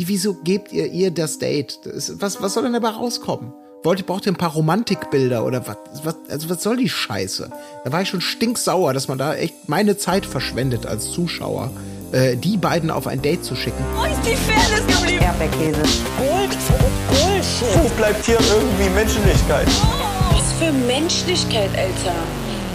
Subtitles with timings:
[0.00, 1.80] Wieso gebt ihr ihr das Date?
[1.82, 3.52] Das was, was soll denn dabei rauskommen?
[3.82, 7.50] Wollt, braucht ihr ein paar Romantikbilder oder was, was, also was soll die Scheiße?
[7.84, 11.72] Da war ich schon stinksauer, dass man da echt meine Zeit verschwendet als Zuschauer,
[12.12, 13.84] äh, die beiden auf ein Date zu schicken.
[13.96, 15.24] Wo ist die Fairness geblieben?
[15.24, 15.82] Erdbeerkäse.
[16.16, 16.56] Gold,
[17.08, 17.82] Bullshit.
[17.82, 19.66] Wo bleibt hier irgendwie Menschlichkeit?
[20.30, 22.14] Was für Menschlichkeit, Alter.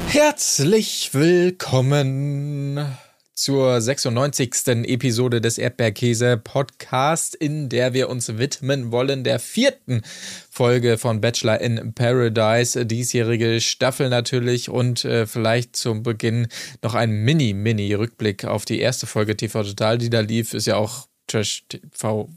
[0.08, 2.86] Herzlich willkommen
[3.34, 4.86] zur 96.
[4.86, 10.02] Episode des Erdbeerkäse Podcast, in der wir uns widmen wollen der vierten
[10.50, 16.48] Folge von Bachelor in Paradise, diesjährige Staffel natürlich und äh, vielleicht zum Beginn
[16.82, 21.08] noch ein Mini-Mini-Rückblick auf die erste Folge TV Total, die da lief, ist ja auch
[21.28, 22.30] Trash TV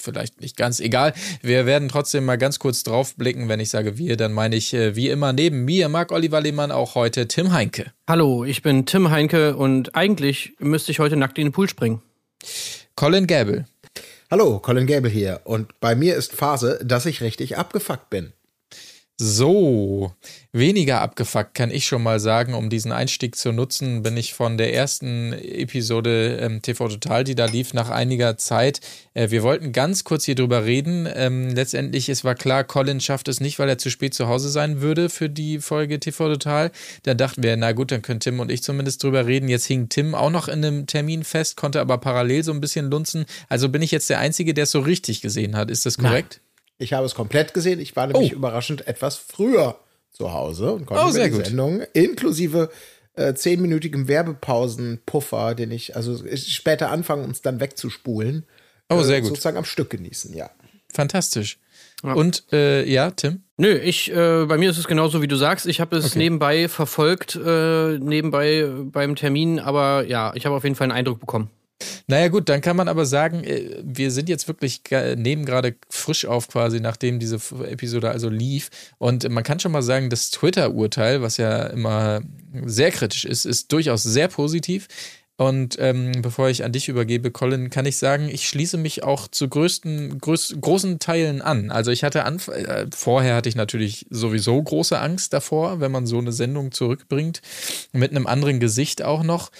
[0.00, 1.14] vielleicht nicht ganz egal.
[1.42, 3.48] Wir werden trotzdem mal ganz kurz drauf blicken.
[3.48, 6.70] Wenn ich sage wir, dann meine ich äh, wie immer neben mir Marc Oliver Lehmann
[6.70, 7.92] auch heute Tim Heinke.
[8.08, 12.02] Hallo, ich bin Tim Heinke und eigentlich müsste ich heute nackt in den Pool springen.
[12.96, 13.66] Colin Gable.
[14.30, 15.40] Hallo, Colin Gable hier.
[15.44, 18.32] Und bei mir ist Phase, dass ich richtig abgefuckt bin.
[19.24, 20.10] So,
[20.50, 24.58] weniger abgefuckt kann ich schon mal sagen, um diesen Einstieg zu nutzen, bin ich von
[24.58, 28.80] der ersten Episode ähm, TV Total, die da lief, nach einiger Zeit.
[29.14, 31.08] Äh, wir wollten ganz kurz hier drüber reden.
[31.14, 34.48] Ähm, letztendlich, es war klar, Colin schafft es nicht, weil er zu spät zu Hause
[34.48, 36.72] sein würde für die Folge TV Total.
[37.04, 39.48] Da dachten wir, na gut, dann können Tim und ich zumindest drüber reden.
[39.48, 42.90] Jetzt hing Tim auch noch in einem Termin fest, konnte aber parallel so ein bisschen
[42.90, 43.26] lunzen.
[43.48, 45.70] Also bin ich jetzt der Einzige, der es so richtig gesehen hat.
[45.70, 46.40] Ist das korrekt?
[46.40, 46.41] Nein.
[46.82, 47.80] Ich habe es komplett gesehen.
[47.80, 48.36] Ich war nämlich oh.
[48.36, 49.76] überraschend etwas früher
[50.10, 51.46] zu Hause und konnte oh, sehr die gut.
[51.46, 52.70] Sendung inklusive
[53.14, 58.46] äh, zehnminütigem Werbepausenpuffer, den ich also später anfange, um es dann wegzuspulen.
[58.88, 59.30] Oh, sehr äh, gut.
[59.30, 60.50] Sozusagen am Stück genießen, ja.
[60.92, 61.58] Fantastisch.
[62.02, 62.14] Ja.
[62.14, 63.44] Und äh, ja, Tim?
[63.56, 65.66] Nö, ich, äh, bei mir ist es genauso wie du sagst.
[65.66, 66.18] Ich habe es Okay.
[66.18, 71.20] nebenbei verfolgt, äh, nebenbei beim Termin, aber ja, ich habe auf jeden Fall einen Eindruck
[71.20, 71.48] bekommen.
[72.06, 74.82] Naja gut, dann kann man aber sagen, äh, wir sind jetzt wirklich,
[75.16, 78.70] nehmen gerade frisch auf quasi, nachdem diese Episode also lief.
[78.98, 82.22] Und man kann schon mal sagen, das Twitter-Urteil, was ja immer
[82.64, 84.88] sehr kritisch ist, ist durchaus sehr positiv.
[85.42, 89.26] Und ähm, bevor ich an dich übergebe, Colin, kann ich sagen, ich schließe mich auch
[89.26, 91.70] zu größten, größ, großen Teilen an.
[91.70, 96.06] Also ich hatte anf äh, vorher hatte ich natürlich sowieso große Angst davor, wenn man
[96.06, 97.40] so eine Sendung zurückbringt,
[97.92, 99.50] mit einem anderen Gesicht auch noch.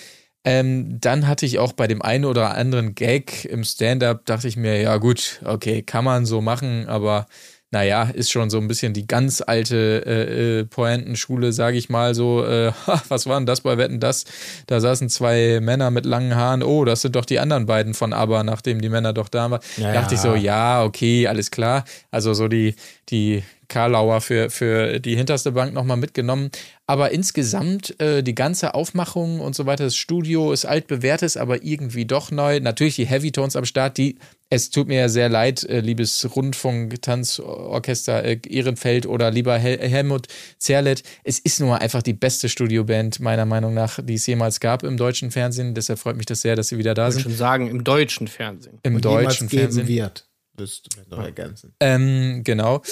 [0.45, 4.57] Ähm, dann hatte ich auch bei dem einen oder anderen Gag im Stand-up, dachte ich
[4.57, 7.27] mir, ja gut, okay, kann man so machen, aber
[7.73, 12.15] naja, ist schon so ein bisschen die ganz alte äh, äh, Pointenschule, sage ich mal
[12.15, 12.45] so.
[12.45, 12.73] Äh,
[13.09, 14.25] was war denn das bei Wetten das?
[14.67, 16.63] Da saßen zwei Männer mit langen Haaren.
[16.63, 19.61] Oh, das sind doch die anderen beiden von ABBA, nachdem die Männer doch da waren.
[19.79, 21.85] Ja, dachte ich so, ja, okay, alles klar.
[22.11, 22.75] Also so die,
[23.09, 26.51] die Karlauer für, für die hinterste Bank nochmal mitgenommen.
[26.89, 32.05] Aber insgesamt äh, die ganze Aufmachung und so weiter, das Studio ist altbewährtes, aber irgendwie
[32.05, 32.59] doch neu.
[32.61, 34.19] Natürlich die Heavy Tones am Start, die,
[34.51, 40.27] es tut mir ja sehr leid, äh, liebes Rundfunk-Tanzorchester äh, Ehrenfeld oder lieber Hel Helmut
[40.59, 41.03] Zerlett.
[41.25, 44.97] Es ist nur einfach die beste Studioband, meiner Meinung nach, die es jemals gab im
[44.97, 45.75] deutschen Fernsehen.
[45.75, 47.31] Deshalb freut mich das sehr, dass sie wieder da Ich würde sind.
[47.33, 48.79] schon sagen, im deutschen Fernsehen.
[48.83, 49.89] Im Und deutschen geben Fernsehen.
[49.89, 50.27] wird.
[50.55, 51.73] Das noch ergänzen.
[51.81, 52.83] Ähm, genau.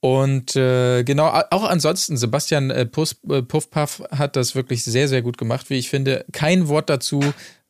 [0.00, 5.38] Und äh, genau, auch ansonsten, Sebastian äh, äh, Puffpuff hat das wirklich sehr, sehr gut
[5.38, 6.24] gemacht, wie ich finde.
[6.32, 7.20] Kein Wort dazu,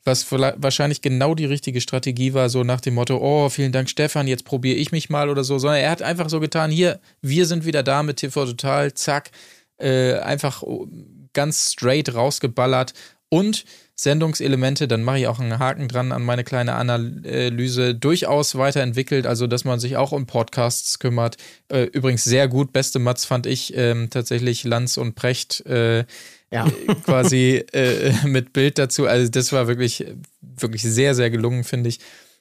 [0.05, 4.27] was wahrscheinlich genau die richtige Strategie war, so nach dem Motto, oh, vielen Dank, Stefan,
[4.27, 7.47] jetzt probiere ich mich mal oder so, sondern er hat einfach so getan, hier, wir
[7.47, 9.31] sind wieder da mit TV Total, zack,
[9.79, 10.87] äh, einfach oh,
[11.33, 12.95] ganz straight rausgeballert
[13.29, 13.65] und
[14.01, 19.49] Sendungselemente, dann mache ich auch einen Haken dran an meine kleine Analyse, durchaus weiterentwickelt, also
[19.49, 21.37] dass man sich auch um Podcasts kümmert.
[21.69, 26.05] Äh, übrigens sehr gut, beste Mats fand ich ähm, tatsächlich Lanz und Precht äh,
[26.53, 26.67] Ja.
[27.05, 29.07] quasi äh, mit Bild dazu.
[29.07, 30.07] Also das war wirklich,
[30.41, 31.99] wirklich sehr, sehr gelungen, finde ich.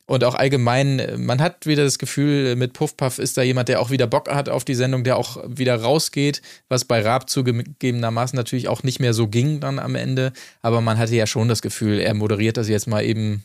[0.08, 3.82] Und auch allgemein, äh, man hat wieder das Gefühl, mit Puffpuff ist da jemand, der
[3.82, 8.36] auch wieder Bock hat auf die Sendung, der auch wieder rausgeht, was bei Raab zugegebenermaßen
[8.36, 10.32] natürlich auch nicht mehr so ging dann am Ende.
[10.62, 13.44] Aber man hatte ja schon das Gefühl, er moderiert das jetzt mal eben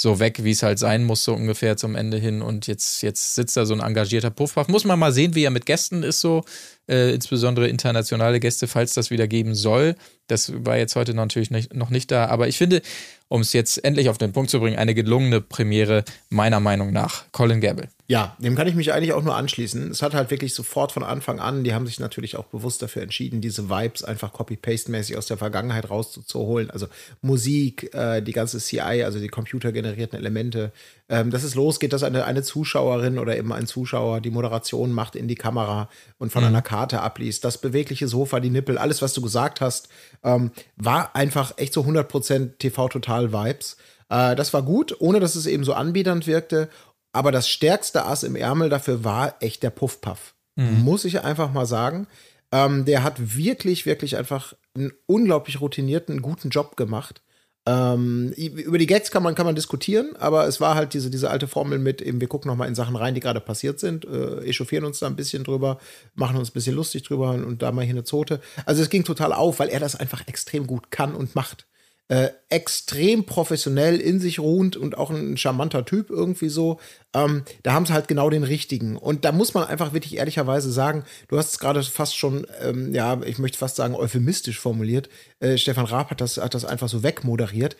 [0.00, 2.42] so weg, wie es halt sein muss, so ungefähr zum Ende hin.
[2.42, 4.68] Und jetzt, jetzt sitzt da so ein engagierter Puffpuff.
[4.68, 6.42] Muss man mal sehen, wie er mit Gästen ist, so
[6.88, 9.96] äh, insbesondere internationale Gäste, falls das wieder geben soll.
[10.26, 12.26] Das war jetzt heute natürlich nicht, noch nicht da.
[12.26, 12.82] Aber ich finde,
[13.28, 17.24] um es jetzt endlich auf den Punkt zu bringen, eine gelungene Premiere, meiner Meinung nach.
[17.32, 17.88] Colin Gable.
[18.10, 19.88] Ja, dem kann ich mich eigentlich auch nur anschließen.
[19.92, 23.02] Es hat halt wirklich sofort von Anfang an, die haben sich natürlich auch bewusst dafür
[23.02, 26.72] entschieden, diese Vibes einfach copy-paste-mäßig aus der Vergangenheit rauszuholen.
[26.72, 26.88] Also
[27.22, 30.72] Musik, äh, die ganze CI, also die computergenerierten Elemente.
[31.08, 35.14] Ähm, dass es losgeht, dass eine, eine Zuschauerin oder eben ein Zuschauer die Moderation macht
[35.14, 37.44] in die Kamera und von einer Karte abliest.
[37.44, 39.88] Das bewegliche Sofa, die Nippel, alles, was du gesagt hast,
[40.24, 43.76] ähm, war einfach echt so 100% TV-Total-Vibes.
[44.10, 46.68] Äh, das war gut, ohne dass es eben so anbiedernd wirkte.
[47.12, 50.34] Aber das stärkste Ass im Ärmel dafür war echt der Puffpuff.
[50.82, 52.06] Muss ich einfach mal sagen.
[52.52, 57.22] Ähm, der hat wirklich, wirklich einfach einen unglaublich routinierten, guten Job gemacht.
[57.66, 61.30] Ähm, über die Gags kann man, kann man diskutieren, aber es war halt diese, diese
[61.30, 64.06] alte Formel mit, eben, wir gucken noch mal in Sachen rein, die gerade passiert sind,
[64.06, 65.78] äh, echauffieren uns da ein bisschen drüber,
[66.14, 68.40] machen uns ein bisschen lustig drüber und, und da mal hier eine Zote.
[68.64, 71.66] Also es ging total auf, weil er das einfach extrem gut kann und macht.
[72.10, 76.80] Äh, extrem professionell, in sich ruhend und auch ein charmanter Typ irgendwie so.
[77.14, 78.96] Ähm, da haben sie halt genau den richtigen.
[78.96, 82.92] Und da muss man einfach wirklich ehrlicherweise sagen, du hast es gerade fast schon, ähm,
[82.92, 85.08] ja, ich möchte fast sagen, euphemistisch formuliert.
[85.38, 87.76] Äh, Stefan Raab hat das, hat das einfach so wegmoderiert.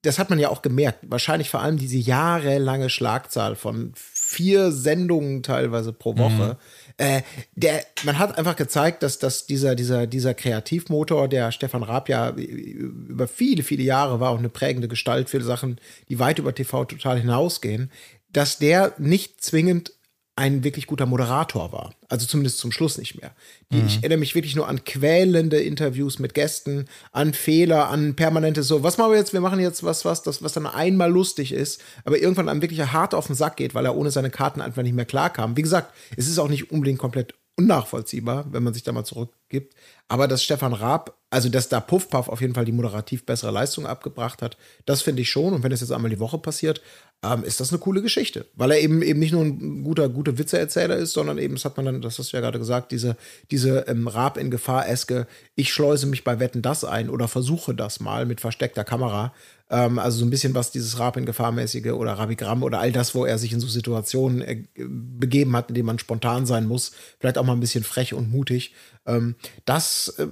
[0.00, 1.00] Das hat man ja auch gemerkt.
[1.02, 6.56] Wahrscheinlich vor allem diese jahrelange Schlagzahl von vier Sendungen teilweise pro Woche.
[6.98, 7.22] Äh,
[7.54, 12.30] der, man hat einfach gezeigt, dass, dass dieser, dieser, dieser Kreativmotor, der Stefan Raab ja
[12.30, 15.78] über viele, viele Jahre war, auch eine prägende Gestalt für Sachen,
[16.08, 17.90] die weit über TV total hinausgehen,
[18.32, 19.92] dass der nicht zwingend
[20.36, 21.94] ein wirklich guter Moderator war.
[22.10, 23.32] Also zumindest zum Schluss nicht mehr.
[23.72, 28.68] Die, Ich erinnere mich wirklich nur an quälende Interviews mit Gästen, an Fehler, an permanentes
[28.68, 29.32] so, was machen wir jetzt?
[29.32, 32.80] Wir machen jetzt was, was, das, was dann einmal lustig ist, aber irgendwann einem wirklich
[32.80, 35.56] hart auf den Sack geht, weil er ohne seine Karten einfach nicht mehr klarkam.
[35.56, 39.74] Wie gesagt, es ist auch nicht unbedingt komplett unnachvollziehbar, wenn man sich da mal zurückgibt.
[40.08, 43.86] Aber dass Stefan Raab, also dass da Puffpuff auf jeden Fall die moderativ bessere Leistung
[43.86, 44.56] abgebracht hat,
[44.86, 45.52] das finde ich schon.
[45.52, 46.80] Und wenn das jetzt einmal die Woche passiert,
[47.22, 48.46] ähm, ist das eine coole Geschichte.
[48.54, 51.76] Weil er eben eben nicht nur ein guter, guter Witzeerzähler ist, sondern eben, das hat
[51.76, 53.18] man dann, das hast du ja gerade gesagt, diese,
[53.50, 57.74] diese ähm, Raab in Gefahr eske, ich schleuse mich bei Wetten das ein oder versuche
[57.74, 59.34] das mal mit versteckter Kamera.
[59.68, 63.14] Ähm, also so ein bisschen was dieses Raab in Gefahrmäßige oder Rabigramm oder all das,
[63.14, 66.92] wo er sich in so Situationen äh, begeben hat, in denen man spontan sein muss,
[67.18, 68.72] vielleicht auch mal ein bisschen frech und mutig.
[69.06, 69.34] Ähm,
[69.66, 70.28] das äh,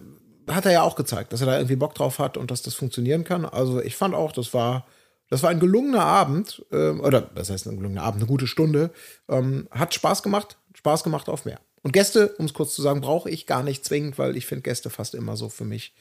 [0.48, 2.74] hat er ja auch gezeigt, dass er da irgendwie Bock drauf hat und dass das
[2.74, 3.44] funktionieren kann.
[3.44, 4.86] Also ich fand auch, das war,
[5.30, 8.90] das war ein gelungener Abend, ähm, oder das heißt ein gelungener Abend, eine gute Stunde.
[9.28, 11.60] Ähm, hat Spaß gemacht, Spaß gemacht auf mehr.
[11.82, 14.62] Und Gäste, um es kurz zu sagen, brauche ich gar nicht zwingend, weil ich finde
[14.62, 15.94] Gäste fast immer so für mich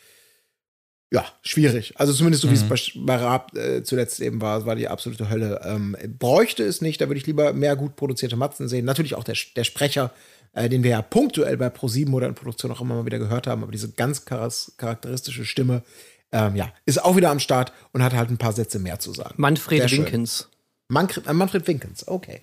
[1.13, 1.93] ja, schwierig.
[1.97, 5.29] Also zumindest so wie es bei, bei Raab äh, zuletzt eben war, war die absolute
[5.29, 5.61] Hölle.
[5.63, 8.83] Ähm, bräuchte es nicht, da würde ich lieber mehr gut produzierte Matzen sehen.
[8.83, 10.11] Natürlich auch der, der Sprecher,
[10.53, 13.47] äh, den wir ja punktuell bei ProSieben oder in Produktion auch immer mal wieder gehört
[13.47, 15.83] haben, aber diese ganz charakteristische Stimme,
[16.31, 19.13] ähm, ja, ist auch wieder am Start und hat halt ein paar Sätze mehr zu
[19.13, 19.35] sagen.
[19.37, 19.91] Manfred.
[19.91, 20.49] Winkens.
[20.87, 22.41] Manfred, äh, Manfred Winkens, okay.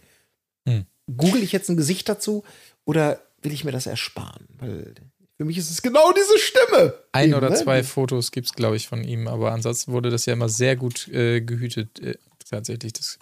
[0.68, 0.86] Hm.
[1.16, 2.44] Google ich jetzt ein Gesicht dazu
[2.84, 4.46] oder will ich mir das ersparen?
[4.58, 4.94] Weil
[5.36, 6.94] für mich ist es genau diese Stimme.
[7.12, 7.56] Ein Eben, oder ne?
[7.56, 10.76] zwei Fotos gibt es, glaube ich, von ihm, aber ansonsten wurde das ja immer sehr
[10.76, 11.98] gut äh, gehütet.
[12.00, 12.16] Äh,
[12.50, 13.18] tatsächlich das,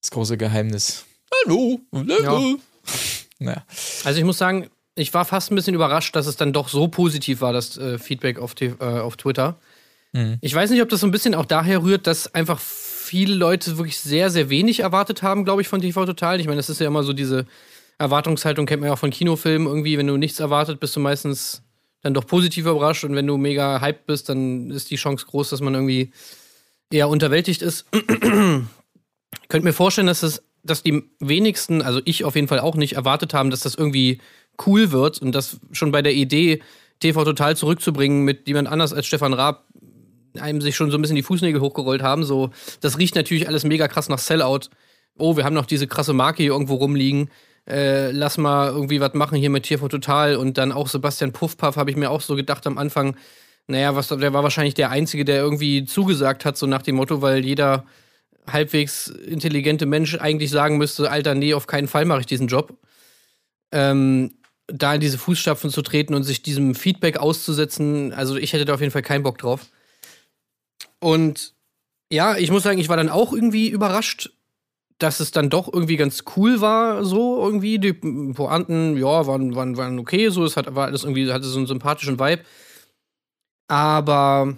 [0.00, 1.04] das große Geheimnis.
[1.44, 1.80] Hallo.
[1.92, 2.54] Ja.
[3.44, 3.64] Naja.
[4.04, 6.88] Also ich muss sagen, ich war fast ein bisschen überrascht, dass es dann doch so
[6.88, 9.58] positiv war, das äh, Feedback auf, äh, auf Twitter.
[10.12, 10.38] Mhm.
[10.40, 13.78] Ich weiß nicht, ob das so ein bisschen auch daher rührt, dass einfach viele Leute
[13.78, 16.40] wirklich sehr, sehr wenig erwartet haben, glaube ich, von TV Total.
[16.40, 17.46] Ich meine, das ist ja immer so diese
[17.98, 19.98] Erwartungshaltung, kennt man ja auch von Kinofilmen irgendwie.
[19.98, 21.62] Wenn du nichts erwartet, bist du meistens
[22.02, 23.04] dann doch positiv überrascht.
[23.04, 26.12] Und wenn du mega hyped bist, dann ist die Chance groß, dass man irgendwie
[26.90, 27.86] eher unterwältigt ist.
[29.40, 32.76] Ich könnte mir vorstellen, dass es, dass die wenigsten, also ich auf jeden Fall auch
[32.76, 34.20] nicht, erwartet haben, dass das irgendwie
[34.66, 36.62] cool wird und dass schon bei der Idee,
[37.00, 39.66] TV Total zurückzubringen mit jemand anders als Stefan Raab,
[40.38, 42.24] einem sich schon so ein bisschen die Fußnägel hochgerollt haben.
[42.24, 42.50] So,
[42.80, 44.68] das riecht natürlich alles mega krass nach Sellout.
[45.18, 47.30] Oh, wir haben noch diese krasse Marke hier irgendwo rumliegen.
[47.68, 51.76] Äh, lass mal irgendwie was machen hier mit TV Total und dann auch Sebastian Puffpaff
[51.76, 53.16] habe ich mir auch so gedacht am Anfang.
[53.68, 57.22] Naja, was, der war wahrscheinlich der Einzige, der irgendwie zugesagt hat, so nach dem Motto,
[57.22, 57.84] weil jeder
[58.46, 62.76] halbwegs intelligente Mensch eigentlich sagen müsste, Alter, nee, auf keinen Fall mache ich diesen Job.
[63.70, 64.34] Ähm,
[64.66, 68.74] da in diese Fußstapfen zu treten und sich diesem Feedback auszusetzen, also ich hätte da
[68.74, 69.66] auf jeden Fall keinen Bock drauf.
[70.98, 71.54] Und
[72.10, 74.30] ja, ich muss sagen, ich war dann auch irgendwie überrascht,
[74.98, 77.78] dass es dann doch irgendwie ganz cool war, so irgendwie.
[77.78, 81.58] Die Pointen, ja, waren, waren, waren okay, so, es hat, war alles irgendwie, hatte so
[81.58, 82.42] einen sympathischen Vibe.
[83.68, 84.56] Aber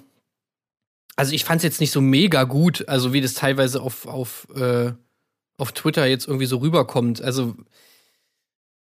[1.17, 4.47] also ich fand es jetzt nicht so mega gut, also wie das teilweise auf, auf,
[4.57, 4.93] äh,
[5.59, 7.23] auf Twitter jetzt irgendwie so rüberkommt.
[7.23, 7.55] Also,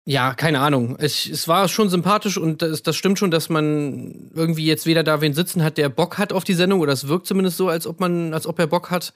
[0.04, 0.96] ja, keine Ahnung.
[0.98, 5.02] Es, es war schon sympathisch und das, das stimmt schon, dass man irgendwie jetzt weder
[5.02, 7.68] da wen sitzen hat, der Bock hat auf die Sendung, oder es wirkt zumindest so,
[7.68, 9.12] als ob man, als ob er Bock hat.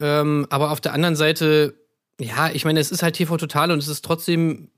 [0.00, 1.74] Ähm, aber auf der anderen Seite,
[2.20, 4.70] ja, ich meine, es ist halt TV Total und es ist trotzdem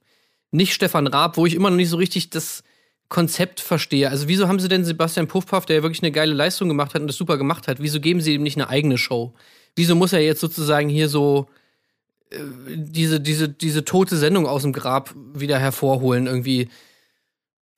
[0.51, 2.63] nicht Stefan Raab, wo ich immer noch nicht so richtig das
[3.09, 4.09] Konzept verstehe.
[4.11, 7.01] Also, wieso haben sie denn Sebastian Puffpaff, der ja wirklich eine geile Leistung gemacht hat
[7.03, 9.35] und das super gemacht hat, wieso geben sie ihm nicht eine eigene Show?
[9.77, 11.47] Wieso muss er jetzt sozusagen hier so
[12.31, 16.27] äh, diese, diese, diese tote Sendung aus dem Grab wieder hervorholen?
[16.27, 16.69] Irgendwie.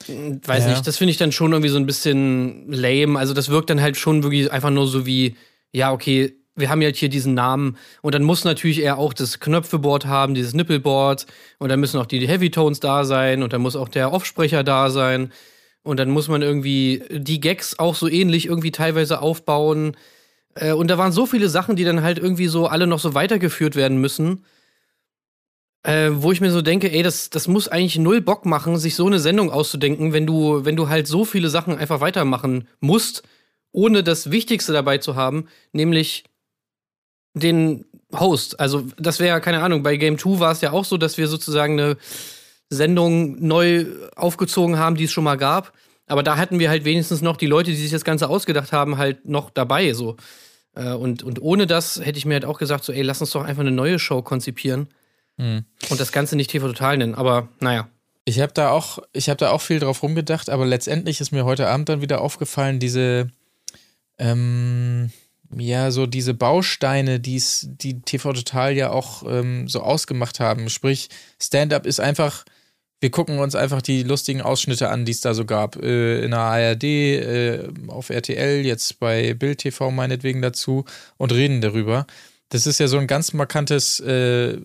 [0.06, 0.70] Hm, Weiß Ja.
[0.70, 3.18] nicht, das finde ich dann schon irgendwie so ein bisschen lame.
[3.18, 5.36] Also, das wirkt dann halt schon wirklich einfach nur so wie,
[5.72, 9.40] ja, okay, wir haben ja hier diesen Namen und dann muss natürlich er auch das
[9.40, 11.26] Knöpfeboard haben, dieses Nippelboard
[11.58, 14.64] und dann müssen auch die Heavy Tones da sein und dann muss auch der Offsprecher
[14.64, 15.32] da sein
[15.86, 19.96] und dann muss man irgendwie die Gags auch so ähnlich irgendwie teilweise aufbauen.
[20.56, 23.14] Äh, und da waren so viele Sachen, die dann halt irgendwie so alle noch so
[23.14, 24.44] weitergeführt werden müssen.
[25.84, 28.96] Äh, wo ich mir so denke, ey, das, das muss eigentlich null Bock machen, sich
[28.96, 33.22] so eine Sendung auszudenken, wenn du, wenn du halt so viele Sachen einfach weitermachen musst,
[33.70, 36.24] ohne das Wichtigste dabei zu haben, nämlich
[37.36, 38.58] den Host.
[38.58, 41.28] Also, das wäre, keine Ahnung, bei Game 2 war es ja auch so, dass wir
[41.28, 41.96] sozusagen eine
[42.70, 45.72] Sendung neu aufgezogen haben, die es schon mal gab.
[46.06, 48.96] Aber da hatten wir halt wenigstens noch die Leute, die sich das Ganze ausgedacht haben,
[48.96, 49.92] halt noch dabei.
[49.92, 50.16] So.
[50.74, 53.30] Äh, und, und ohne das hätte ich mir halt auch gesagt, so, ey, lass uns
[53.30, 54.88] doch einfach eine neue Show konzipieren.
[55.38, 55.64] Hm.
[55.90, 57.14] Und das Ganze nicht TV Total nennen.
[57.14, 57.88] Aber naja.
[58.24, 61.44] Ich habe da auch, ich habe da auch viel drauf rumgedacht, aber letztendlich ist mir
[61.44, 63.30] heute Abend dann wieder aufgefallen, diese,
[64.18, 65.12] ähm,
[65.54, 70.68] ja, so diese Bausteine, die's, die TV Total ja auch ähm, so ausgemacht haben.
[70.68, 71.08] Sprich,
[71.40, 72.44] Stand-up ist einfach,
[73.00, 75.76] wir gucken uns einfach die lustigen Ausschnitte an, die es da so gab.
[75.76, 80.84] Äh, in der ARD, äh, auf RTL, jetzt bei Bild TV meinetwegen dazu
[81.16, 82.06] und reden darüber.
[82.48, 84.58] Das ist ja so ein ganz markantes, äh,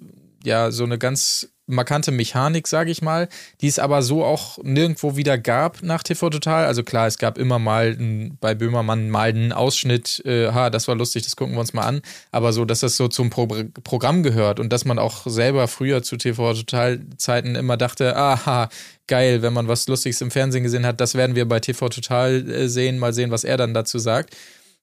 [0.44, 3.28] ja, so eine ganz markante Mechanik, sage ich mal,
[3.62, 6.66] die es aber so auch nirgendwo wieder gab nach TV Total.
[6.66, 10.88] Also klar, es gab immer mal ein, bei Böhmermann mal einen Ausschnitt, äh, ha, das
[10.88, 12.02] war lustig, das gucken wir uns mal an.
[12.32, 13.48] Aber so, dass das so zum Pro
[13.84, 18.70] Programm gehört und dass man auch selber früher zu TV Total Zeiten immer dachte, aha,
[19.08, 22.50] geil, wenn man was Lustiges im Fernsehen gesehen hat, das werden wir bei TV Total
[22.50, 24.36] äh, sehen, mal sehen, was er dann dazu sagt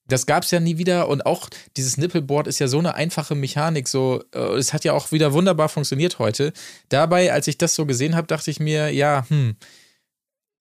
[0.08, 3.34] das gab es ja nie wieder und auch dieses Nippelboard ist ja so eine einfache
[3.34, 6.52] Mechanik, so äh, es hat ja auch wieder wunderbar funktioniert heute.
[6.88, 9.56] Dabei, als ich das so gesehen habe, dachte ich mir, ja, hm,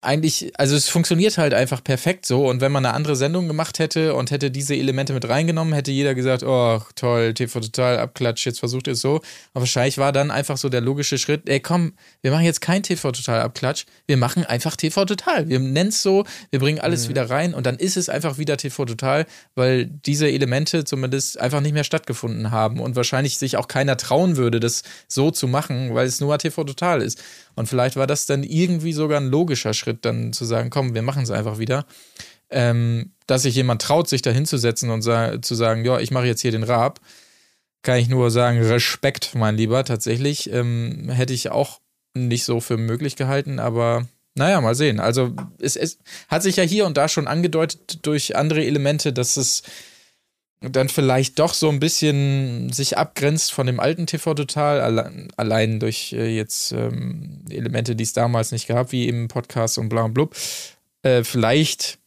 [0.01, 2.47] eigentlich, also es funktioniert halt einfach perfekt so.
[2.47, 5.91] Und wenn man eine andere Sendung gemacht hätte und hätte diese Elemente mit reingenommen, hätte
[5.91, 9.15] jeder gesagt, oh, toll, TV total, Abklatsch, jetzt versucht ihr es so.
[9.53, 12.83] Aber wahrscheinlich war dann einfach so der logische Schritt, ey, komm, wir machen jetzt kein
[12.83, 15.49] TV total Abklatsch, wir machen einfach TV total.
[15.49, 17.09] Wir nennen es so, wir bringen alles mhm.
[17.09, 19.25] wieder rein und dann ist es einfach wieder TV total,
[19.55, 24.37] weil diese Elemente zumindest einfach nicht mehr stattgefunden haben und wahrscheinlich sich auch keiner trauen
[24.37, 27.19] würde, das so zu machen, weil es nur TV total ist.
[27.57, 31.01] Und vielleicht war das dann irgendwie sogar ein logischer Schritt, dann zu sagen, komm, wir
[31.01, 31.87] machen es einfach wieder.
[32.51, 36.27] Ähm, dass sich jemand traut, sich da hinzusetzen und sa zu sagen, ja, ich mache
[36.27, 37.01] jetzt hier den Rab,
[37.81, 40.51] kann ich nur sagen, Respekt, mein Lieber, tatsächlich.
[40.53, 41.79] Ähm, hätte ich auch
[42.13, 44.99] nicht so für möglich gehalten, aber naja, mal sehen.
[44.99, 45.97] Also es, es
[46.27, 49.63] hat sich ja hier und da schon angedeutet durch andere Elemente, dass es
[50.61, 54.81] dann vielleicht doch so ein bisschen sich abgrenzt von dem alten TV Total,
[55.37, 59.89] allein, durch äh, jetzt ähm, Elemente, die es damals nicht gab, wie im Podcast und
[59.89, 60.35] bla und blub.
[61.03, 61.99] Äh, vielleicht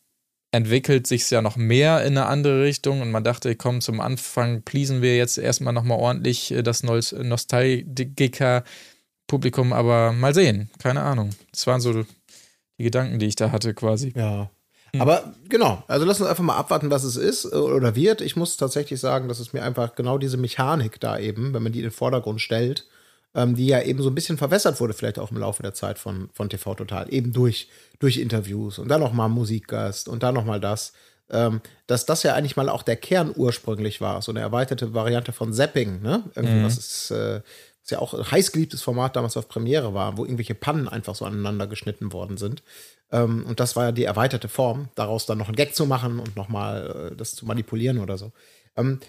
[0.52, 4.62] entwickelt sich ja noch mehr in eine andere Richtung und man dachte, komm, zum Anfang
[4.62, 11.30] pleasen wir jetzt erstmal nochmal ordentlich äh, das Nostalgiker-Publikum, aber mal sehen, keine Ahnung.
[11.52, 14.12] Das waren so die Gedanken, die ich da hatte quasi.
[14.16, 14.50] Ja,
[14.92, 15.00] hm.
[15.00, 18.20] Aber genau, also lass uns einfach mal abwarten, was es ist äh, oder wird.
[18.20, 21.72] Ich muss tatsächlich sagen, dass es mir einfach genau diese Mechanik da eben, wenn man
[21.72, 22.86] die in den Vordergrund stellt,
[23.34, 25.98] ähm, die ja eben so ein bisschen verwässert wurde, vielleicht auch im Laufe der Zeit
[25.98, 27.68] von, von TV Total, eben durch,
[27.98, 30.92] durch Interviews und dann nochmal Musikgast und dann nochmal das,
[31.30, 35.32] ähm, dass das ja eigentlich mal auch der Kern ursprünglich war, so eine erweiterte Variante
[35.32, 36.24] von Zapping, ne?
[36.34, 36.64] Irgendwie, mhm.
[36.64, 37.40] was ist, äh,
[37.82, 41.24] was ja auch ein heißgeliebtes Format damals auf Premiere war, wo irgendwelche Pannen einfach so
[41.24, 42.64] aneinander geschnitten worden sind.
[43.12, 46.18] Ähm, und das war ja die erweiterte Form, daraus dann noch einen Gag zu machen
[46.18, 48.32] und nochmal äh, das zu manipulieren oder so.
[48.76, 49.00] Ähm,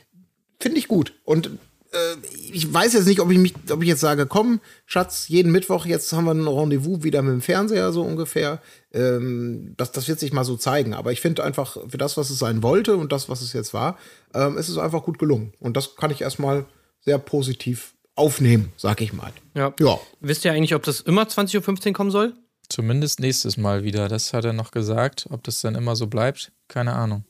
[0.59, 1.13] Finde ich gut.
[1.23, 1.49] Und
[1.91, 2.15] äh,
[2.51, 5.85] ich weiß jetzt nicht, ob ich mich, ob ich jetzt sage, komm, Schatz, jeden Mittwoch,
[5.85, 8.61] jetzt haben wir ein Rendezvous wieder mit dem Fernseher, so ungefähr.
[8.93, 10.93] Ähm, das, das wird sich mal so zeigen.
[10.93, 13.73] Aber ich finde einfach, für das, was es sein wollte und das, was es jetzt
[13.73, 13.97] war,
[14.33, 15.53] ähm, ist es einfach gut gelungen.
[15.59, 16.65] Und das kann ich erstmal
[17.01, 19.31] sehr positiv aufnehmen, sag ich mal.
[19.55, 19.73] Ja.
[19.79, 19.99] ja.
[20.19, 22.33] Wisst ihr eigentlich, ob das immer 20.15 Uhr kommen soll?
[22.71, 24.07] Zumindest nächstes Mal wieder.
[24.07, 25.27] Das hat er noch gesagt.
[25.29, 27.25] Ob das dann immer so bleibt, keine Ahnung.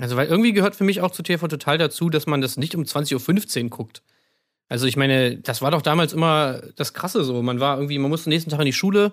[0.00, 2.74] Also, weil irgendwie gehört für mich auch zu TV Total dazu, dass man das nicht
[2.74, 4.02] um 20.15 Uhr guckt.
[4.68, 7.42] Also, ich meine, das war doch damals immer das Krasse so.
[7.42, 9.12] Man war irgendwie, man musste nächsten Tag in die Schule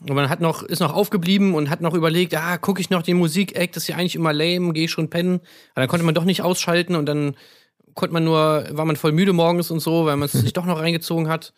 [0.00, 3.02] und man hat noch, ist noch aufgeblieben und hat noch überlegt, ah, gucke ich noch
[3.02, 5.40] den Musik-Act, das ist ja eigentlich immer lame, gehe ich schon pennen.
[5.74, 7.36] Aber dann konnte man doch nicht ausschalten und dann
[7.92, 10.64] konnte man nur, war man voll müde morgens und so, weil man es sich doch
[10.64, 11.52] noch reingezogen hat.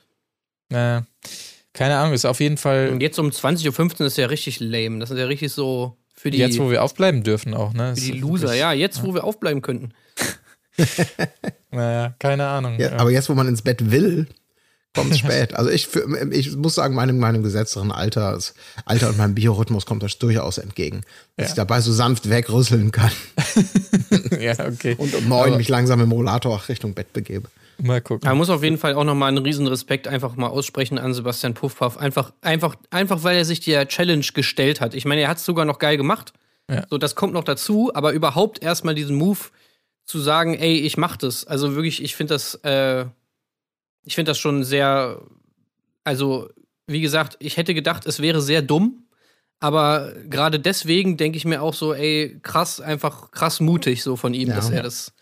[0.70, 1.06] Naja.
[1.73, 2.89] Keine Ahnung, ist auf jeden Fall.
[2.91, 4.99] Und jetzt um 20.15 Uhr ist ja richtig lame.
[4.99, 6.39] Das ist ja richtig so für die.
[6.39, 7.95] Jetzt, wo wir aufbleiben dürfen auch, ne?
[7.95, 9.05] Für die Loser, ja, jetzt, ja.
[9.05, 9.93] wo wir aufbleiben könnten.
[11.71, 12.79] naja, keine Ahnung.
[12.79, 12.97] Ja, ja.
[12.99, 14.27] Aber jetzt, wo man ins Bett will,
[14.95, 15.55] kommt spät.
[15.55, 19.87] Also ich, für- ich muss sagen, meinem, meinem gesetzteren Alter, das Alter und meinem Biorhythmus
[19.87, 21.03] kommt das durchaus entgegen.
[21.37, 21.50] Dass Ja.
[21.50, 23.12] ich dabei so sanft wegrüsseln kann
[24.41, 24.95] ja, okay.
[24.99, 27.49] und um neun Aber mich langsam im Rollator Richtung Bett begebe.
[27.82, 28.28] Mal gucken.
[28.28, 31.54] Man muss auf jeden Fall auch nochmal einen riesen Respekt einfach mal aussprechen an Sebastian
[31.54, 31.96] Puffpaff.
[31.96, 34.94] Einfach, einfach, einfach, weil er sich der Challenge gestellt hat.
[34.94, 36.32] Ich meine, er hat es sogar noch geil gemacht.
[36.70, 36.84] Ja.
[36.88, 39.38] So, das kommt noch dazu, aber überhaupt erstmal diesen Move
[40.04, 41.46] zu sagen, ey, ich mach das.
[41.46, 43.06] Also wirklich, ich finde das, äh,
[44.04, 45.20] ich finde das schon sehr,
[46.04, 46.49] also,
[46.87, 49.04] wie gesagt, ich hätte gedacht, es wäre sehr dumm.
[49.62, 54.32] Aber gerade deswegen denke ich mir auch so, ey, krass, einfach krass mutig so von
[54.32, 54.56] ihm, Ja.
[54.56, 55.06] dass er das.
[55.06, 55.12] dass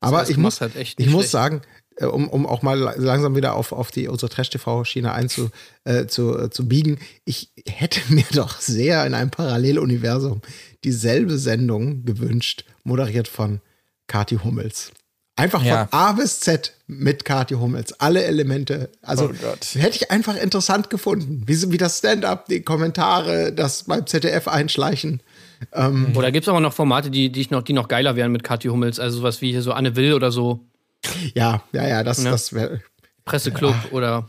[0.00, 0.76] er Aber das ich muss, hat.
[0.76, 1.30] Echt ich muss schlecht.
[1.32, 1.62] sagen,
[2.06, 5.50] um, um auch mal langsam wieder auf, auf die unsere Trash-TV-Schiene einzu,
[5.84, 10.40] äh, zu, äh, zu biegen, ich hätte mir doch sehr in einem Paralleluniversum
[10.84, 13.60] dieselbe Sendung gewünscht, moderiert von
[14.06, 14.92] Kati Hummels.
[15.36, 15.86] Einfach Ja.
[15.86, 17.92] von A bis Z mit Kati Hummels.
[18.00, 18.90] Alle Elemente.
[19.02, 19.68] Also Oh Gott.
[19.74, 21.42] hätte ich einfach interessant gefunden.
[21.46, 25.22] Wie, so- wie das Stand-up, die Kommentare, das beim ZDF einschleichen.
[26.14, 28.42] Oder gibt es aber noch Formate, die, die, ich noch, die noch geiler wären mit
[28.44, 28.98] Kathi Hummels?
[29.00, 30.67] Also sowas wie hier so Anne Will oder so,
[31.34, 32.30] Ja, ja, ja, das, Ja.
[32.30, 32.80] das wäre.
[33.24, 34.28] Presseclub oder.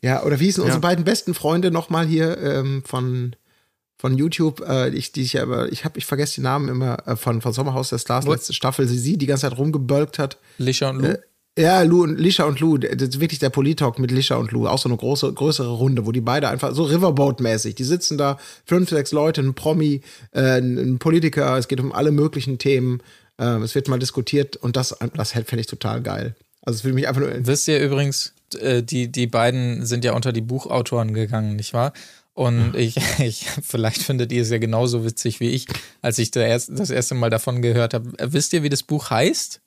[0.00, 0.66] Ja, oder wie hießen Ja.
[0.66, 3.34] unsere beiden besten Freunde nochmal hier ähm, von,
[3.98, 7.16] von YouTube, äh, ich, die ich aber, ich habe, ich vergesse die Namen immer, äh,
[7.16, 10.38] von, von Sommerhaus der Stars, Wo- letzte Staffel, sie, sie die ganze Zeit rumgebölkt hat.
[10.58, 11.08] Lisha und Lou.
[11.08, 11.18] Äh,
[11.58, 14.66] Ja, Lou und Lisha und Lou, das ist wirklich der Politalk mit Lisha und Lou,
[14.68, 18.38] auch so eine große, größere Runde, wo die beide einfach so Riverboat-mäßig, die sitzen da,
[18.64, 23.02] fünf, sechs Leute, ein Promi, äh, ein Politiker, es geht um alle möglichen Themen,
[23.38, 26.34] äh, es wird mal diskutiert und das, das fände ich total geil.
[26.62, 30.12] Also es würde mich einfach nur, Wisst ihr übrigens, äh, die, die beiden sind ja
[30.12, 31.92] unter die Buchautoren gegangen, nicht wahr?
[32.34, 35.66] Und ich, ich, vielleicht findet ihr es ja genauso witzig wie ich,
[36.00, 38.18] als ich das erste Mal davon gehört habe.
[38.18, 39.60] Äh, Wisst ihr, wie das Buch heißt?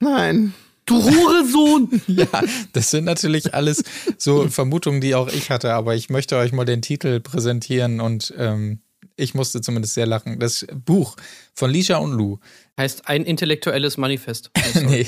[0.00, 0.54] nein.
[0.86, 2.02] Du Hurensohn!
[2.06, 2.26] Ja,
[2.74, 3.84] das sind natürlich alles
[4.18, 8.34] so Vermutungen, die auch ich hatte, aber ich möchte euch mal den Titel präsentieren und
[8.36, 8.80] ähm,
[9.16, 10.38] ich musste zumindest sehr lachen.
[10.38, 11.16] Das Buch
[11.54, 12.38] von Lisha und Lou.
[12.78, 14.50] heißt ein intellektuelles Manifest.
[14.82, 15.06] Nee,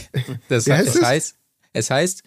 [0.48, 1.36] das Wie heißt es heißt,
[1.72, 2.22] es heißt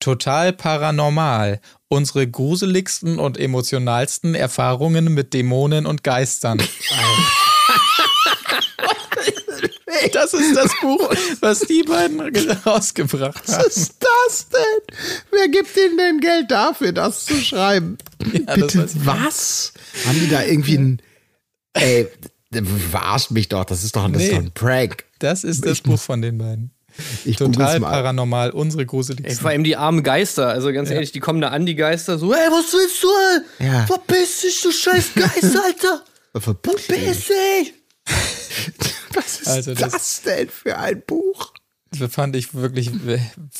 [0.00, 1.60] Total Paranormal.
[1.88, 6.60] Unsere gruseligsten und emotionalsten Erfahrungen mit Dämonen und Geistern.
[10.12, 11.10] Das ist das Buch,
[11.40, 12.20] was die beiden
[12.66, 13.66] rausgebracht Was haben.
[13.68, 14.96] ist das denn?
[15.30, 17.98] Wer gibt ihnen denn Geld dafür, das zu schreiben?
[18.46, 19.72] das Bitte, ich was?
[20.06, 21.02] Haben die da irgendwie ein.
[21.74, 22.08] Ey,
[22.90, 24.34] verarscht mich doch, das ist doch, das ist Nee.
[24.36, 25.04] doch ein Prank.
[25.20, 26.70] Das ist das Buch von den beiden.
[27.24, 27.90] Ich Total mal.
[27.90, 29.40] paranormal, unsere Ey, gruseligsten.
[29.40, 30.48] vor allem die armen Geister.
[30.48, 33.66] Also ganz ehrlich, die kommen da an, die Geister, so, ey, was willst du, ey?
[33.66, 33.86] Ja.
[33.86, 36.02] Verpiss dich, du scheiß Geist, Alter!
[36.38, 37.74] Verpiss Verpiss dich!
[39.16, 41.52] Was ist Also das- das, denn für ein Buch?
[41.98, 42.90] Das fand ich wirklich,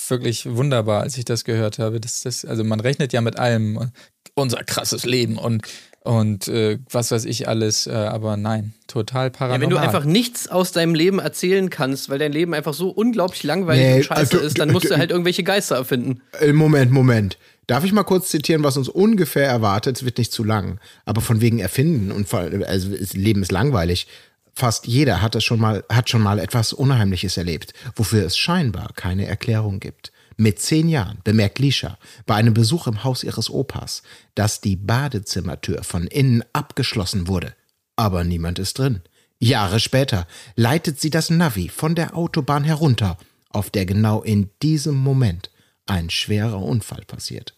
[0.08, 2.00] wirklich wunderbar, als ich das gehört habe.
[2.00, 3.90] Das, das, also man rechnet ja mit allem.
[4.34, 5.66] Unser krasses Leben und,
[6.00, 9.60] und äh, was weiß ich alles, äh, aber nein, total Ja, paranormal.
[9.60, 13.42] wenn du einfach nichts aus deinem Leben erzählen kannst, weil dein Leben einfach so unglaublich
[13.42, 16.22] langweilig Nee, und scheiße also, ist, dann musst du halt irgendwelche Geister erfinden.
[16.40, 17.36] Äh, Moment, Moment.
[17.66, 19.98] Darf ich mal kurz zitieren, was uns ungefähr erwartet?
[19.98, 20.80] Es wird nicht zu lang.
[21.04, 24.06] Aber von wegen Erfinden und vor, also Leben ist langweilig.
[24.54, 28.92] Fast jeder hat es schon mal, hat schon mal etwas Unheimliches erlebt, wofür es scheinbar
[28.94, 30.12] keine Erklärung gibt.
[30.36, 34.02] Mit zehn Jahren bemerkt Lisha bei einem Besuch im Haus ihres Opas,
[34.34, 37.54] dass die Badezimmertür von innen abgeschlossen wurde.
[37.96, 39.02] Aber niemand ist drin.
[39.38, 43.18] Jahre später leitet sie das Navi von der Autobahn herunter,
[43.50, 45.50] auf der genau in diesem Moment
[45.86, 47.54] ein schwerer Unfall passiert.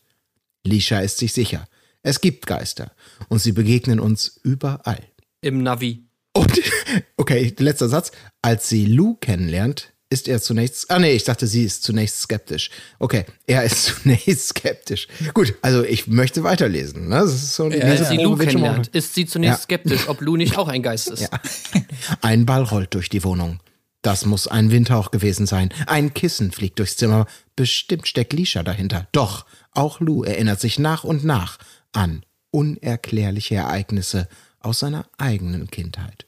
[0.65, 1.69] Lisha ist sich sicher,
[2.03, 2.93] es gibt Geister
[3.29, 5.03] und sie begegnen uns überall.
[5.41, 6.05] Im Navi.
[6.37, 6.61] Und,
[7.17, 8.13] okay, letzter Satz.
[8.43, 12.71] Als sie Lou kennenlernt, ist er zunächst, ah nee, ich dachte, sie ist zunächst skeptisch.
[12.99, 15.09] Okay, er ist zunächst skeptisch.
[15.33, 17.09] Gut, also ich möchte weiterlesen.
[17.09, 17.17] Ne?
[17.17, 19.59] Das ist so eine Als sie Leseprobe Lou wird schon mal- kennenlernt, ist sie zunächst
[19.61, 19.63] Ja.
[19.65, 21.29] skeptisch, ob Lou nicht auch ein Geist ist.
[22.21, 23.61] Ein Ball rollt durch die Wohnung.
[24.03, 25.71] Das muss ein Windhauch gewesen sein.
[25.87, 27.27] Ein Kissen fliegt durchs Zimmer.
[27.57, 29.09] Bestimmt steckt Lisha dahinter.
[29.13, 31.59] Doch, auch Lou erinnert sich nach und nach
[31.93, 34.29] an unerklärliche Ereignisse
[34.65, 36.27] aus seiner eigenen Kindheit.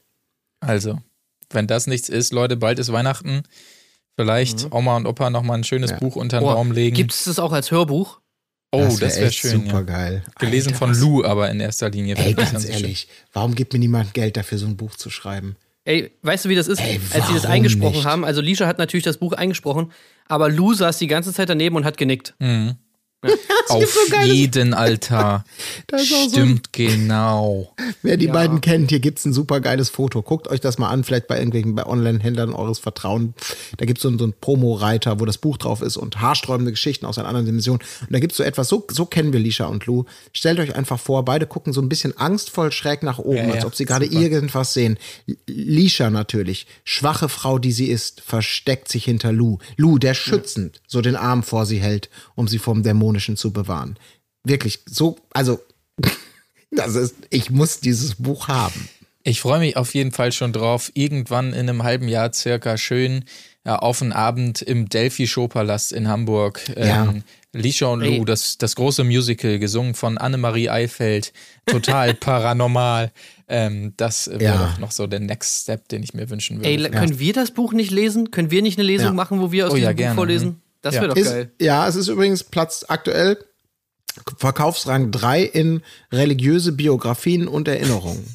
[0.59, 0.99] Also,
[1.51, 3.43] wenn das nichts ist, Leute, bald ist Weihnachten.
[4.19, 6.95] Vielleicht Oma und Opa nochmal ein schönes Buch unter den Oh, Baum legen.
[6.95, 8.19] Gibt es das auch als Hörbuch?
[8.73, 9.51] oh, das wäre echt schön.
[9.65, 9.81] super Ja.
[9.81, 10.23] geil.
[10.39, 12.15] Gelesen Alter, von Lou, aber in erster Linie.
[12.17, 12.71] Ey, ganz schön.
[12.71, 15.55] ehrlich, warum gibt mir niemand Geld dafür, so ein Buch zu schreiben?
[15.85, 16.79] Ey, weißt du, wie das ist?
[16.81, 18.05] Ey, Als sie das eingesprochen nicht?
[18.05, 19.91] haben, also Lisha hat natürlich das Buch eingesprochen,
[20.25, 22.33] aber Lou saß die ganze Zeit daneben und hat genickt.
[22.39, 22.75] Mhm.
[23.69, 23.83] Auf
[24.25, 25.43] jeden Altar.
[25.91, 27.73] Auch so Stimmt genau.
[28.03, 28.33] Wer die Ja.
[28.33, 30.21] beiden kennt, hier gibt's ein super geiles Foto.
[30.21, 33.33] Guckt euch das mal an, vielleicht bei irgendwelchen bei Online-Händlern eures Vertrauens.
[33.77, 37.05] Da gibt's so, einen- so einen Promo-Reiter, wo das Buch drauf ist und haarsträubende Geschichten
[37.07, 37.79] aus einer anderen Dimension.
[38.01, 40.05] Und da gibt's so etwas, so, so kennen wir Lisha und Lou.
[40.31, 43.53] Stellt euch einfach vor, beide gucken so ein bisschen angstvoll schräg nach oben, Ja, ja,
[43.55, 44.97] als ob sie gerade irgendwas sehen.
[45.47, 49.57] Lisha natürlich, schwache Frau, die sie ist, versteckt sich hinter Lou.
[49.75, 53.97] Lou, der schützend so den Arm vor sie hält, um sie vom Dämonischen zu bewahren.
[54.43, 55.59] Wirklich, so, also,
[56.71, 58.89] das ist, ich muss dieses Buch haben.
[59.23, 63.25] Ich freue mich auf jeden Fall schon drauf, irgendwann in einem halben Jahr circa schön
[63.65, 66.61] ja, auf einen Abend im Delphi-Showpalast in Hamburg.
[66.77, 67.03] Ja.
[67.09, 71.33] Ähm, Lisha und Lou, das, das große Musical, gesungen von Annemarie Eifeld,
[71.65, 73.11] total paranormal.
[73.49, 74.57] Ähm, das wäre Ja.
[74.67, 76.69] doch noch so der Next Step, den ich mir wünschen würde.
[76.69, 76.89] Ey, Ja.
[76.89, 78.31] können wir das Buch nicht lesen?
[78.31, 79.13] Können wir nicht eine Lesung Ja.
[79.13, 80.11] machen, wo wir aus Oh ja, diesem gerne.
[80.13, 80.61] Buch vorlesen?
[80.87, 81.01] Das Ja.
[81.01, 81.51] wäre doch Ist, geil.
[81.59, 83.37] ja, es ist übrigens Platz aktuell
[84.37, 88.25] Verkaufsrang 3 in religiöse Biografien und Erinnerungen.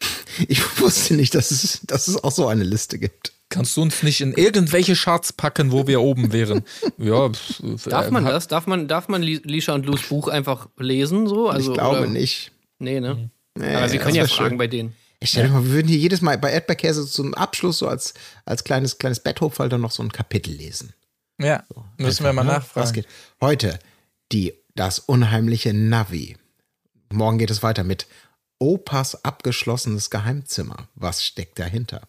[0.48, 3.34] Ich wusste nicht, dass es, dass es auch so eine Liste gibt.
[3.50, 6.64] Kannst du uns nicht in irgendwelche Charts packen, wo wir oben wären?
[6.98, 7.30] Ja,
[7.84, 8.48] Darf äh, man hab- das?
[8.48, 11.26] Darf man, darf man Li- Lisha und Lus Buch einfach lesen?
[11.28, 11.50] So?
[11.50, 12.50] Also, ich glaube oder- nicht.
[12.78, 13.30] Nee, ne?
[13.56, 14.58] Nee, Aber wir können ja fragen schön.
[14.58, 14.94] bei denen.
[15.20, 18.14] Ich stell dir mal, wir würden hier jedes Mal bei Erdbeerkäse zum Abschluss so als,
[18.44, 20.94] als kleines, kleines Betthofalter noch so ein Kapitel lesen.
[21.42, 21.64] Ja,
[21.98, 22.52] müssen wir mal Ne?
[22.52, 22.84] nachfragen.
[22.84, 23.06] Was geht?
[23.40, 23.78] Heute
[24.32, 26.36] die, das unheimliche Navi.
[27.12, 28.06] Morgen geht es weiter mit
[28.58, 30.88] Opas abgeschlossenes Geheimzimmer.
[30.94, 32.06] Was steckt dahinter?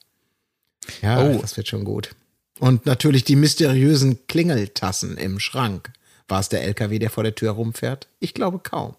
[1.02, 1.40] Ja, Oh.
[1.42, 2.16] das wird schon gut.
[2.60, 5.92] Und natürlich die mysteriösen Klingeltassen im Schrank.
[6.28, 8.08] War es der LKW, der vor der Tür rumfährt?
[8.20, 8.96] Ich glaube kaum.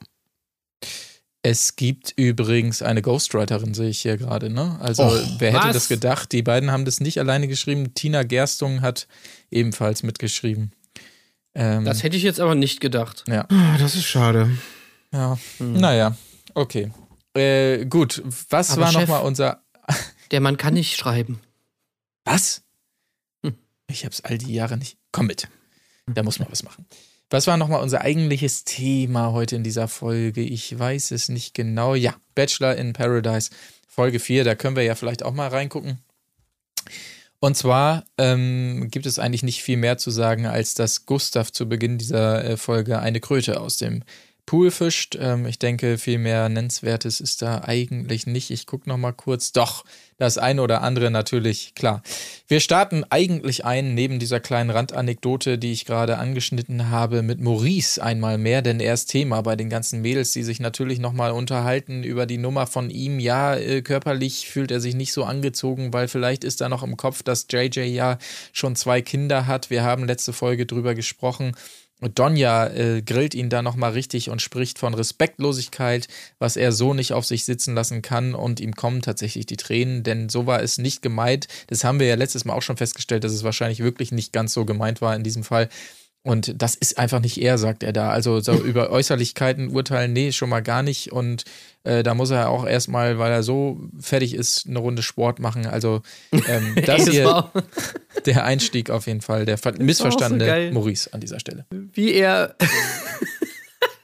[1.46, 4.78] Es gibt übrigens eine Ghostwriterin, sehe ich hier gerade, ne?
[4.80, 5.74] Also, Och, wer hätte was?
[5.74, 6.32] das gedacht?
[6.32, 7.92] Die beiden haben das nicht alleine geschrieben.
[7.92, 9.06] Tina Gerstung hat
[9.50, 10.72] ebenfalls mitgeschrieben.
[11.54, 13.24] Ähm, Das hätte ich jetzt aber nicht gedacht.
[13.28, 14.56] ja, Ah, Das ist schade.
[15.12, 15.38] ja.
[15.58, 16.16] Naja,
[16.54, 16.90] okay.
[17.36, 19.62] Äh, gut, was Aber war nochmal unser.
[20.30, 21.40] Der Mann kann nicht schreiben.
[22.24, 22.62] Was?
[23.44, 23.54] Hm.
[23.88, 24.96] Ich hab's all die Jahre nicht.
[25.12, 25.46] Komm mit.
[26.06, 26.86] Da muss man was machen.
[27.30, 30.42] Was war nochmal unser eigentliches Thema heute in dieser Folge?
[30.42, 31.94] Ich weiß es nicht genau.
[31.94, 33.50] Ja, Bachelor in Paradise,
[33.88, 34.44] Folge 4.
[34.44, 35.98] Da können wir ja vielleicht auch mal reingucken.
[37.40, 41.68] Und zwar ähm, gibt es eigentlich nicht viel mehr zu sagen, als dass Gustav zu
[41.68, 44.02] Beginn dieser äh, Folge eine Kröte aus dem
[44.46, 45.16] Pool fischt.
[45.18, 48.50] Ähm, ich denke, viel mehr Nennenswertes ist da eigentlich nicht.
[48.50, 49.52] Ich gucke noch mal kurz.
[49.52, 49.84] Doch,
[50.18, 52.02] das eine oder andere natürlich, klar.
[52.46, 58.00] Wir starten eigentlich ein, neben dieser kleinen Randanekdote, die ich gerade angeschnitten habe, mit Maurice
[58.00, 61.32] einmal mehr, denn er ist Thema bei den ganzen Mädels, die sich natürlich noch mal
[61.32, 63.18] unterhalten über die Nummer von ihm.
[63.18, 66.96] Ja, äh, körperlich fühlt er sich nicht so angezogen, weil vielleicht ist da noch im
[66.96, 68.18] Kopf, dass JJ ja
[68.52, 69.70] schon zwei Kinder hat.
[69.70, 71.56] Wir haben letzte Folge drüber gesprochen.
[72.00, 77.12] Donja äh, grillt ihn da nochmal richtig und spricht von Respektlosigkeit, was er so nicht
[77.12, 78.34] auf sich sitzen lassen kann.
[78.34, 81.46] Und ihm kommen tatsächlich die Tränen, denn so war es nicht gemeint.
[81.68, 84.52] Das haben wir ja letztes Mal auch schon festgestellt, dass es wahrscheinlich wirklich nicht ganz
[84.52, 85.68] so gemeint war in diesem Fall.
[86.26, 88.08] Und das ist einfach nicht er, sagt er da.
[88.08, 91.12] Also so über Äußerlichkeiten urteilen, nee, schon mal gar nicht.
[91.12, 91.44] Und
[91.84, 95.66] äh, da muss er auch erstmal, weil er so fertig ist, eine Runde Sport machen.
[95.66, 96.00] Also
[96.32, 97.50] ähm, das hier,
[98.24, 100.72] der Einstieg auf jeden Fall, der ver- so missverstandene geil.
[100.72, 101.66] Maurice an dieser Stelle.
[101.70, 102.56] wie er.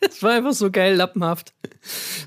[0.02, 1.52] Es war einfach so geil lappenhaft,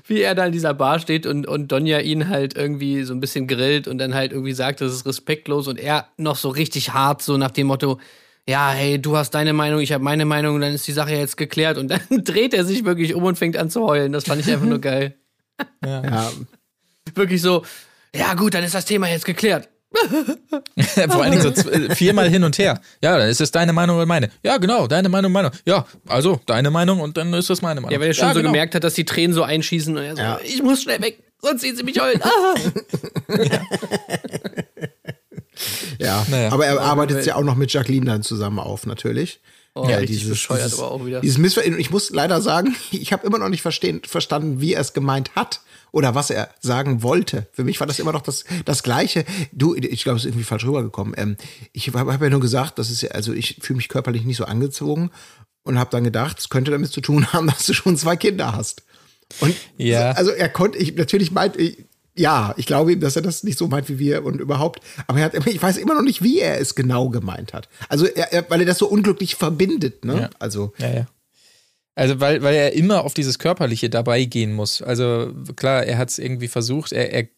[0.06, 3.20] wie er da in dieser Bar steht und, und Donja ihn halt irgendwie so ein
[3.20, 6.92] bisschen grillt und dann halt irgendwie sagt, das ist respektlos und er noch so richtig
[6.92, 7.98] hart, so nach dem Motto,
[8.48, 11.12] ja, hey, du hast deine Meinung, ich habe meine Meinung und dann ist die Sache
[11.12, 14.12] jetzt geklärt und dann dreht er sich wirklich um und fängt an zu heulen.
[14.12, 15.14] Das fand ich einfach nur geil.
[15.84, 16.30] Ja,
[17.14, 17.64] Wirklich so,
[18.14, 19.68] ja gut, dann ist das Thema jetzt geklärt.
[21.08, 22.80] Vor allen Dingen so äh, viermal hin und her.
[23.00, 24.30] Ja, dann ist es deine Meinung oder meine.
[24.42, 25.52] Ja, genau, deine Meinung, meine.
[25.64, 27.92] Ja, also deine Meinung und dann ist das meine Meinung.
[27.92, 28.48] Ja, weil er schon so genau.
[28.50, 30.40] gemerkt hat, dass die Tränen so einschießen und er so, Ja.
[30.42, 32.20] ich muss schnell weg, sonst sehen sie mich heulen.
[32.24, 32.54] Ah.
[33.38, 33.60] ja.
[35.98, 36.52] Naja.
[36.52, 39.40] aber er arbeitet ja auch noch mit Jacqueline dann zusammen auf, natürlich.
[39.76, 41.20] Oh, ja, richtig bescheuert aber auch wieder.
[41.20, 44.80] Dieses Missver ich muss leider sagen, ich habe immer noch nicht verstehen, verstanden, wie er
[44.80, 47.48] es gemeint hat oder was er sagen wollte.
[47.52, 49.24] Für mich war das immer noch das, das Gleiche.
[49.52, 51.14] Du, ich glaube, es ist irgendwie falsch rübergekommen.
[51.16, 51.36] Ähm,
[51.72, 54.36] ich habe hab ja nur gesagt, das ist ja, also ich fühle mich körperlich nicht
[54.36, 55.10] so angezogen
[55.64, 58.54] und habe dann gedacht, es könnte damit zu tun haben, dass du schon zwei Kinder
[58.54, 58.84] hast.
[59.40, 60.12] Und Ja.
[60.12, 61.78] also er konnte, ich natürlich meint, ich,
[62.16, 64.80] ja, ich glaube ihm, dass er das nicht so meint wie wir und überhaupt.
[65.06, 67.68] Aber er hat, immer- ich weiß immer noch nicht, wie er es genau gemeint hat.
[67.88, 70.14] Also, er, er, weil er das so unglücklich verbindet, ne?
[70.22, 70.30] Ja.
[70.38, 71.06] Also, Ja, ja.
[71.96, 74.82] Also, weil, weil er immer auf dieses Körperliche dabei gehen muss.
[74.82, 76.92] Also, klar, er hat es irgendwie versucht.
[76.92, 77.28] Er, er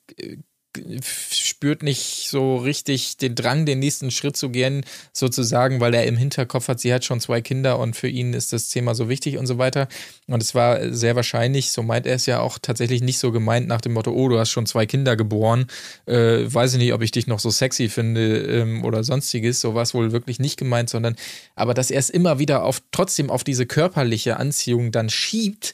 [1.31, 6.17] spürt nicht so richtig den Drang, den nächsten Schritt zu gehen, sozusagen, weil er im
[6.17, 9.39] Hinterkopf hat, sie hat schon zwei Kinder und für ihn ist das Thema so wichtig
[9.39, 9.89] und so weiter.
[10.27, 13.69] Und es war sehr wahrscheinlich, so meint er es ja auch tatsächlich nicht so gemeint
[13.69, 15.67] nach dem Motto, oh, du hast schon zwei Kinder geboren,
[16.07, 19.61] äh, weiß ich nicht, ob ich dich noch so sexy finde ähm, oder sonstiges.
[19.61, 21.17] So war es wohl wirklich nicht gemeint, sondern
[21.55, 25.73] aber dass er es immer wieder auf trotzdem auf diese körperliche Anziehung dann schiebt,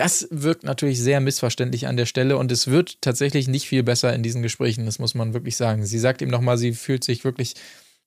[0.00, 4.14] das wirkt natürlich sehr missverständlich an der Stelle und es wird tatsächlich nicht viel besser
[4.14, 5.84] in diesen Gesprächen, das muss man wirklich sagen.
[5.84, 7.54] Sie sagt ihm nochmal, sie fühlt sich wirklich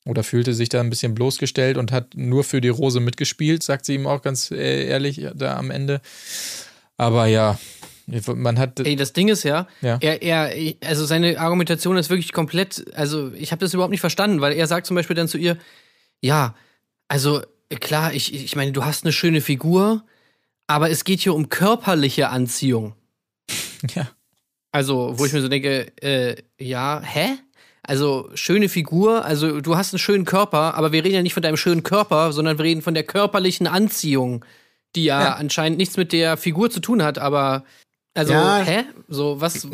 [0.03, 3.85] oder fühlte sich da ein bisschen bloßgestellt und hat nur für die Rose mitgespielt, sagt
[3.85, 6.01] sie ihm auch ganz äh, ehrlich da am Ende.
[6.97, 7.59] Aber ja,
[8.07, 8.79] man hat.
[8.79, 9.99] Ey, das Ding ist ja, Ja.
[10.01, 14.41] Er, er, also seine Argumentation ist wirklich komplett, also ich habe das überhaupt nicht verstanden,
[14.41, 15.59] weil er sagt zum Beispiel dann zu ihr,
[16.21, 16.55] ja,
[17.07, 17.43] also
[17.79, 20.03] klar, ich, ich meine, du hast eine schöne Figur,
[20.67, 22.93] aber es geht hier um körperliche Anziehung.
[23.95, 24.07] Ja.
[24.71, 27.37] Also, wo ich mir so denke, äh, ja, hä?
[27.83, 31.43] Also, schöne Figur, also du hast einen schönen Körper, aber wir reden ja nicht von
[31.43, 34.45] deinem schönen Körper, sondern wir reden von der körperlichen Anziehung,
[34.95, 35.33] die ja, Ja.
[35.33, 37.65] anscheinend nichts mit der Figur zu tun hat, aber
[38.13, 38.59] also, Ja.
[38.63, 38.85] hä?
[39.09, 39.67] So, was?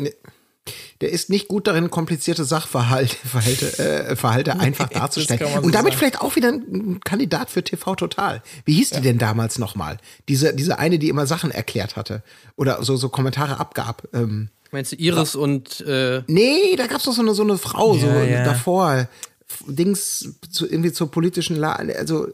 [1.00, 5.40] Der ist nicht gut darin, komplizierte Sachverhalte Verhalte, äh, Verhalte einfach darzustellen.
[5.40, 5.98] so Und damit sagen.
[5.98, 8.42] vielleicht auch wieder ein Kandidat für TV Total.
[8.64, 9.98] Wie hieß die denn damals nochmal?
[10.28, 12.22] Diese, diese eine, die immer Sachen erklärt hatte
[12.56, 14.08] oder so, so Kommentare abgab.
[14.12, 17.94] Ähm, Meinst du Iris und äh, nee, da gab's doch so eine, so eine Frau,
[17.94, 18.44] so Ja, ja.
[18.44, 19.08] davor.
[19.66, 22.28] Dings zu, irgendwie zur politischen Lage, also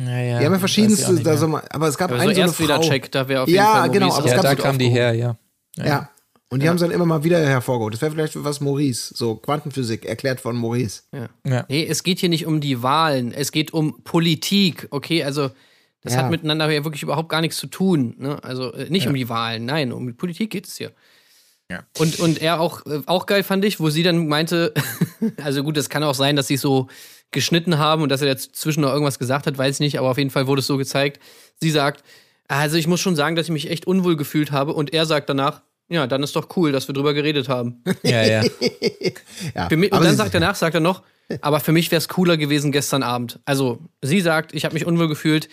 [0.00, 2.40] Ja, ja, die haben ja verschiedenste, da so, mal- aber es gab aber eine so
[2.40, 2.64] so eine Frau.
[2.74, 4.78] Erstwiedercheck, da wäre auf jeden Ja, Fall genau, Maurice aber es Ja, gab da kam
[4.78, 5.36] die her, ja.
[5.76, 6.10] Ja.
[6.48, 7.94] Und die haben sie dann immer mal wieder hervorgeholt.
[7.94, 11.02] Das wäre vielleicht was Maurice, so Quantenphysik erklärt von Maurice.
[11.44, 11.66] ja.
[11.68, 15.24] Nee, es geht hier nicht um die Wahlen, es geht um Politik, okay?
[15.24, 15.50] Also,
[16.02, 16.22] das Ja.
[16.22, 18.14] hat miteinander ja wirklich überhaupt gar nichts zu tun.
[18.18, 18.42] Ne?
[18.44, 20.92] Also, äh, nicht um die Wahlen, nein, um die Politik geht es hier.
[21.68, 21.82] Ja.
[21.98, 24.72] Und, und er auch, äh, auch geil fand ich, wo sie dann meinte,
[25.42, 26.86] also gut, es kann auch sein, dass sie so
[27.32, 30.16] geschnitten haben und dass er dazwischen noch irgendwas gesagt hat, weiß ich nicht, aber auf
[30.18, 31.20] jeden Fall wurde es so gezeigt.
[31.60, 32.04] Sie sagt,
[32.46, 35.28] also ich muss schon sagen, dass ich mich echt unwohl gefühlt habe und er sagt
[35.28, 37.82] danach, ja, dann ist doch cool, dass wir drüber geredet haben.
[38.02, 38.42] ja, ja.
[39.54, 39.68] Ja.
[39.76, 41.02] Mich, und aber dann sagt er danach, sagt er noch,
[41.40, 43.40] aber für mich wäre es cooler gewesen gestern Abend.
[43.44, 45.48] Also sie sagt, ich habe mich unwohl gefühlt.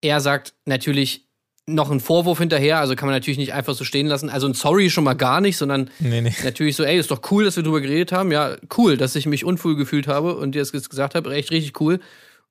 [0.00, 1.26] Er sagt natürlich
[1.66, 4.30] noch einen Vorwurf hinterher, also kann man natürlich nicht einfach so stehen lassen.
[4.30, 6.32] Also ein Sorry schon mal gar nicht, sondern Nee, nee.
[6.42, 8.32] natürlich so, ey, ist doch cool, dass wir drüber geredet haben.
[8.32, 11.78] Ja, cool, dass ich mich unwohl gefühlt habe und dir das gesagt habe, echt richtig
[11.80, 12.00] cool.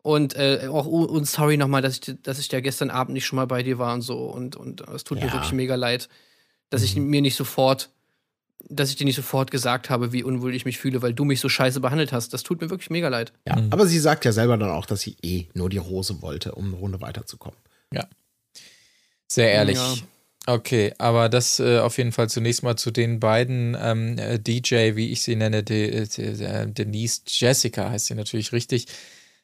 [0.04, 3.38] Und äh, auch und sorry nochmal, dass ich, dass ich da gestern Abend nicht schon
[3.38, 4.18] mal bei dir war und so.
[4.20, 5.34] Und, und es tut mir Ja.
[5.34, 6.10] wirklich mega leid,
[6.70, 7.90] dass ich mir nicht sofort,
[8.70, 11.40] dass ich dir nicht sofort gesagt habe, wie unwohl ich mich fühle, weil du mich
[11.40, 12.34] so scheiße behandelt hast.
[12.34, 13.34] Das tut mir wirklich mega leid.
[13.48, 16.54] Ja, aber sie sagt ja selber dann auch, dass sie eh nur die Rose wollte,
[16.54, 17.58] um eine Runde weiterzukommen.
[17.94, 18.08] Ja.
[19.28, 19.78] Sehr ehrlich.
[19.78, 19.96] Ja.
[20.50, 24.96] Okay, aber das äh, auf jeden Fall zunächst mal zu den beiden ähm, äh, DJ,
[24.96, 28.88] wie ich sie nenne, De, De, De, Denise Jessica heißt sie natürlich richtig.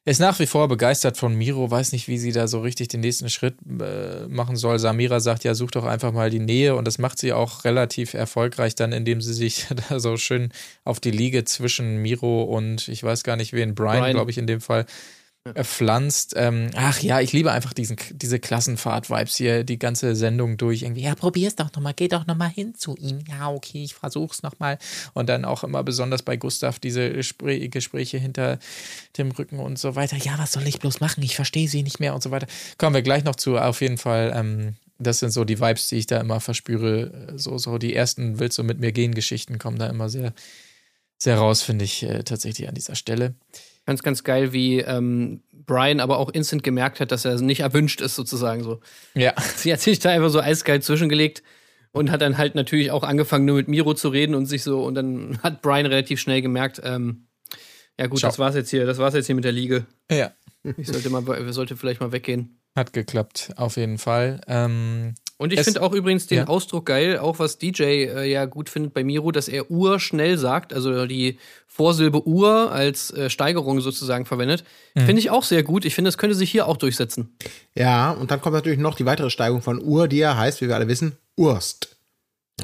[0.05, 2.99] Ist nach wie vor begeistert von Miro, weiß nicht, wie sie da so richtig den
[2.99, 4.77] nächsten Schritt äh, machen soll.
[4.77, 8.13] Samira sagt ja, such doch einfach mal die Nähe und das macht sie auch relativ
[8.13, 10.51] erfolgreich dann, indem sie sich da so schön
[10.83, 14.13] auf die Liege zwischen Miro und ich weiß gar nicht wen, Brian, Brian.
[14.13, 14.85] glaube ich in dem Fall,
[15.61, 16.33] pflanzt.
[16.37, 20.83] Ähm, ach ja, ich liebe einfach diesen, diese Klassenfahrt-Vibes hier, die ganze Sendung durch.
[20.83, 23.19] Irgendwie, ja, probier's doch nochmal, geh doch nochmal hin zu ihm.
[23.27, 24.77] Ja, okay, ich versuch's nochmal.
[25.13, 28.57] Und dann auch immer besonders bei Gustav diese Spr Gespräche hinter
[29.17, 30.15] dem Rücken und so weiter.
[30.15, 31.21] Ja, was soll ich bloß machen?
[31.23, 32.47] Ich verstehe sie nicht mehr und so weiter.
[32.77, 33.57] Kommen wir gleich noch zu.
[33.57, 37.33] Auf jeden Fall, ähm, das sind so die Vibes, die ich da immer verspüre.
[37.35, 40.33] So, so die ersten Willst du mit mir gehen Geschichten kommen da immer sehr,
[41.17, 43.35] sehr raus, finde ich äh, tatsächlich an dieser Stelle.
[43.85, 48.01] Ganz, ganz geil, wie ähm, Brian aber auch instant gemerkt hat, dass er nicht erwünscht
[48.01, 48.79] ist, sozusagen so.
[49.13, 49.33] Ja.
[49.55, 51.43] Sie hat sich da einfach so eiskalt zwischengelegt
[51.91, 54.83] und hat dann halt natürlich auch angefangen, nur mit Miro zu reden und sich so,
[54.83, 57.27] und dann hat Brian relativ schnell gemerkt, ähm,
[57.99, 58.29] ja gut, Ciao.
[58.29, 59.85] das war's jetzt hier, das war's jetzt hier mit der Liege.
[60.09, 60.31] Ja.
[60.77, 62.59] Ich sollte mal, wir sollte vielleicht mal weggehen.
[62.75, 64.41] Hat geklappt, auf jeden Fall.
[64.47, 65.13] Ähm,
[65.43, 66.47] Und ich finde auch übrigens den ja.
[66.47, 70.37] Ausdruck geil, auch was DJ äh, ja gut findet bei Miro, dass er Uhr schnell
[70.37, 74.63] sagt, also die Vorsilbe Uhr als äh, Steigerung sozusagen verwendet.
[74.95, 75.01] Mhm.
[75.01, 75.83] Finde ich auch sehr gut.
[75.83, 77.35] Ich finde, das könnte sich hier auch durchsetzen.
[77.75, 80.69] Ja, und dann kommt natürlich noch die weitere Steigung von Ur, die ja heißt, wie
[80.69, 81.97] wir alle wissen, Urst.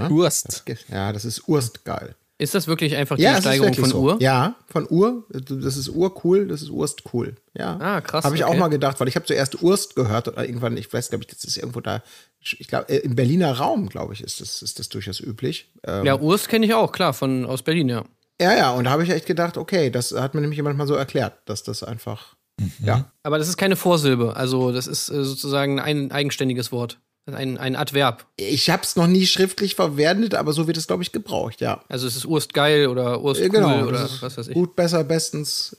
[0.09, 0.63] Urst.
[0.89, 2.15] Ja, das ist Urst geil.
[2.41, 3.99] Ist das wirklich einfach die Ja, Steigerung von so.
[3.99, 4.17] Uhr?
[4.21, 5.25] Ja, von Ur.
[5.29, 7.35] Das ist Ur cool, das ist Urst cool.
[7.53, 7.77] Ja.
[7.81, 8.59] Ah, krass, Habe ich auch okay.
[8.59, 11.43] mal gedacht, weil ich habe zuerst Urst gehört oder irgendwann, ich weiß, glaube ich, das
[11.43, 12.01] ist irgendwo da,
[12.39, 15.69] ich glaube, im Berliner Raum, glaube ich, ist das, ist das durchaus üblich.
[15.85, 18.05] Ähm, Ja, Urs kenne ich auch, klar, von aus Berlin, ja.
[18.41, 20.87] ja, ja, und da habe ich echt gedacht, okay, das hat mir nämlich jemand mal
[20.87, 22.71] so erklärt, dass das einfach, Mhm.
[22.83, 23.11] ja.
[23.23, 26.99] Aber das ist keine Vorsilbe, also das ist äh, sozusagen ein eigenständiges Wort.
[27.25, 28.25] Ein, ein Adverb.
[28.37, 31.81] Ich habe es noch nie schriftlich verwendet, aber so wird es, glaube ich, gebraucht, ja.
[31.87, 34.53] Also es ist Urst geil oder Urst Äh, cool genau, oder was weiß ich.
[34.55, 35.77] Gut, besser, bestens.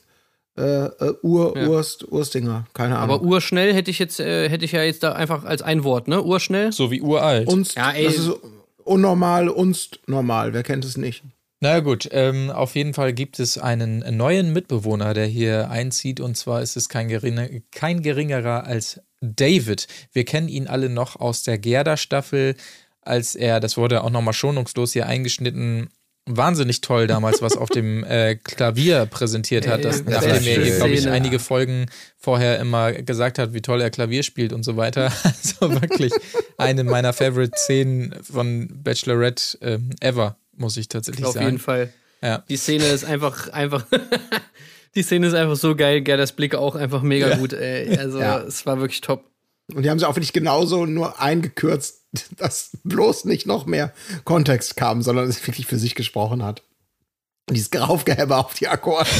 [0.57, 1.67] Äh, äh, Ur, Ja.
[1.67, 3.15] Urst, Urstinger, keine Ahnung.
[3.15, 6.07] Aber urschnell hätte ich jetzt, äh, hätte ich ja jetzt da einfach als ein Wort,
[6.07, 6.21] ne?
[6.23, 6.71] Urschnell.
[6.71, 7.47] So wie uralt.
[7.47, 8.05] Unst, Ja, ey.
[8.05, 8.31] das ist
[8.83, 10.53] unnormal, unst normal.
[10.53, 11.23] Wer kennt es nicht?
[11.63, 16.19] Na gut, ähm, auf jeden Fall gibt es einen neuen Mitbewohner, der hier einzieht.
[16.19, 19.87] Und zwar ist es kein, geringer, kein geringerer als David.
[20.11, 22.55] Wir kennen ihn alle noch aus der Gerda-Staffel,
[23.01, 25.89] als er, das wurde auch nochmal schonungslos hier eingeschnitten,
[26.25, 30.93] wahnsinnig toll damals, was auf dem äh, Klavier präsentiert hat, das, Äh, nachdem er, glaube
[30.93, 35.11] ich, einige Folgen vorher immer gesagt hat, wie toll er Klavier spielt und so weiter.
[35.23, 36.13] Also wirklich
[36.57, 41.45] eine meiner Favorite-Szenen von Bachelorette ähm, ever, muss ich tatsächlich Auf sagen.
[41.47, 41.91] jeden Fall.
[42.21, 42.43] Ja.
[42.47, 43.85] Die Szene ist einfach, einfach.
[44.95, 46.01] die Szene ist einfach so geil.
[46.01, 47.97] Gerdas Blick auch einfach mega gut, ey.
[47.97, 48.39] Also, Ja.
[48.39, 49.25] es war wirklich top.
[49.73, 52.01] Und die haben sie auch wirklich genauso nur eingekürzt,
[52.37, 53.91] dass bloß nicht noch mehr
[54.23, 56.61] Kontext kam, sondern es wirklich für sich gesprochen hat.
[57.49, 59.09] Und dieses Graufgehäbe auf die Akkorde.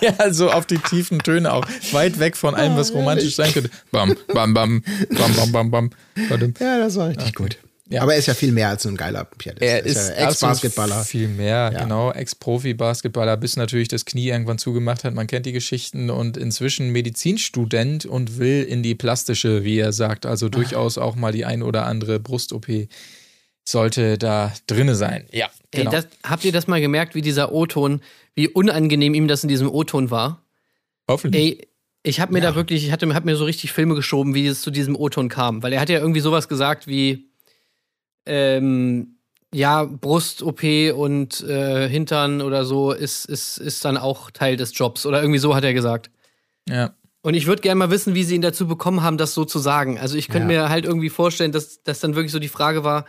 [0.00, 1.66] Ja, so auf die tiefen Töne auch.
[1.90, 3.70] Weit weg von allem, was romantisch sein könnte.
[3.90, 5.90] Bam, bam, bam, bam, bam, bam, bam.
[6.60, 7.58] Ja, das war richtig gut.
[7.88, 8.02] Ja.
[8.02, 9.62] Aber er ist ja viel mehr als so ein geiler Pianist.
[9.62, 11.04] Er ist, ja Ex-Basketballer.
[11.04, 11.82] Viel mehr, Ja.
[11.82, 12.10] genau.
[12.12, 15.14] Ex-Profi-Basketballer, bis natürlich das Knie irgendwann zugemacht hat.
[15.14, 20.26] Man kennt die Geschichten und inzwischen Medizinstudent und will in die plastische, wie er sagt.
[20.26, 22.66] Also durchaus auch mal die ein oder andere Brust-OP
[23.64, 25.26] sollte da drinne sein.
[25.32, 25.90] Ja, Ey, genau.
[25.90, 28.00] das, habt ihr das mal gemerkt, wie dieser O-Ton,
[28.34, 30.44] wie unangenehm ihm das in diesem O-Ton war?
[31.08, 31.60] Hoffentlich.
[31.60, 31.68] Ey,
[32.02, 34.60] ich habe mir da wirklich, ich hatte hab mir so richtig Filme geschoben, wie es
[34.62, 35.62] zu diesem O-Ton kam.
[35.62, 37.28] Weil er hat ja irgendwie sowas gesagt wie,
[38.26, 39.16] ähm,
[39.54, 45.06] ja, Brust-OP und äh, Hintern oder so ist, ist, ist dann auch Teil des Jobs.
[45.06, 46.10] Oder irgendwie so hat er gesagt.
[46.68, 46.94] Ja.
[47.22, 49.58] Und ich würde gerne mal wissen, wie sie ihn dazu bekommen haben, das so zu
[49.58, 49.98] sagen.
[49.98, 50.62] Also ich könnte Ja.
[50.62, 53.04] mir halt irgendwie vorstellen, dass das dann wirklich so die Frage war,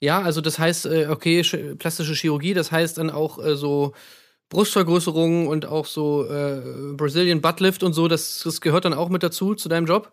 [0.00, 3.92] ja, also das heißt, äh, okay, sch- plastische Chirurgie, das heißt dann auch äh, so
[4.48, 9.22] Brustvergrößerungen und auch so äh, Brazilian Buttlift und so, das, das gehört dann auch mit
[9.22, 10.10] dazu, zu deinem Job?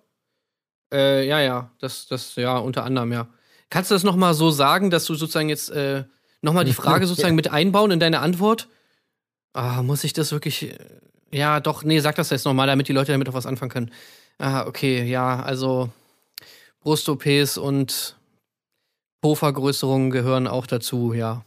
[0.94, 3.28] Äh, ja, ja, das, das, ja, unter anderem, ja.
[3.70, 6.04] Kannst du das nochmal so sagen, dass du sozusagen jetzt äh,
[6.42, 8.68] nochmal die Frage sozusagen mit einbauen in deine Antwort?
[9.54, 10.64] Ah, muss ich das wirklich.
[10.64, 10.78] äh,
[11.32, 13.92] Ja, doch, nee, sag das jetzt nochmal, damit die Leute damit auch was anfangen können.
[14.40, 15.90] Ah, okay, ja, also
[16.82, 18.16] Brust-OPs und
[19.22, 21.44] Po-Vergrößerungen gehören auch dazu, ja.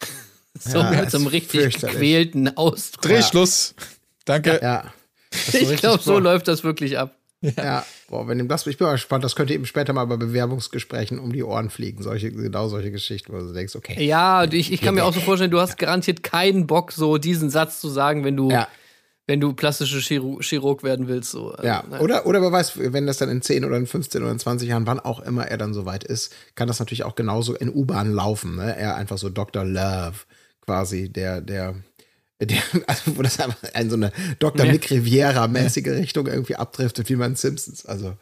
[0.58, 3.02] so Ja, mit so einem richtig gequälten Ausdruck.
[3.02, 3.74] Drehschluss.
[4.24, 4.60] Danke.
[4.62, 4.92] Ja.
[5.50, 7.16] So Ich glaube, so läuft das wirklich ab.
[7.40, 10.16] Ja, boah, wenn ihm das, ich bin mal gespannt, das könnte eben später mal bei
[10.16, 12.02] Bewerbungsgesprächen um die Ohren fliegen.
[12.02, 14.04] Solche, genau solche Geschichten, wo du denkst, okay.
[14.04, 17.50] Ja, ich, ich kann mir auch so vorstellen, du hast garantiert keinen Bock, so diesen
[17.50, 18.68] Satz zu sagen, wenn du, Ja,
[19.26, 21.30] wenn du plastische Chirurg, Chirurg werden willst.
[21.30, 21.52] So.
[21.52, 21.82] Also, ja.
[21.88, 22.00] nein.
[22.00, 24.68] Oder, oder wer weiß, wenn das dann in 10 oder in 15 oder in 20
[24.68, 28.12] Jahren, wann auch immer er dann soweit ist, kann das natürlich auch genauso in U-Bahn
[28.12, 28.56] laufen.
[28.56, 28.76] Ne?
[28.76, 29.64] Er einfach so Dr.
[29.64, 30.16] Love
[30.60, 31.74] quasi, der, der,
[32.40, 34.66] der, also wo das einfach in so eine Dr.
[34.66, 34.72] Ja.
[34.72, 37.86] Nick Riviera-mäßige Richtung irgendwie abdriftet, wie man Simpsons.
[37.86, 38.16] Also,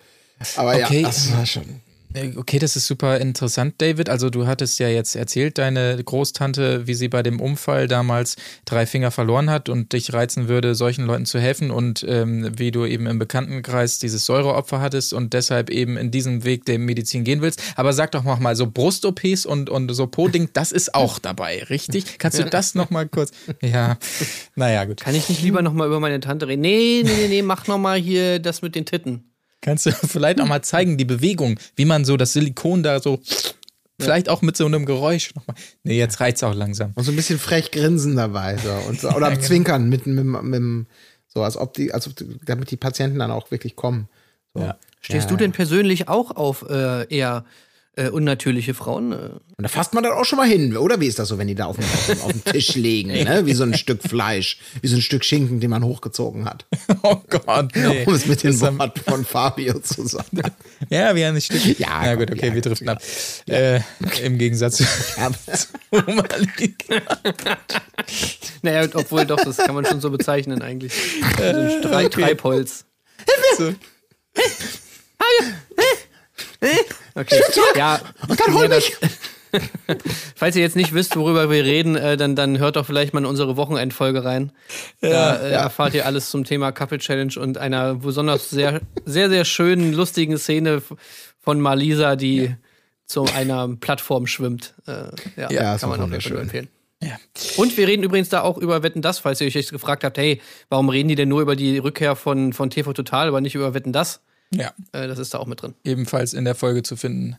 [0.57, 1.01] aber Okay.
[1.03, 1.81] ja, das war schon.
[2.15, 4.09] Äh, Okay, das ist super interessant, David.
[4.09, 8.87] Also du hattest ja jetzt erzählt, deine Großtante, wie sie bei dem Unfall damals drei
[8.87, 12.85] Finger verloren hat und dich reizen würde, solchen Leuten zu helfen und ähm, wie du
[12.85, 17.43] eben im Bekanntenkreis dieses Säureopfer hattest und deshalb eben in diesem Weg der Medizin gehen
[17.43, 17.63] willst.
[17.77, 21.63] Aber sag doch noch mal, so Brust-OPs und, und so Po-Ding, das ist auch dabei,
[21.65, 22.19] richtig?
[22.19, 23.31] Kannst du das noch mal kurz?
[23.63, 23.99] Ja,
[24.55, 25.01] naja, gut.
[25.01, 26.63] Kann ich nicht lieber noch mal über meine Tante reden?
[26.63, 29.32] Nee, nee, nee, nee, mach noch mal hier das mit den Titten.
[29.63, 33.21] Kannst du vielleicht auch mal zeigen, die Bewegung, wie man so das Silikon da so,
[33.99, 35.57] vielleicht auch mit so einem Geräusch nochmal.
[35.85, 36.93] Nee, jetzt reizt auch langsam.
[36.95, 38.59] Und so ein bisschen frech grinsen dabei.
[38.59, 38.71] So.
[38.89, 40.87] Und so, oder zwinkern mit, mit, mit,
[41.29, 44.09] so, als ob die, als ob, die- damit die Patienten dann auch wirklich kommen.
[44.53, 44.61] So.
[44.63, 44.77] Ja.
[45.01, 47.45] Stehst du denn persönlich auch auf äh, eher
[47.97, 49.13] äh, unnatürliche Frauen?
[49.13, 51.01] Äh, Und da fasst man dann auch schon mal hin, oder?
[51.01, 51.85] Wie ist das so, wenn die da auf dem,
[52.23, 53.47] auf dem Tisch liegen, ne?
[53.47, 56.67] Wie so ein Stück Fleisch, wie so ein Stück Schinken, den man hochgezogen hat.
[57.05, 58.05] Oh Gott, nee.
[58.07, 60.43] Um es mit den Worten von Fabio zu sagen.
[60.89, 61.79] Ja, wir haben ein Stück.
[61.79, 63.03] Ja, Na gut, okay, ja, wir driften ab.
[63.49, 63.81] Äh,
[64.23, 64.85] Im Gegensatz zu
[68.63, 70.93] naja, obwohl doch, das kann man schon so bezeichnen eigentlich.
[71.39, 72.85] So ein Strei Treibholz.
[73.59, 73.75] so.
[77.15, 77.41] Okay.
[77.77, 78.97] Ja, Und dann hol ja, mich!
[80.35, 83.21] Falls ihr jetzt nicht wisst, worüber wir reden, äh, dann, dann hört doch vielleicht mal
[83.21, 84.51] in unsere Wochenendfolge rein.
[85.01, 89.45] Da äh, erfahrt ihr alles zum Thema Couple Challenge und einer besonders sehr, sehr, sehr
[89.45, 90.83] schönen, lustigen Szene
[91.41, 92.57] von Malisa, die
[93.05, 94.75] zu einer Plattform schwimmt.
[94.87, 96.39] Äh, ja, Ja, kann man auch nur wunderschön.
[96.39, 96.69] empfehlen.
[97.57, 100.17] Und wir reden übrigens da auch über Wetten das, falls ihr euch jetzt gefragt habt,
[100.17, 103.57] hey, warum reden die denn nur über die Rückkehr von, von TV Total, aber nicht
[103.57, 104.21] über Wetten das?
[104.55, 105.75] Ja, Äh, das ist da auch mit drin.
[105.85, 107.37] ebenfalls in der Folge zu finden.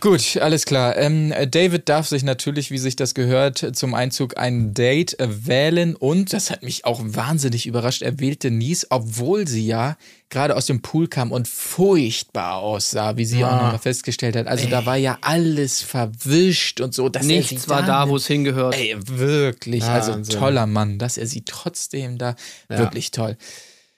[0.00, 0.96] Gut, alles klar.
[0.96, 5.94] Ähm, David darf sich natürlich, wie sich das gehört, zum Einzug ein Date äh, wählen
[5.94, 9.98] und, das hat mich auch wahnsinnig überrascht, er wählte Nies, obwohl sie ja
[10.30, 14.46] gerade aus dem Pool kam und furchtbar aussah, wie sie auch nochmal festgestellt hat.
[14.46, 17.10] Also da war ja alles verwischt und so.
[17.10, 18.74] Dass Nichts war da, wo es hingehört.
[18.74, 20.38] Ey, wirklich, also Wahnsinn.
[20.38, 22.34] toller Mann, dass er sie trotzdem da,
[22.68, 23.36] wirklich toll.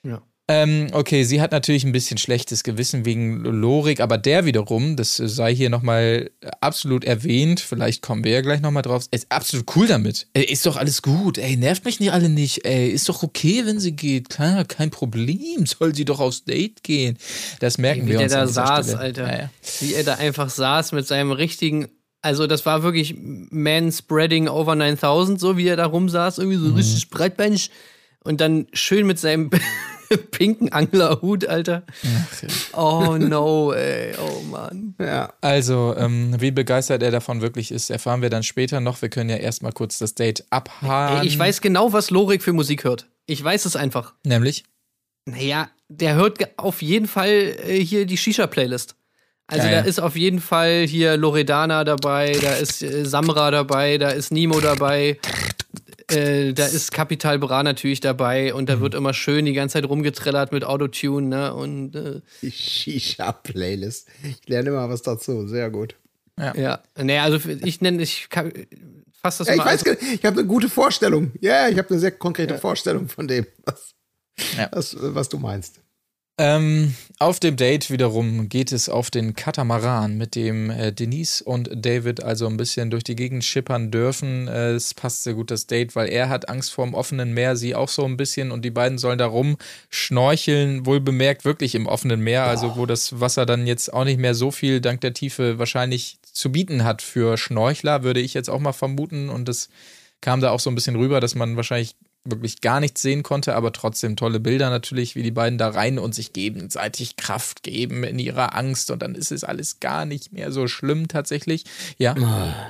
[0.03, 0.21] Ja.
[0.47, 5.15] Ähm, okay, sie hat natürlich ein bisschen schlechtes Gewissen wegen Lorik, aber der wiederum, das
[5.17, 6.29] sei hier nochmal
[6.61, 10.27] absolut erwähnt, vielleicht kommen wir ja gleich nochmal drauf, ist absolut cool damit.
[10.33, 13.63] Ey, ist doch alles gut, ey, nervt mich nicht alle nicht, ey, ist doch okay,
[13.65, 17.17] wenn sie geht, klar, kein Problem, soll sie doch aufs Date gehen.
[17.59, 18.99] Das merken Wie wir uns da an dieser saß, Stelle.
[18.99, 19.27] Alter.
[19.27, 19.49] Ja, ja.
[19.79, 21.87] Wie er da einfach saß mit seinem richtigen.
[22.21, 26.67] Also, das war wirklich Man Spreading over 9000, so wie er da rumsaß, irgendwie Mhm.
[26.69, 27.71] so richtig breitbeinig.
[28.23, 29.49] Und dann schön mit seinem
[30.31, 31.83] pinken Anglerhut, Alter.
[32.73, 34.95] Oh no, ey, oh Mann.
[34.99, 35.33] Ja.
[35.41, 39.01] Also, ähm, wie begeistert er davon wirklich ist, erfahren wir dann später noch.
[39.01, 41.21] Wir können ja erstmal kurz das Date abhaken.
[41.21, 43.07] Ey, ich weiß genau, was Lorik für Musik hört.
[43.25, 44.13] Ich weiß es einfach.
[44.23, 44.63] Nämlich?
[45.25, 48.95] Naja, der hört auf jeden Fall äh, hier die Shisha-Playlist.
[49.47, 53.99] Also Ja, da ist auf jeden Fall hier Loredana dabei, da ist äh, Samra dabei,
[53.99, 55.19] da ist Nemo dabei,
[56.11, 58.67] äh, da ist Capital Bra natürlich dabei und Mhm.
[58.67, 61.53] da wird immer schön die ganze Zeit rumgetrellert mit Autotune, ne?
[61.53, 64.07] Und äh, Die Shisha-Playlist.
[64.23, 65.47] Ich lerne immer was dazu.
[65.47, 65.95] Sehr gut.
[66.37, 68.51] ja, naja, also ich nenne, ich kann,
[69.21, 71.31] fass das Ja, ich mal weiß, als, ge- ich habe eine gute Vorstellung.
[71.41, 73.91] Ja, ich habe eine sehr konkrete Vorstellung von dem, was,
[74.57, 74.69] Ja.
[74.71, 75.79] was, was du meinst.
[76.37, 81.69] Ähm, auf dem Date wiederum geht es auf den Katamaran, mit dem äh, Denise und
[81.73, 84.49] David also ein bisschen durch die Gegend schippern dürfen.
[84.49, 87.55] Äh, es passt sehr gut das Date, weil er hat Angst vor dem offenen Meer,
[87.55, 91.87] sie auch so ein bisschen und die beiden sollen da rumschnorcheln, wohl bemerkt wirklich im
[91.87, 95.13] offenen Meer, also wo das Wasser dann jetzt auch nicht mehr so viel dank der
[95.13, 99.69] Tiefe wahrscheinlich zu bieten hat für Schnorchler, würde ich jetzt auch mal vermuten und das
[100.19, 103.55] kam da auch so ein bisschen rüber, dass man wahrscheinlich wirklich gar nichts sehen konnte,
[103.55, 108.03] aber trotzdem tolle Bilder natürlich, wie die beiden da rein und sich gegenseitig Kraft geben
[108.03, 111.65] in ihrer Angst und dann ist es alles gar nicht mehr so schlimm tatsächlich.
[111.97, 112.15] Ja.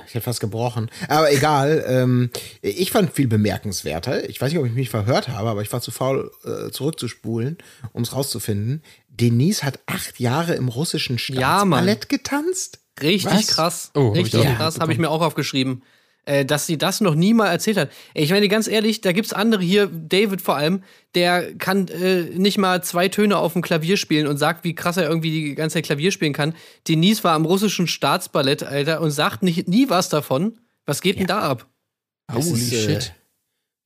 [0.06, 0.90] Ich hätte fast gebrochen.
[1.08, 1.84] Aber egal.
[1.96, 2.30] Ähm,
[2.62, 4.28] ich fand viel bemerkenswerter.
[4.28, 7.58] Ich weiß nicht, ob ich mich verhört habe, aber ich war zu faul, äh, zurückzuspulen,
[7.92, 8.82] um es rauszufinden.
[9.08, 11.60] Denise hat acht Jahre im russischen Ja.
[11.60, 12.80] Staatsballett getanzt.
[13.00, 13.46] Richtig Was?
[13.46, 13.90] krass.
[13.94, 15.82] Oh, hab ich richtig nicht krass, habe ich mir auch aufgeschrieben.
[16.28, 17.92] Äh, dass sie das noch nie mal erzählt hat.
[18.12, 20.82] Ich meine, ganz ehrlich, da gibt's andere hier, David vor allem,
[21.14, 24.96] der kann äh, nicht mal zwei Töne auf dem Klavier spielen und sagt, wie krass
[24.96, 26.56] er irgendwie die ganze Zeit Klavier spielen kann.
[26.88, 30.58] Denise war am russischen Staatsballett, Alter, und sagt nicht, nie was davon.
[30.84, 31.68] Was geht denn da ab?
[32.26, 33.12] Das Holy ist, äh, shit.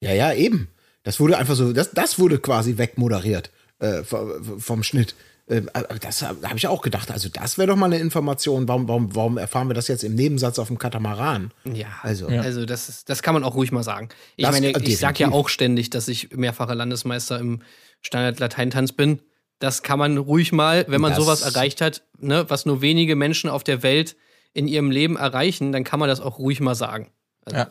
[0.02, 0.68] Ja, ja, eben.
[1.02, 5.14] Das wurde einfach so, das, das wurde quasi wegmoderiert äh, vom Schnitt.
[5.50, 7.10] Äh, aber das habe hab ich auch gedacht.
[7.10, 8.68] Also, das wäre doch mal eine Information.
[8.68, 11.50] Warum, warum, warum erfahren wir das jetzt im Nebensatz auf dem Katamaran?
[11.64, 14.08] Ja, Also, also das, ist, das kann man auch ruhig mal sagen.
[14.36, 17.62] Ich Das- meine, ich sag ja auch ständig, dass ich mehrfacher Landesmeister im
[18.00, 19.20] Standard-Lateintanz bin.
[19.58, 23.14] Das kann man ruhig mal, wenn man Das- sowas erreicht hat, ne, was nur wenige
[23.16, 24.16] Menschen auf der Welt
[24.52, 27.10] in ihrem Leben erreichen, dann kann man das auch ruhig mal sagen.
[27.44, 27.68] Also Ja.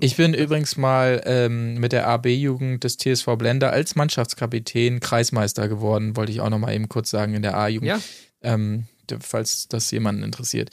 [0.00, 6.16] Ich bin übrigens mal ähm, mit der AB-Jugend des TSV Blender als Mannschaftskapitän Kreismeister geworden,
[6.16, 7.88] wollte ich auch noch mal eben kurz sagen in der A-Jugend.
[7.88, 8.00] Ja.
[8.42, 8.86] Ähm,
[9.20, 10.70] falls das jemanden interessiert.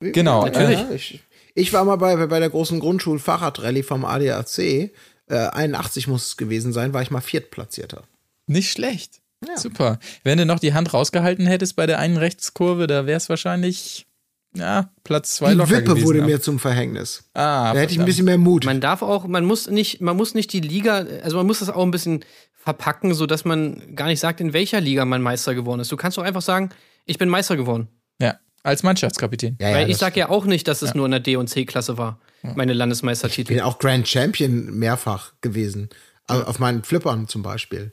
[0.00, 0.44] Genau.
[0.44, 0.80] natürlich.
[0.80, 1.20] Äh, ich,
[1.54, 4.58] ich war mal bei, bei der großen Grundschul-Fahrradrallye vom ADAC.
[4.58, 4.90] Äh,
[5.28, 8.04] 81 muss es gewesen sein, war ich mal Viertplatzierter.
[8.46, 9.20] nicht schlecht.
[9.56, 9.98] Super.
[10.22, 14.06] Wenn du noch die Hand rausgehalten hättest bei der einen Rechtskurve, da wäre es wahrscheinlich
[14.54, 16.06] ja, Platz zwei Die locker Wippe gewesen.
[16.06, 17.24] wurde mir zum Verhängnis.
[17.34, 18.64] ah, Da hätte ich ein bisschen mehr Mut.
[18.64, 21.70] Man darf auch, man muss nicht, man muss nicht die Liga, also man muss das
[21.70, 22.24] auch ein bisschen
[22.54, 25.90] verpacken, sodass man gar nicht sagt, in welcher Liga man Meister geworden ist.
[25.92, 26.70] Du kannst doch einfach sagen,
[27.06, 27.88] ich bin Meister geworden.
[28.20, 29.56] Ja, als Mannschaftskapitän.
[29.60, 31.36] ja, ja, Weil ich das- sag ja auch nicht, dass es nur in der D-
[31.36, 33.54] und C-Klasse war, meine Ich Landesmeistertitel.
[33.54, 35.88] bin auch Grand Champion mehrfach gewesen.
[36.26, 37.92] Also auf meinen Flippern zum Beispiel.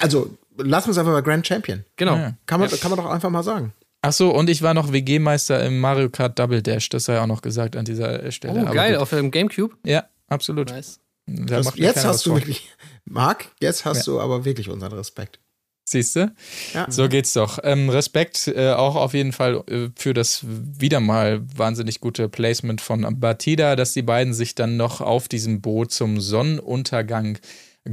[0.00, 1.84] Also, lass uns einfach mal Grand Champion.
[1.96, 2.16] Genau.
[2.16, 2.32] Ja.
[2.46, 3.72] Kann man, kann man doch einfach mal sagen.
[4.06, 6.88] Ach so, und ich war noch WG-Meister im Mario Kart Double Dash.
[6.90, 8.60] Das sei auch noch gesagt an dieser Stelle.
[8.60, 9.02] Oh, Aber geil, gut.
[9.02, 9.74] auf dem Gamecube.
[9.84, 10.70] Ja, absolut.
[10.70, 11.00] Nice.
[11.26, 12.38] Da Das, jetzt hast du vor.
[12.38, 12.70] wirklich,
[13.04, 15.40] Marc, jetzt hast du aber wirklich unseren Respekt.
[15.88, 16.32] Siehst du?
[16.72, 16.86] Ja.
[16.88, 17.58] So geht's doch.
[17.64, 22.80] Ähm, Respekt äh, auch auf jeden Fall äh, für das wieder mal wahnsinnig gute Placement
[22.80, 27.38] von Batida, dass die beiden sich dann noch auf diesem Boot zum Sonnenuntergang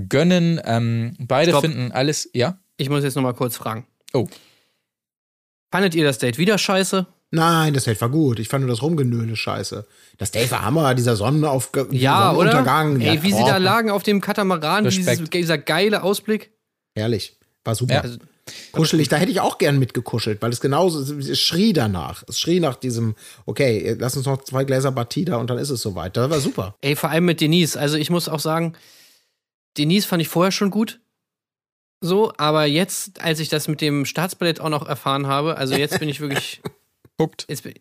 [0.09, 0.61] gönnen.
[0.63, 1.61] Ähm, beide Stopp.
[1.61, 2.29] finden alles.
[2.33, 2.59] Ja?
[2.77, 3.87] Ich muss jetzt noch mal kurz fragen.
[4.13, 4.27] Oh.
[5.73, 7.07] Fandet ihr das Date wieder scheiße?
[7.31, 8.37] Nein, das Date war gut.
[8.37, 9.87] Ich fand nur das Rumgenöle scheiße.
[10.19, 12.51] Das Date war Hammer, dieser Sonnenaufgang, Ja, oder?
[12.51, 13.01] Sonnenuntergang.
[13.01, 16.51] Ey, wie sie oh, da lagen auf dem Katamaran, dieses, dieser geile Ausblick.
[16.93, 17.39] Herrlich.
[17.63, 17.95] War super.
[17.95, 18.01] Ja.
[18.01, 18.19] Also,
[18.71, 22.23] Kuschelig, da hätte ich auch gern mitgekuschelt, weil es genauso, es schrie danach.
[22.27, 23.15] Es schrie nach diesem,
[23.47, 26.15] okay, lass uns noch zwei Gläser Batida und dann ist es soweit.
[26.15, 26.75] Das war super.
[26.81, 27.77] Ey, vor allem mit Denise.
[27.77, 28.73] Also ich muss auch sagen,
[29.79, 30.99] Denise fand ich vorher schon gut.
[32.05, 35.99] So, aber jetzt, als ich das mit dem Staatsballett auch noch erfahren habe, also jetzt
[35.99, 36.61] bin ich wirklich.
[37.17, 37.45] Guckt.
[37.47, 37.75] Jetzt bin,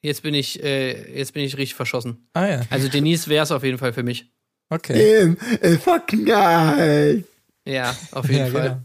[0.00, 2.28] jetzt bin ich, äh, jetzt bin ich richtig verschossen.
[2.34, 2.60] Ah ja.
[2.70, 4.30] Also Denise wäre es auf jeden Fall für mich.
[4.70, 4.94] Okay.
[5.34, 7.24] Tim, äh, verknallt.
[7.66, 8.62] Ja, auf jeden Ja, Fall.
[8.62, 8.80] genau.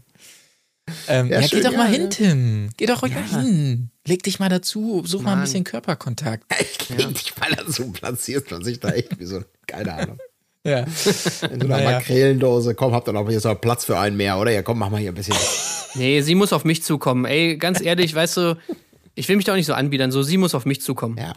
[1.08, 1.98] Ähm, Ja, ja, schön, geh doch ja, mal ja.
[1.98, 2.70] hin, Tim.
[2.76, 3.90] Geh doch ruhig mal hin.
[4.06, 5.44] Leg dich mal dazu, such mal ein Mann.
[5.44, 6.52] bisschen Körperkontakt.
[6.60, 10.18] Ich krieg dich, weil er so platziert man sich da echt wie so, keine Ahnung.
[10.64, 10.80] Ja.
[10.80, 11.90] In so einer Naja.
[11.92, 14.50] Makrelendose, komm, habt ihr noch hier so Platz für einen mehr, oder?
[14.50, 15.36] Ja, komm, mach mal hier ein bisschen.
[15.94, 17.26] Nee, sie muss auf mich zukommen.
[17.26, 18.58] Ey, ganz ehrlich, weißt du,
[19.14, 20.10] ich will mich da auch nicht so anbiedern.
[20.10, 21.18] So, sie muss auf mich zukommen.
[21.18, 21.34] Ja.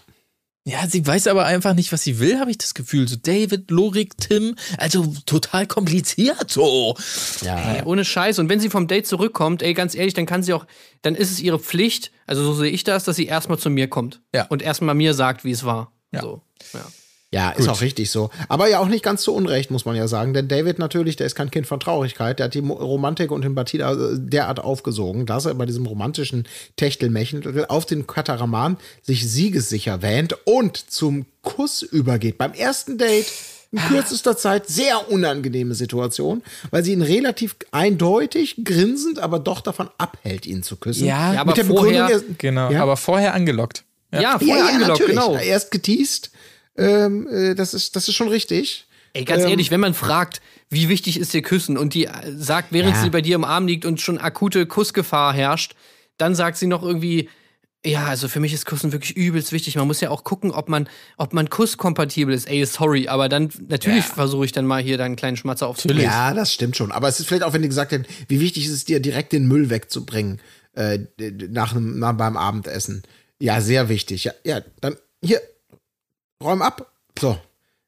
[0.68, 3.08] Ja, sie weiß aber einfach nicht, was sie will, habe ich das Gefühl.
[3.08, 6.98] So David, Lorik, Tim, also total kompliziert so.
[7.42, 7.76] Ja.
[7.76, 8.38] Ey, ohne Scheiß.
[8.40, 10.66] Und wenn sie vom Date zurückkommt, ey, ganz ehrlich, dann kann sie auch,
[11.04, 13.88] dann ist es ihre Pflicht, also so sehe ich das, dass sie erstmal zu mir
[13.88, 14.20] kommt.
[14.36, 14.46] Ja.
[14.48, 15.94] Und erstmal mir sagt, wie es war.
[16.12, 16.22] Ja.
[16.22, 16.42] So,
[16.74, 16.82] ja.
[17.34, 18.30] Ja, ist auch richtig so.
[18.48, 20.34] Aber ja auch nicht ganz so unrecht, muss man ja sagen.
[20.34, 22.40] Denn David natürlich, der ist kein Kind von Traurigkeit.
[22.40, 26.48] Der hat die Romantik und den Batida äh, derart aufgesogen, dass er bei diesem romantischen
[26.78, 32.38] Techtelmärchen auf den Kataraman sich siegessicher wähnt und zum Kuss übergeht.
[32.38, 33.26] Beim ersten Date
[33.74, 39.90] in kürzester Zeit sehr unangenehme Situation, weil sie ihn relativ eindeutig grinsend, aber doch davon
[39.98, 41.06] abhält, ihn zu küssen.
[41.06, 42.84] Ja, Ja, aber Mit der vorher- Begründung, er- Genau, Ja?
[42.84, 43.84] aber vorher angelockt.
[44.14, 45.20] Ja, vorher angelockt, natürlich.
[45.20, 45.36] genau.
[45.36, 46.32] Erst geteased.
[46.78, 48.86] Ähm, äh, das, ist, das ist schon richtig.
[49.14, 52.12] Ey, ganz Ähm, ehrlich, wenn man fragt, wie wichtig ist dir Küssen und die äh,
[52.38, 53.02] sagt, während Ja.
[53.02, 55.76] sie bei dir im Arm liegt und schon akute Kussgefahr herrscht,
[56.18, 57.30] dann sagt sie noch irgendwie,
[57.86, 59.76] ja, also für mich ist Kussen wirklich übelst wichtig.
[59.76, 62.48] Man muss ja auch gucken, ob man, ob man kusskompatibel ist.
[62.50, 66.04] Ey, sorry, aber dann natürlich versuche ich dann mal hier deinen kleinen Schmatzer aufzulegen.
[66.04, 66.92] Ja, das stimmt schon.
[66.92, 69.32] Aber es ist vielleicht auch, wenn die gesagt hätten, wie wichtig ist es dir, direkt
[69.32, 70.42] den Müll wegzubringen
[70.74, 71.00] äh,
[71.50, 73.04] nach, nach beim Abendessen.
[73.40, 74.24] Ja, sehr wichtig.
[74.26, 75.40] Ja, ja, dann hier,
[76.44, 76.92] räum ab.
[77.20, 77.38] So.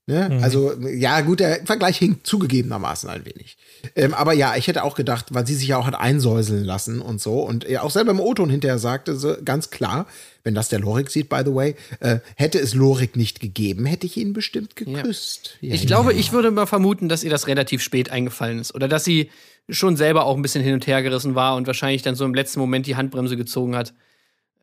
[0.09, 0.39] Ne?
[0.41, 3.57] Also, ja, gut, der Vergleich hinkt zugegebenermaßen ein wenig.
[3.95, 6.99] Ähm, aber ja, ich hätte auch gedacht, weil sie sich ja auch hat einsäuseln lassen
[6.99, 10.07] und so und er auch selber im O-Ton hinterher sagte, so ganz klar,
[10.43, 14.07] wenn das der Lorik sieht, by the way, äh, hätte es Lorik nicht gegeben, hätte
[14.07, 15.57] ich ihn bestimmt geküsst.
[15.61, 15.75] Ja.
[15.75, 18.73] Ich glaube, ich würde mal vermuten, dass ihr das relativ spät eingefallen ist.
[18.73, 19.29] Oder dass sie
[19.69, 22.33] schon selber auch ein bisschen hin und her gerissen war und wahrscheinlich dann so im
[22.33, 23.93] letzten Moment die Handbremse gezogen hat.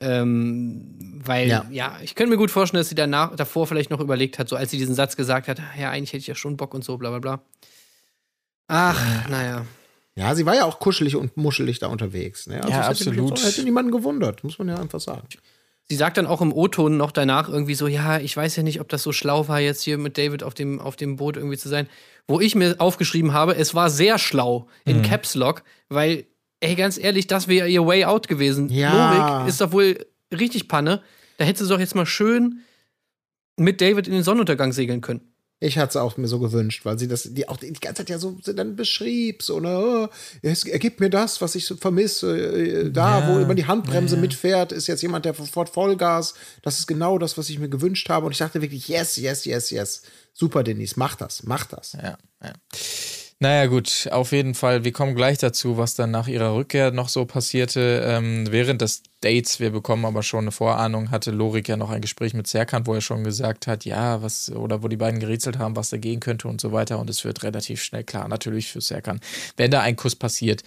[0.00, 1.66] Ähm, weil, ja.
[1.70, 1.98] Ja.
[2.02, 4.70] ich könnte mir gut vorstellen, dass sie danach, davor vielleicht noch überlegt hat, so als
[4.70, 7.10] sie diesen Satz gesagt hat, ja, eigentlich hätte ich ja schon Bock und so, bla
[7.10, 7.40] bla bla.
[8.68, 9.64] Ach, naja.
[10.16, 12.46] Ja, sie war ja auch kuschelig und muschelig da unterwegs.
[12.46, 12.56] Ne?
[12.56, 13.30] Also Ja, hätte absolut.
[13.30, 15.26] jetzt auch- Hätte niemanden gewundert, muss man ja einfach sagen.
[15.88, 18.80] Sie sagt dann auch im O-Ton noch danach irgendwie so, ja, ich weiß ja nicht,
[18.80, 21.58] ob das so schlau war, jetzt hier mit David auf dem, auf dem Boot irgendwie
[21.58, 21.86] zu sein.
[22.26, 26.24] Wo ich mir aufgeschrieben habe, es war sehr schlau in Caps Lock, weil,
[26.60, 28.68] ey, ganz ehrlich, das wäre ihr Way Out gewesen.
[28.68, 29.38] Ja.
[29.40, 31.02] Lorik ist doch wohl richtig Panne.
[31.38, 32.60] Da hätte sie doch jetzt mal schön
[33.56, 35.32] mit David in den Sonnenuntergang segeln können.
[35.58, 38.10] Ich hatte es auch mir so gewünscht, weil sie das, die auch die ganze Zeit
[38.10, 40.08] ja so dann beschrieb, so, ne, oh,
[40.42, 42.36] es ergibt mir das, was ich so vermisse.
[42.36, 46.34] Äh, Da, wo immer die Handbremse mitfährt, ist jetzt jemand, der sofort Vollgas.
[46.60, 48.26] Das ist genau das, was ich mir gewünscht habe.
[48.26, 50.02] Und ich dachte wirklich, yes, yes, yes, yes.
[50.34, 51.94] Super, Denise, mach das, mach das.
[51.94, 52.52] Ja, ja.
[53.38, 54.84] Naja, gut, auf jeden Fall.
[54.84, 58.02] Wir kommen gleich dazu, was dann nach ihrer Rückkehr noch so passierte.
[58.06, 62.00] Ähm, während des Dates, wir bekommen aber schon eine Vorahnung, hatte Lorik ja noch ein
[62.00, 65.58] Gespräch mit Serkan, wo er schon gesagt hat, ja, was, oder wo die beiden gerätselt
[65.58, 66.98] haben, was da gehen könnte und so weiter.
[66.98, 69.20] Und es wird relativ schnell klar, natürlich für Serkan.
[69.58, 70.62] Wenn da ein Kuss passiert,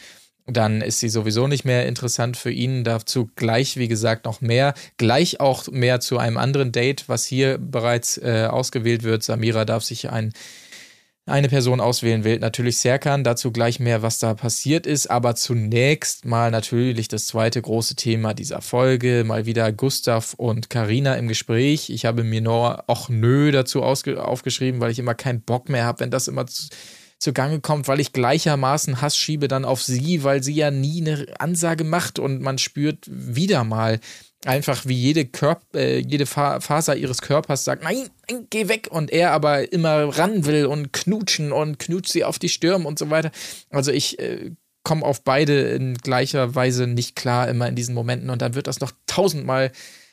[0.45, 2.83] dann ist sie sowieso nicht mehr interessant für ihn.
[2.83, 4.75] Dazu gleich, wie gesagt, noch mehr.
[4.97, 9.23] Gleich auch mehr zu einem anderen Date, was hier bereits äh, ausgewählt wird.
[9.23, 10.33] Samira darf sich ein
[11.29, 12.39] eine Person auswählen will.
[12.39, 15.09] Natürlich Serkan, dazu gleich mehr, was da passiert ist.
[15.09, 19.23] Aber zunächst mal natürlich das zweite große Thema dieser Folge.
[19.25, 21.89] Mal wieder Gustav und Karina im Gespräch.
[21.89, 26.01] Ich habe mir nur auch nö dazu aufgeschrieben, weil ich immer keinen Bock mehr habe,
[26.01, 26.67] wenn das immer zu,
[27.19, 31.25] zugange kommt, weil ich gleichermaßen Hass schiebe dann auf sie, weil sie ja nie eine
[31.39, 33.99] Ansage macht und man spürt wieder mal
[34.45, 38.87] einfach wie jede, Körp äh, jede Fa Faser ihres Körpers sagt, nein, nein, geh weg
[38.89, 42.97] und er aber immer ran will und knutschen und knutscht sie auf die Stirn und
[42.97, 43.31] so weiter.
[43.69, 44.51] Also ich äh,
[44.83, 48.67] komme auf beide in gleicher Weise nicht klar immer in diesen Momenten und dann wird
[48.67, 49.71] das noch tausendmal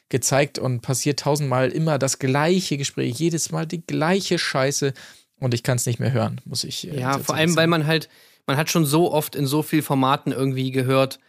[0.08, 4.92] gezeigt und passiert tausendmal immer das gleiche Gespräch, jedes Mal die gleiche Scheiße
[5.38, 6.88] und ich kann es nicht mehr hören, muss ich.
[6.90, 7.70] äh, Ja, vor allem, weil sagen.
[7.70, 8.08] man halt,
[8.46, 11.20] man hat schon so oft in so vielen Formaten irgendwie gehört,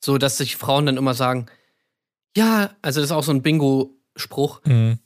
[0.00, 1.46] so dass sich Frauen dann immer sagen,
[2.36, 4.60] ja, also das ist auch so ein Bingo-Spruch.
[4.64, 4.98] Mhm.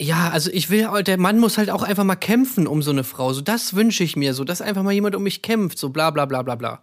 [0.00, 3.02] Ja, also ich will, der Mann muss halt auch einfach mal kämpfen um so eine
[3.02, 3.32] Frau.
[3.32, 6.10] So, das wünsche ich mir, so, dass einfach mal jemand um mich kämpft, so bla
[6.10, 6.82] bla bla bla bla.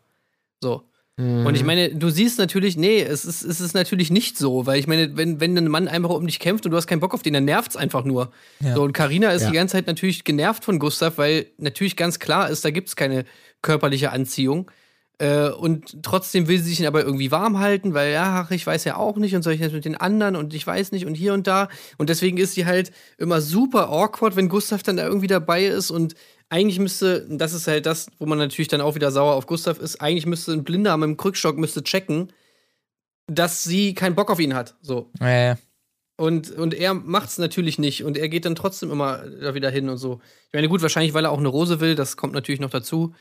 [0.61, 0.89] So.
[1.15, 4.79] Und ich meine, du siehst natürlich, nee, es ist, es ist natürlich nicht so, weil
[4.79, 7.13] ich meine, wenn, wenn ein Mann einfach um dich kämpft und du hast keinen Bock
[7.13, 8.31] auf den, dann nervt's einfach nur.
[8.61, 8.73] Ja.
[8.73, 9.49] So, und Karina ist Ja.
[9.51, 13.25] die ganze Zeit natürlich genervt von Gustav, weil natürlich ganz klar ist, da gibt's keine
[13.61, 14.71] körperliche Anziehung.
[15.19, 18.65] Äh, und trotzdem will sie sich ihn aber irgendwie warm halten, weil, ja, ach, ich
[18.65, 21.05] weiß ja auch nicht und soll ich jetzt mit den anderen und ich weiß nicht
[21.05, 21.69] und hier und da.
[21.97, 25.91] Und deswegen ist sie halt immer super awkward, wenn Gustav dann da irgendwie dabei ist
[25.91, 26.15] und
[26.49, 29.47] eigentlich müsste, und das ist halt das, wo man natürlich dann auch wieder sauer auf
[29.47, 32.31] Gustav ist, eigentlich müsste ein Blinder mit dem Krückstock müsste checken,
[33.27, 34.75] dass sie keinen Bock auf ihn hat.
[34.81, 35.09] So.
[35.19, 35.55] Äh,
[36.17, 39.89] Und, und er macht's natürlich nicht und er geht dann trotzdem immer da wieder hin
[39.89, 40.21] und so.
[40.47, 43.15] Ich meine, gut, wahrscheinlich, weil er auch eine Rose will, das kommt natürlich noch dazu.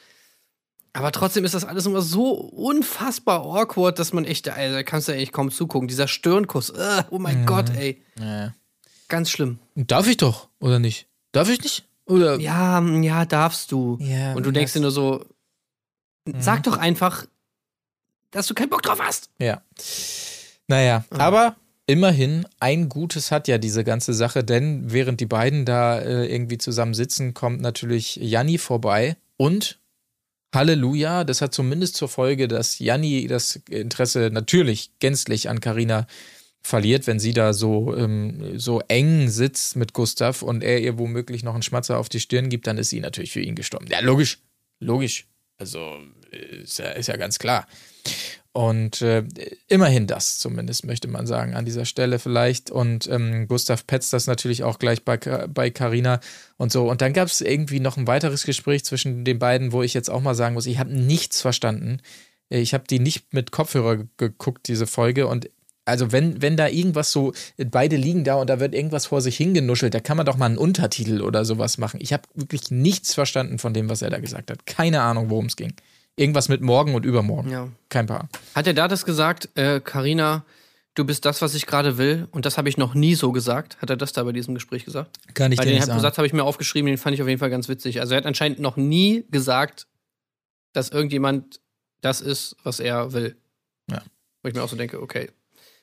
[0.95, 5.09] Aber trotzdem ist das alles immer so unfassbar awkward, dass man echt, also, da kannst
[5.09, 5.89] du eigentlich kaum zugucken.
[5.89, 8.03] Dieser Stirnkuss, äh, oh mein Gott, ey.
[8.21, 8.49] äh.
[9.09, 9.59] Ganz schlimm.
[9.75, 11.07] Darf ich doch, oder nicht?
[11.33, 11.85] Darf ich nicht?
[12.07, 12.39] Oder?
[12.41, 13.97] Ja, ja, darfst du.
[14.01, 15.25] Ja, und du denkst dir nur so,
[16.39, 17.27] sag doch einfach,
[18.31, 19.29] dass du keinen Bock drauf hast.
[19.39, 19.63] Ja.
[20.69, 21.19] Naja, Ah.
[21.19, 26.27] aber immerhin ein Gutes hat ja diese ganze Sache, denn während die beiden da äh,
[26.33, 29.79] irgendwie zusammen sitzen, kommt natürlich Janni vorbei und
[30.53, 36.07] Halleluja, das hat zumindest zur Folge, dass Janni das Interesse natürlich gänzlich an Karina
[36.63, 41.43] verliert, wenn sie da so, ähm, so eng sitzt mit Gustav und er ihr womöglich
[41.43, 43.87] noch einen Schmatzer auf die Stirn gibt, dann ist sie natürlich für ihn gestorben.
[43.91, 44.39] Ja, logisch.
[44.79, 45.27] Logisch.
[45.59, 45.99] Also
[46.31, 47.67] äh, ist ja, ist ja ganz klar.
[48.55, 49.25] Und äh,
[49.69, 52.71] immerhin das, zumindest möchte man sagen, an dieser Stelle vielleicht.
[52.71, 56.21] Und ähm, Gustav petzt das natürlich auch gleich bei, bei Carina
[56.59, 56.91] und so.
[56.91, 60.11] Und dann gab es irgendwie noch ein weiteres Gespräch zwischen den beiden, wo ich jetzt
[60.11, 62.01] auch mal sagen muss, ich habe nichts verstanden.
[62.51, 65.29] Ich habe die nicht mit Kopfhörer ge- geguckt, diese Folge.
[65.29, 65.49] Und
[65.87, 69.39] also wenn, wenn da irgendwas so, beide liegen da und da wird irgendwas vor sich
[69.39, 72.01] hingenuschelt, da kann man doch mal einen Untertitel oder sowas machen.
[72.03, 74.67] Ich habe wirklich nichts verstanden von dem, was er da gesagt hat.
[74.67, 75.73] Keine Ahnung, worum es ging.
[76.17, 77.51] Irgendwas mit morgen und übermorgen.
[77.51, 77.69] Ja.
[77.89, 78.29] Kein Paar.
[78.55, 80.45] Hat er da das gesagt, äh, Carina,
[80.95, 83.81] du bist das, was ich gerade will und das habe ich noch nie so gesagt?
[83.81, 85.19] Hat er das da bei diesem Gespräch gesagt?
[85.35, 86.01] Kann ich Weil dir den nicht sagen.
[86.01, 88.01] Satz habe ich mir aufgeschrieben, den fand ich auf jeden Fall ganz witzig.
[88.01, 89.87] Also er hat anscheinend noch nie gesagt,
[90.75, 91.61] dass irgendjemand
[92.03, 93.37] das ist, was er will.
[93.91, 94.03] Ja.
[94.43, 95.31] Wo ich mir auch so denke, okay.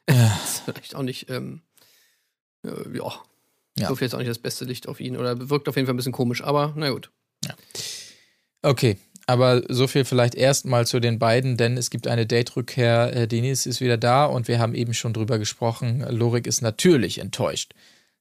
[0.07, 0.15] Ja.
[0.41, 1.61] das ist vielleicht auch nicht, ähm,
[2.63, 3.13] äh, ja,
[3.79, 3.89] Ja.
[3.89, 5.97] wirft jetzt auch nicht das beste Licht auf ihn oder wirkt auf jeden Fall ein
[5.97, 7.09] bisschen komisch, aber na gut.
[8.61, 8.97] Okay,
[9.29, 13.15] aber so viel vielleicht erstmal zu den beiden, denn es gibt eine Date-Rückkehr.
[13.15, 16.03] Äh, Denise ist wieder da und wir haben eben schon drüber gesprochen.
[16.09, 17.73] Lorik ist natürlich enttäuscht,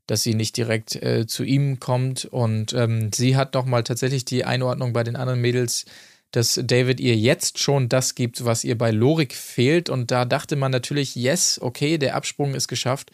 [0.06, 4.44] dass sie nicht direkt äh, zu ihm kommt und ähm, sie hat nochmal tatsächlich die
[4.44, 5.86] Einordnung bei den anderen Mädels,
[6.30, 10.56] dass David ihr jetzt schon das gibt, was ihr bei Lorik fehlt und da dachte
[10.56, 13.12] man natürlich, yes, okay, der Absprung ist geschafft.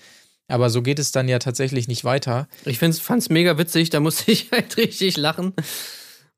[0.49, 2.49] Aber so geht es dann ja tatsächlich nicht weiter.
[2.65, 5.55] Ich fand es mega witzig, da musste ich halt richtig lachen.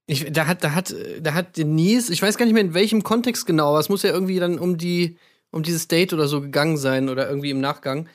[0.07, 3.03] Ich, da hat, da hat, da hat Denise, ich weiß gar nicht mehr in welchem
[3.03, 5.19] Kontext genau, aber es muss ja irgendwie dann um die,
[5.51, 8.09] um dieses Date oder so gegangen sein oder irgendwie im Nachgang.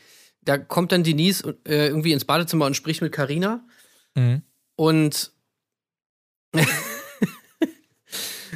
[0.43, 3.65] Da kommt dann Denise äh, irgendwie ins Badezimmer und spricht mit Karina
[4.15, 4.41] Mhm.
[4.75, 5.31] und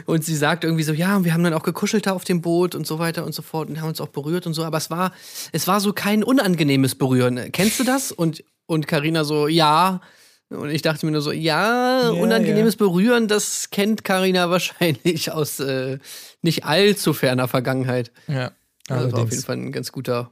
[0.06, 2.42] und sie sagt irgendwie so, ja, und wir haben dann auch gekuschelt da auf dem
[2.42, 4.78] Boot und so weiter und so fort und haben uns auch berührt und so, aber
[4.78, 5.14] es war,
[5.54, 7.52] es war so kein unangenehmes Berühren.
[7.52, 8.12] Kennst du das?
[8.12, 10.02] Und und Karina so, ja.
[10.50, 15.98] Und ich dachte mir nur so, ja, unangenehmes Berühren, das kennt Karina wahrscheinlich aus äh,
[16.42, 18.12] nicht allzu ferner Vergangenheit.
[18.28, 18.52] Ja.
[18.88, 20.32] Also war auf jeden Fall ein ganz guter,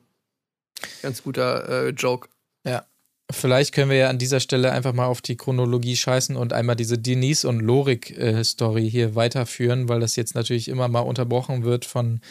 [1.01, 2.29] ganz guter äh, Joke.
[2.65, 2.85] Ja.
[3.31, 6.75] Vielleicht können wir ja an dieser Stelle einfach mal auf die Chronologie scheißen und einmal
[6.75, 12.21] diese Denise und Lorik-Story hier weiterführen, weil das jetzt natürlich immer mal unterbrochen wird von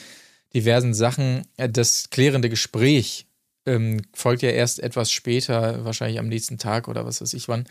[0.55, 1.49] diversen Sachen.
[1.57, 3.27] Äh, Das klärende Gespräch
[3.67, 7.67] ähm, folgt ja erst etwas später, wahrscheinlich am nächsten Tag oder was weiß ich wann.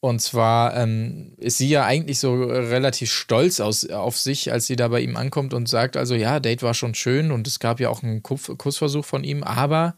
[0.00, 4.76] Und zwar ähm, ist sie ja eigentlich so relativ stolz aus, auf sich, als sie
[4.76, 7.80] da bei ihm ankommt und sagt, also ja, Date war schon schön und es gab
[7.80, 9.96] ja auch einen Kussversuch von ihm, aber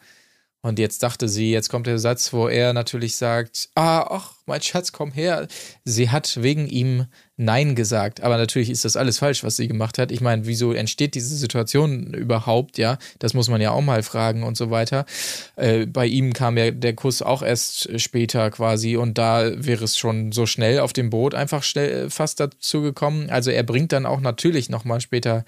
[0.61, 4.61] und jetzt dachte sie, jetzt kommt der Satz, wo er natürlich sagt, ah, ach, mein
[4.61, 5.47] Schatz, komm her.
[5.85, 7.07] Sie hat wegen ihm
[7.41, 8.21] Nein gesagt.
[8.21, 10.11] Aber natürlich ist das alles falsch, was sie gemacht hat.
[10.11, 12.99] Ich meine, wieso entsteht diese Situation überhaupt, ja?
[13.21, 15.07] Das muss man ja auch mal fragen und so weiter.
[15.55, 19.97] Äh, bei ihm kam ja der Kuss auch erst später quasi und da wäre es
[19.97, 23.31] schon so schnell auf dem Boot einfach schnell fast dazu gekommen.
[23.31, 25.45] Also er bringt dann auch natürlich nochmal später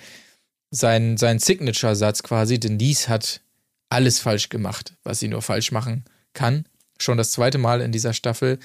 [0.71, 2.61] seinen, seinen Signature-Satz quasi.
[2.61, 3.41] Denise hat
[3.89, 6.67] alles falsch gemacht, was sie nur falsch machen kann.
[7.01, 8.61] Schon das zweite Mal in dieser Staffel.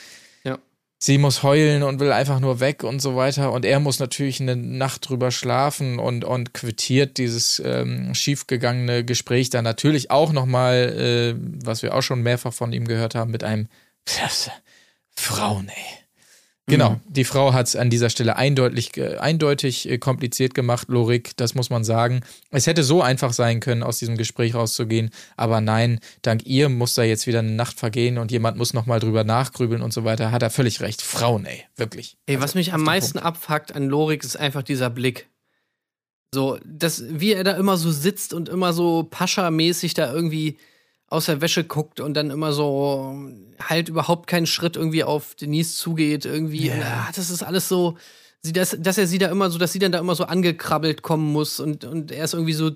[0.97, 3.51] Sie muss heulen und will einfach nur weg und so weiter.
[3.51, 9.49] Und er muss natürlich eine Nacht drüber schlafen und, und quittiert dieses ähm, schiefgegangene Gespräch
[9.49, 11.35] dann natürlich auch nochmal, äh,
[11.65, 13.67] was wir auch schon mehrfach von ihm gehört haben, mit einem
[15.15, 16.04] Frauen, ey.
[16.67, 21.37] Genau, die Frau hat es an dieser Stelle eindeutig, äh, eindeutig äh, kompliziert gemacht, Lorik,
[21.37, 22.21] das muss man sagen.
[22.49, 26.95] Es hätte so einfach sein können, aus diesem Gespräch rauszugehen, aber nein, dank ihr muss
[26.95, 30.31] da jetzt wieder eine Nacht vergehen und jemand muss nochmal drüber nachgrübeln und so weiter.
[30.31, 31.03] Hat er völlig recht.
[31.03, 32.17] Frauen, ey, wirklich.
[32.25, 35.27] Ey, was mich am meisten abfuckt an Lorik ist einfach dieser Blick.
[36.33, 40.57] So, das, wie er da immer so sitzt und immer so Pascha-mäßig da irgendwie
[41.07, 43.15] aus der Wäsche guckt und dann immer so
[43.61, 46.71] halt überhaupt keinen Schritt irgendwie auf Denise zugeht, irgendwie.
[46.71, 47.97] Und, ah, das ist alles so,
[48.41, 51.01] sie, dass, dass er sie da immer so, dass sie dann da immer so angekrabbelt
[51.03, 52.71] kommen muss und, und er es irgendwie so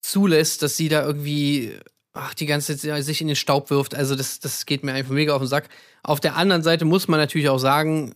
[0.00, 1.78] zulässt, dass sie da irgendwie
[2.12, 3.94] ach, die ganze Zeit sich in den Staub wirft.
[3.94, 5.68] Also, das, das geht mir einfach mega auf den Sack.
[6.02, 8.14] Auf der anderen Seite muss man natürlich auch sagen,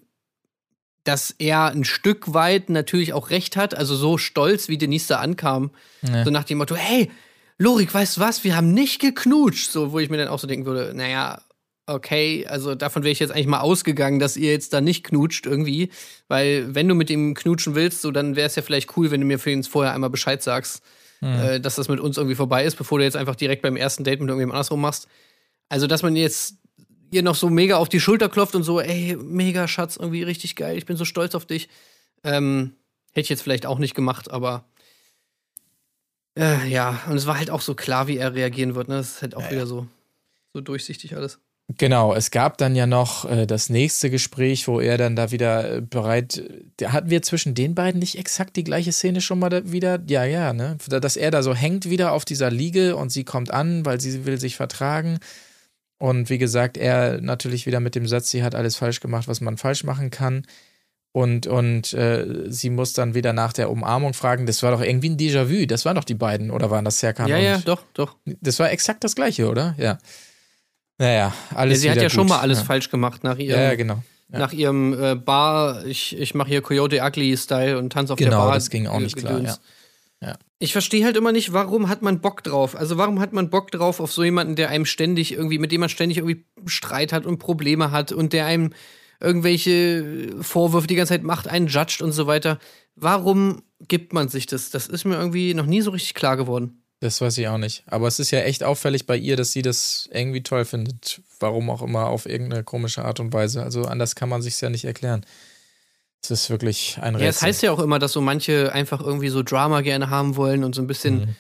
[1.05, 5.21] dass er ein Stück weit natürlich auch recht hat, also so stolz, wie Denise da
[5.21, 5.71] ankam,
[6.03, 6.25] Ja.
[6.25, 7.11] so nach dem Motto, hey,
[7.59, 10.47] Lorik, weißt du was, wir haben nicht geknutscht, so, wo ich mir dann auch so
[10.47, 11.41] denken würde, naja,
[11.87, 15.47] okay, also davon wäre ich jetzt eigentlich mal ausgegangen, dass ihr jetzt da nicht knutscht
[15.47, 15.91] irgendwie,
[16.29, 19.21] weil wenn du mit ihm knutschen willst, so, dann wäre es ja vielleicht cool, wenn
[19.21, 20.83] du mir für ihn vorher einmal Bescheid sagst,
[21.23, 24.05] äh, dass das mit uns irgendwie vorbei ist, bevor du jetzt einfach direkt beim ersten
[24.05, 25.09] Date mit irgendjemand andersrum machst.
[25.69, 26.57] Also, dass man jetzt
[27.11, 30.57] ihr noch so mega auf die Schulter klopft und so, ey, mega Schatz, irgendwie richtig
[30.57, 31.69] geil, ich bin so stolz auf dich.
[32.25, 32.75] Ähm,
[33.11, 34.65] hätte ich jetzt vielleicht auch nicht gemacht, aber
[36.37, 38.97] äh, ja, und es war halt auch so klar, wie er reagieren wird, ne?
[38.97, 39.87] Das ist halt auch wieder so,
[40.53, 41.39] so durchsichtig alles.
[41.79, 45.79] Genau, es gab dann ja noch äh, das nächste Gespräch, wo er dann da wieder
[45.79, 46.45] äh, bereit.
[46.77, 50.01] Da hatten wir zwischen den beiden nicht exakt die gleiche Szene schon mal da wieder?
[50.07, 50.77] Ja, ja, ne?
[50.87, 54.27] Dass er da so hängt wieder auf dieser Liege und sie kommt an, weil sie
[54.27, 55.19] will sich vertragen.
[55.99, 59.41] Und wie gesagt, er natürlich wieder mit dem Satz, sie hat alles falsch gemacht, was
[59.41, 60.47] man falsch machen kann.
[61.17, 64.45] Und, und äh, sie muss dann wieder nach der Umarmung fragen.
[64.45, 65.65] Das war doch irgendwie ein Déjà-vu.
[65.65, 68.17] Das waren doch die beiden, oder waren das Serkan ja, und ja, doch, doch.
[68.43, 69.75] Das war exakt das gleiche, oder?
[69.79, 69.97] Ja.
[70.99, 72.37] Naja, Ja, alles sie hat ja schon gut.
[72.37, 72.65] mal alles ja.
[72.67, 74.03] falsch gemacht nach ihrem, Ja, ja, genau.
[74.31, 74.41] Ja.
[74.41, 78.27] nach ihrem äh, Bar, ich, ich mache hier Coyote Ugly Style und tanz auf der
[78.29, 78.53] Genau, Bar.
[78.55, 79.57] das ging auch nicht klar, ja.
[80.21, 80.37] Ja.
[80.59, 82.77] Ich verstehe halt immer nicht, warum hat man Bock drauf?
[82.77, 85.81] Also warum hat man Bock drauf auf so jemanden, der einem ständig irgendwie, mit dem
[85.81, 88.75] man ständig irgendwie Streit hat und Probleme hat und der einem
[89.21, 92.59] irgendwelche Vorwürfe die ganze Zeit macht, einen judgt und so weiter.
[92.95, 94.71] Warum gibt man sich das?
[94.71, 96.83] Das ist mir irgendwie noch nie so richtig klar geworden.
[97.01, 97.85] Das weiß ich auch nicht.
[97.87, 101.21] Aber es ist ja echt auffällig bei ihr, dass sie das irgendwie toll findet.
[101.41, 103.63] Warum auch immer, auf irgendeine komische Art und Weise.
[103.63, 105.27] Also anders kann man sich ja nicht erklären.
[106.23, 107.25] Es ist wirklich ein Rätsel.
[107.25, 110.37] Ja, es heißt ja auch immer, dass so manche einfach irgendwie so Drama gerne haben
[110.37, 111.21] wollen und so ein bisschen.
[111.21, 111.37] Mhm.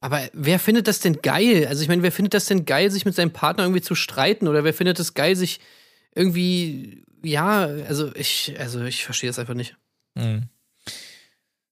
[0.00, 1.66] Aber wer findet das denn geil?
[1.66, 4.48] Also ich meine, wer findet das denn geil, sich mit seinem Partner irgendwie zu streiten?
[4.48, 5.60] Oder wer findet es geil, sich
[6.14, 9.76] irgendwie, ja, also ich, also ich verstehe das einfach nicht.
[10.14, 10.48] Mhm.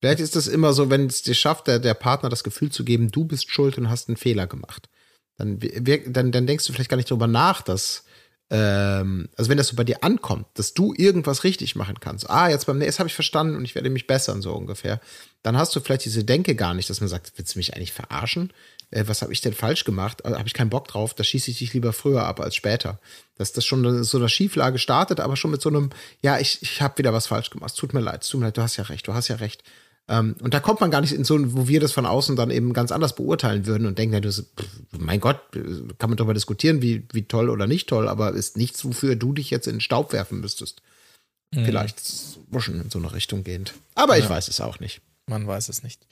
[0.00, 2.84] Vielleicht ist das immer so, wenn es dir schafft, der, der Partner das Gefühl zu
[2.84, 4.88] geben, du bist schuld und hast einen Fehler gemacht.
[5.36, 8.04] Dann, wir- dann, dann denkst du vielleicht gar nicht drüber nach, dass,
[8.50, 12.30] ähm, also wenn das so bei dir ankommt, dass du irgendwas richtig machen kannst.
[12.30, 15.00] Ah, jetzt beim nächsten habe ich verstanden und ich werde mich bessern, so ungefähr.
[15.42, 17.92] Dann hast du vielleicht diese Denke gar nicht, dass man sagt, willst du mich eigentlich
[17.92, 18.52] verarschen?
[18.90, 20.24] Äh, was habe ich denn falsch gemacht?
[20.24, 22.98] Also, habe ich keinen Bock drauf, da schieße ich dich lieber früher ab als später.
[23.36, 25.90] Dass das schon so eine Schieflage startet, aber schon mit so einem,
[26.22, 27.70] ja, ich, ich habe wieder was falsch gemacht.
[27.70, 29.36] Es tut mir leid, es tut mir leid, du hast ja recht, du hast ja
[29.36, 29.62] recht.
[30.10, 32.34] Ähm, und da kommt man gar nicht in so, ein- wo wir das von außen
[32.34, 34.30] dann eben ganz anders beurteilen würden und denken, ja, du,
[34.98, 35.38] mein Gott,
[35.98, 39.34] kann man darüber diskutieren, wie, wie toll oder nicht toll, aber ist nichts, wofür du
[39.34, 40.80] dich jetzt in den Staub werfen müsstest.
[41.52, 42.00] Vielleicht
[42.50, 43.74] wuschen in so eine Richtung gehend.
[43.94, 45.00] Aber ich weiß es auch nicht.
[45.26, 46.06] Man weiß es nicht.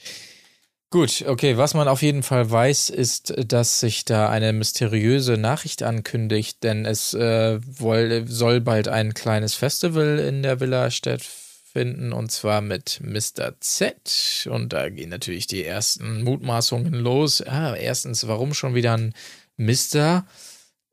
[0.97, 5.83] Gut, okay, was man auf jeden Fall weiß, ist, dass sich da eine mysteriöse Nachricht
[5.83, 12.33] ankündigt, denn es äh, woll, soll bald ein kleines Festival in der Villa stattfinden und
[12.33, 13.61] zwar mit Mr.
[13.61, 14.49] Z.
[14.51, 17.43] Und da gehen natürlich die ersten Mutmaßungen los.
[17.43, 19.13] Ah, erstens, warum schon wieder ein
[19.59, 20.27] Mr.?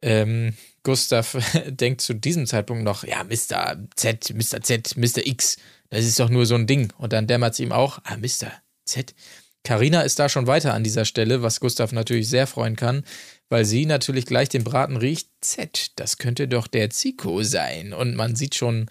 [0.02, 1.38] Ähm, Gustav
[1.68, 3.78] denkt zu diesem Zeitpunkt noch, ja, Mr.
[3.96, 4.62] Z, Mr.
[4.62, 5.26] Z, Mr.
[5.26, 5.56] X,
[5.90, 6.92] das ist doch nur so ein Ding.
[6.98, 8.52] Und dann dämmert es ihm auch, ah, Mr.
[8.84, 9.16] Z.
[9.64, 13.04] Carina ist da schon weiter an dieser Stelle, was Gustav natürlich sehr freuen kann,
[13.50, 15.30] weil sie natürlich gleich den Braten riecht.
[15.42, 17.94] Z, das könnte doch der Zico sein.
[17.94, 18.88] Und man sieht schon,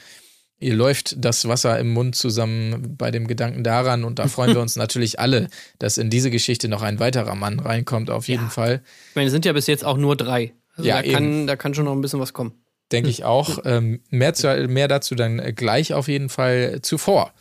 [0.59, 4.05] ihr läuft das Wasser im Mund zusammen bei dem Gedanken daran.
[4.05, 5.49] Und da freuen wir uns natürlich alle,
[5.79, 8.83] dass in diese Geschichte noch ein weiterer Mann reinkommt, auf jeden Fall.
[9.11, 10.55] Ich meine, es sind ja bis jetzt auch nur drei.
[10.77, 12.55] Also Ja, da, kann, da kann schon noch ein bisschen was kommen.
[12.93, 13.59] denke ich auch.
[13.67, 17.35] Ähm, mehr, zu, mehr dazu dann gleich auf jeden Fall zuvor.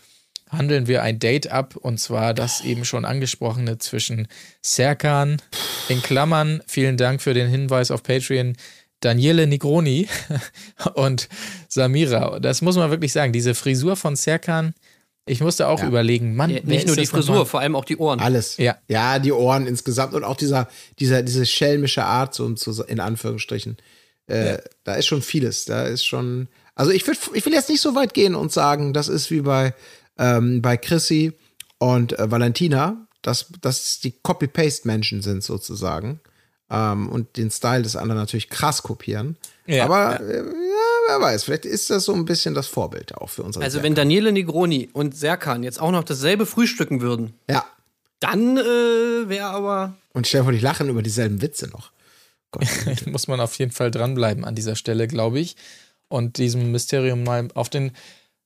[0.52, 4.28] Handeln wir ein Date ab und zwar das eben schon angesprochene zwischen
[4.62, 5.42] Serkan,
[5.88, 8.56] in Klammern, vielen Dank für den Hinweis auf Patreon,
[9.00, 10.08] Daniele Nigroni
[10.94, 11.28] und
[11.68, 12.40] Samira.
[12.40, 13.34] Das muss man wirklich sagen.
[13.34, 14.74] Diese Frisur von Serkan,
[15.26, 15.88] ich musste auch Ja.
[15.88, 17.46] überlegen, Mann, Ja, nicht nur die Frisur, nochmal?
[17.48, 18.20] vor allem auch die Ohren.
[18.20, 18.58] Alles.
[18.58, 18.78] Ja.
[18.88, 20.68] Ja, die Ohren insgesamt und auch dieser,
[21.00, 22.54] dieser, diese schelmische Art, so,
[22.88, 23.78] in Anführungsstrichen.
[24.28, 25.66] Äh, Da ist schon vieles.
[25.66, 26.48] Da ist schon.
[26.76, 29.42] Also ich, würd, ich will jetzt nicht so weit gehen und sagen, das ist wie
[29.42, 29.74] bei,
[30.18, 31.34] ähm, bei Chrissy
[31.78, 36.20] und äh, Valentina, dass, dass die Copy-Paste-Menschen sind sozusagen
[36.70, 39.38] ähm, und den Style des anderen natürlich krass kopieren.
[39.68, 40.44] Ja, Aber Äh, ja,
[41.08, 43.84] wer weiß, vielleicht ist das so ein bisschen das Vorbild auch für unsere Also Serie.
[43.90, 47.66] wenn Daniele Negroni und Serkan jetzt auch noch dasselbe frühstücken würden, Ja,
[48.20, 48.64] dann äh,
[49.30, 49.96] wäre aber.
[50.14, 51.92] und stell vor, die lachen über dieselben Witze noch.
[52.52, 52.68] Gott.
[53.08, 55.56] muss man auf jeden Fall dranbleiben an dieser Stelle, glaube ich.
[56.10, 57.94] Und diesem Mysterium mal auf den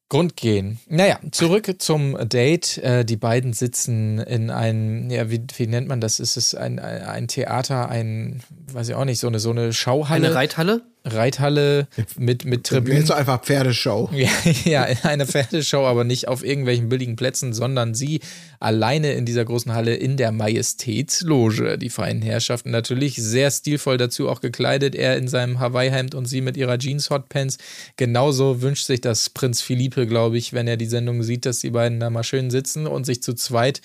[0.09, 0.79] Grund gehen.
[0.87, 2.77] Naja, zurück zum Date.
[2.77, 6.19] Äh, die beiden sitzen in einem, ja, wie, wie nennt man das?
[6.19, 10.27] Ist es ein, ein, Theater, ein, weiß ich auch nicht, so eine, so eine Schauhalle?
[10.27, 10.83] Eine Reithalle?
[11.05, 11.87] Reithalle
[12.17, 13.05] mit, mit Jetzt Tribünen.
[13.05, 14.09] so einfach Pferdeshow.
[14.15, 14.29] Ja,
[14.63, 18.21] ja, in einer Pferdeshow, aber nicht auf irgendwelchen billigen Plätzen, sondern sie
[18.59, 21.77] alleine in dieser großen Halle in der Majestätsloge.
[21.77, 24.95] Die feinen Herrschaften natürlich sehr stilvoll dazu auch gekleidet.
[24.95, 27.57] Er in seinem Hawaii-Hemd und sie mit ihrer Jeans-Hotpants.
[27.97, 31.69] Genauso wünscht sich das Prinz Philippe, glaube ich, wenn er die Sendung sieht, dass die
[31.71, 33.81] beiden da mal schön sitzen und sich zu zweit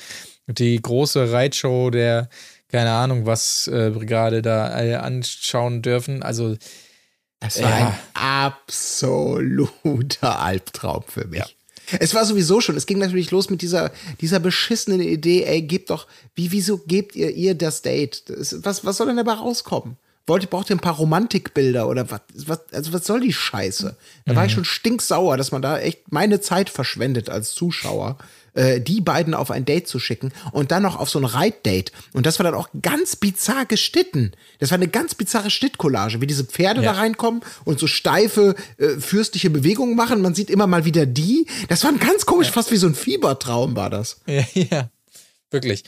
[0.46, 2.28] die große Reitshow der,
[2.68, 6.22] keine Ahnung, was äh, Brigade da alle anschauen dürfen.
[6.22, 6.56] Also,
[7.40, 7.88] Es war Ja.
[7.88, 11.56] ein absoluter Albtraum für mich.
[11.98, 15.90] Es war sowieso schon, es ging natürlich los mit dieser, dieser beschissenen Idee, ey, gebt
[15.90, 18.22] doch, wie, wieso gebt ihr ihr das Date?
[18.28, 19.96] Das, was, was soll denn dabei rauskommen?
[20.26, 23.96] Wollt, braucht ihr ein paar Romantikbilder oder was, was, also was soll die Scheiße?
[24.26, 28.16] Da war ich schon stinksauer, dass man da echt meine Zeit verschwendet als Zuschauer,
[28.54, 31.90] äh, die beiden auf ein Date zu schicken und dann noch auf so ein Reitdate.
[32.12, 34.30] Und das war dann auch ganz bizarr geschnitten.
[34.60, 36.92] Das war eine ganz bizarre Schnittcollage, wie diese Pferde Ja.
[36.92, 40.20] da reinkommen und so steife äh, fürstliche Bewegungen machen.
[40.22, 41.46] Man sieht immer mal wieder die.
[41.68, 44.20] Das war ein ganz komisch, fast wie so ein Fiebertraum war das.
[44.26, 44.90] Ja, ja,
[45.50, 45.82] wirklich.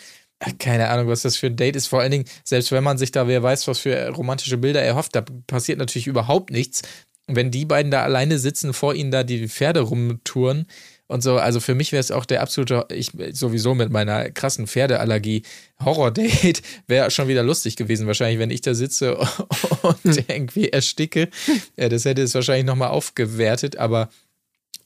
[0.59, 1.87] Keine Ahnung, was das für ein Date ist.
[1.87, 5.15] Vor allen Dingen, selbst wenn man sich da, wer weiß, was für romantische Bilder erhofft,
[5.15, 6.83] da passiert natürlich überhaupt nichts.
[7.29, 10.67] Wenn die beiden da alleine sitzen, vor ihnen da die Pferde rumtouren
[11.07, 14.67] und so, also für mich wäre es auch der absolute, ich sowieso mit meiner krassen
[14.67, 15.43] Pferdeallergie,
[15.85, 19.17] Horror-Date, wäre schon wieder lustig gewesen, wahrscheinlich, wenn ich da sitze
[19.83, 21.29] und irgendwie ersticke.
[21.77, 24.09] Ja, das hätte es wahrscheinlich nochmal aufgewertet, aber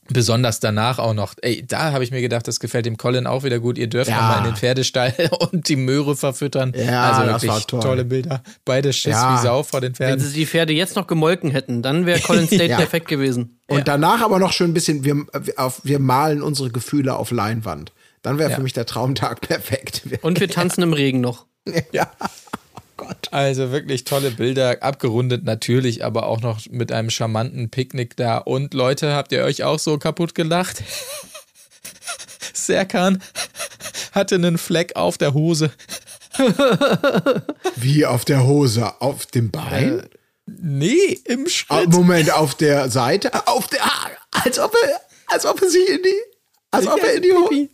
[0.07, 1.33] besonders danach auch noch.
[1.41, 3.77] Ey, da habe ich mir gedacht, das gefällt dem Colin auch wieder gut.
[3.77, 4.21] Ihr dürft Ja.
[4.21, 5.13] mal in den Pferdestall
[5.51, 6.73] und die Möhre verfüttern.
[6.75, 7.79] Ja, also das wirklich war toll.
[7.81, 8.43] tolle Bilder.
[8.65, 9.37] Beide Schiss Ja.
[9.37, 10.25] wie Sau vor den Wenn Pferden.
[10.25, 12.77] sie die Pferde jetzt noch gemolken hätten, dann wäre Colin's Date Ja.
[12.77, 13.59] perfekt gewesen.
[13.67, 15.25] Und danach aber noch schön ein bisschen, wir,
[15.57, 17.91] auf, wir malen unsere Gefühle auf Leinwand.
[18.21, 18.55] Dann wäre Ja.
[18.55, 20.01] für mich der Traumtag perfekt.
[20.21, 21.45] Und wir tanzen im Regen noch.
[21.91, 22.09] ja.
[22.97, 23.29] Gott.
[23.31, 28.37] Also wirklich tolle Bilder, abgerundet natürlich, aber auch noch mit einem charmanten Picknick da.
[28.39, 30.83] Und Leute, habt ihr euch auch so kaputt gelacht?
[32.53, 33.21] Serkan
[34.11, 35.71] hatte einen Fleck auf der Hose.
[37.75, 40.07] Wie auf der Hose, auf dem Bein?
[40.45, 41.89] Nee, im Ah, Schritt.
[41.89, 43.47] Moment, auf der Seite?
[43.47, 43.81] Auf der,
[44.31, 46.21] als ob er, als ob er sich in die,
[46.71, 47.69] als ob er in die Hose.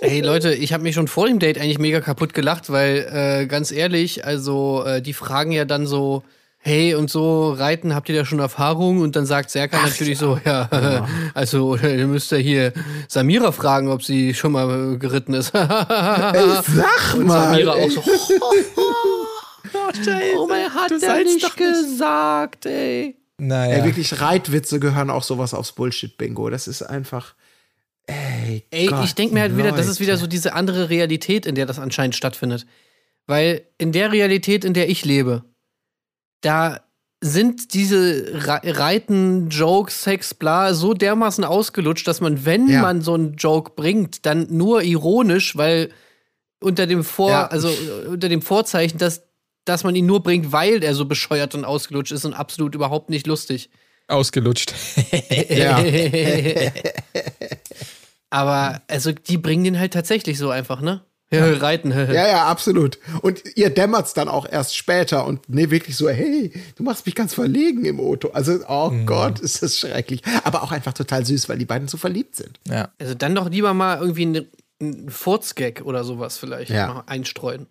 [0.00, 3.06] Ey Leute, ich habe mich schon vor dem Date eigentlich mega kaputt gelacht, weil
[3.42, 6.22] äh, ganz ehrlich, also äh, die fragen ja dann so,
[6.58, 9.00] hey und so reiten, habt ihr da schon Erfahrung?
[9.00, 10.68] Und dann sagt Serkan natürlich so, ja,
[11.34, 12.72] also ihr müsst ja hier
[13.08, 15.54] Samira fragen, ob sie schon mal geritten ist.
[15.54, 17.50] Ey, sag und mal.
[17.52, 17.86] Samira ey.
[17.86, 18.02] auch so,
[20.38, 21.72] oh mein, hat Du er sollst nicht doch nicht.
[21.72, 23.16] gesagt, ey.
[23.38, 23.76] Naja.
[23.76, 26.50] Ey, wirklich, Reitwitze gehören auch sowas aufs Bullshit-Bingo.
[26.50, 27.34] Das ist einfach.
[28.10, 30.22] Ey, Ey, Gott, ich denke mir halt wieder, das ist wieder Leute.
[30.22, 32.66] so diese andere Realität, in der das anscheinend stattfindet.
[33.26, 35.44] Weil in der Realität, in der ich lebe,
[36.40, 36.80] da
[37.22, 42.80] sind diese Re Reiten, Jokes, Sex, bla, so dermaßen ausgelutscht, dass man, wenn Ja.
[42.82, 45.90] man so einen Joke bringt, dann nur ironisch, weil
[46.60, 47.46] unter dem Vor, Ja.
[47.48, 49.22] also äh, unter dem Vorzeichen, dass,
[49.66, 53.10] dass man ihn nur bringt, weil er so bescheuert und ausgelutscht ist und absolut überhaupt
[53.10, 53.68] nicht lustig.
[54.08, 54.72] Ausgelutscht.
[55.50, 55.78] Ja.
[58.30, 61.02] Aber also die bringen den halt tatsächlich so einfach, ne?
[61.32, 61.92] Ja, reiten.
[61.92, 62.98] Ja, ja, absolut.
[63.22, 67.14] Und ihr dämmert's dann auch erst später und nee, wirklich so, hey, du machst mich
[67.14, 68.30] ganz verlegen im Auto.
[68.32, 69.06] Also, oh Mhm.
[69.06, 70.22] Gott, ist das schrecklich.
[70.42, 72.58] Aber auch einfach total süß, weil die beiden so verliebt sind.
[72.68, 72.88] Ja.
[72.98, 74.46] Also dann doch lieber mal irgendwie einen
[74.82, 76.86] ein Furzgag oder sowas vielleicht Ja.
[76.88, 77.66] mal einstreuen.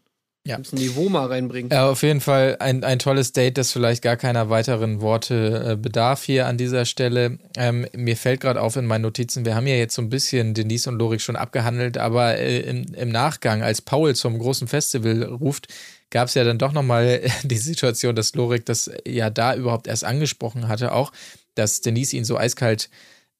[0.45, 0.55] Ja.
[0.55, 1.69] Ein Niveau mal reinbringen.
[1.71, 5.75] Ja, auf jeden Fall ein, ein tolles Date, das vielleicht gar keiner weiteren Worte äh,
[5.75, 7.37] bedarf hier an dieser Stelle.
[7.57, 10.53] Ähm, mir fällt gerade auf in meinen Notizen, wir haben ja jetzt so ein bisschen
[10.53, 15.23] Denise und Lorik schon abgehandelt, aber äh, im, im Nachgang, als Paul zum großen Festival
[15.23, 15.67] ruft,
[16.09, 20.05] gab es ja dann doch nochmal die Situation, dass Lorik das ja da überhaupt erst
[20.05, 21.11] angesprochen hatte, auch,
[21.55, 22.89] dass Denise ihn so eiskalt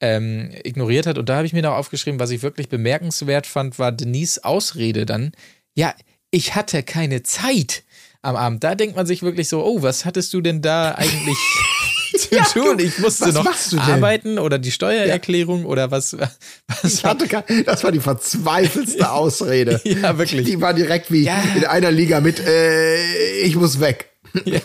[0.02, 1.18] ähm, ignoriert hat.
[1.18, 5.06] Und da habe ich mir noch aufgeschrieben, was ich wirklich bemerkenswert fand, war Denise Ausrede
[5.06, 5.32] dann.
[5.76, 5.94] Ja,
[6.32, 7.84] ich hatte keine Zeit
[8.22, 8.64] am Abend.
[8.64, 11.38] Da denkt man sich wirklich so, oh, was hattest du denn da eigentlich
[12.18, 12.80] zu Ja, tun.
[12.80, 13.46] Ich musste noch
[13.78, 16.18] arbeiten oder die Steuererklärung oder was.
[16.18, 19.80] was Ich hatte kein, das war die verzweifelste Ausrede.
[19.84, 20.46] Ja, wirklich.
[20.46, 21.42] Die war direkt wie Ja.
[21.56, 24.09] in einer Liga mit, äh, ich muss weg.
[24.46, 24.60] ja,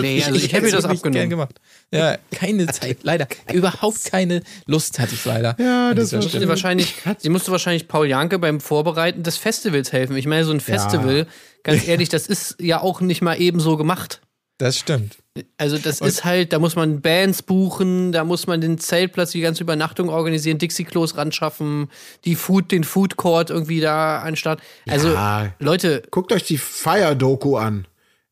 [0.00, 1.30] Nee, also ich hätte mir das abgenommen.
[1.30, 1.54] gemacht.
[1.92, 3.26] Ja, keine Zeit, leider.
[3.52, 5.56] Überhaupt keine Lust hatte ich leider.
[5.58, 6.10] Ja, das.
[6.10, 10.16] Sie, wahrscheinlich, sie musste wahrscheinlich Paul Janke beim Vorbereiten des Festivals helfen.
[10.16, 11.26] Ich meine, so ein Festival,
[11.62, 14.20] ganz ehrlich, das ist ja auch nicht mal eben so gemacht.
[14.58, 15.18] Das stimmt.
[15.56, 19.40] Also das ist halt, da muss man Bands buchen, da muss man den Zeltplatz, die
[19.40, 21.88] ganze Übernachtung organisieren, Dixie-Klos ran schaffen,
[22.24, 24.58] die Food, den Food Court irgendwie da anstatt.
[24.88, 25.54] Also Ja.
[25.60, 27.86] Leute, Guckt euch die Fire-Doku an.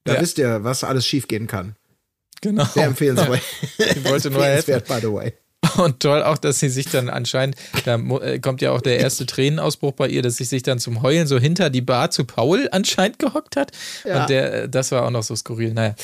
[0.07, 0.21] Da Ja.
[0.21, 1.77] wisst ihr, was alles schiefgehen kann.
[2.41, 2.65] Genau.
[2.65, 3.41] Sehr empfehlenswert.
[3.79, 4.73] Ich wollte nur helfen.
[4.73, 5.33] Empfehlenswert, by the way.
[5.79, 9.27] Und toll auch, dass sie sich dann anscheinend, da äh, kommt ja auch der erste
[9.27, 12.69] Tränenausbruch bei ihr, dass sie sich dann zum Heulen so hinter die Bar zu Paul
[12.71, 13.73] anscheinend gehockt hat.
[14.05, 14.23] Ja.
[14.23, 15.75] Und der, äh, das war auch noch so skurril.
[15.75, 15.95] Naja.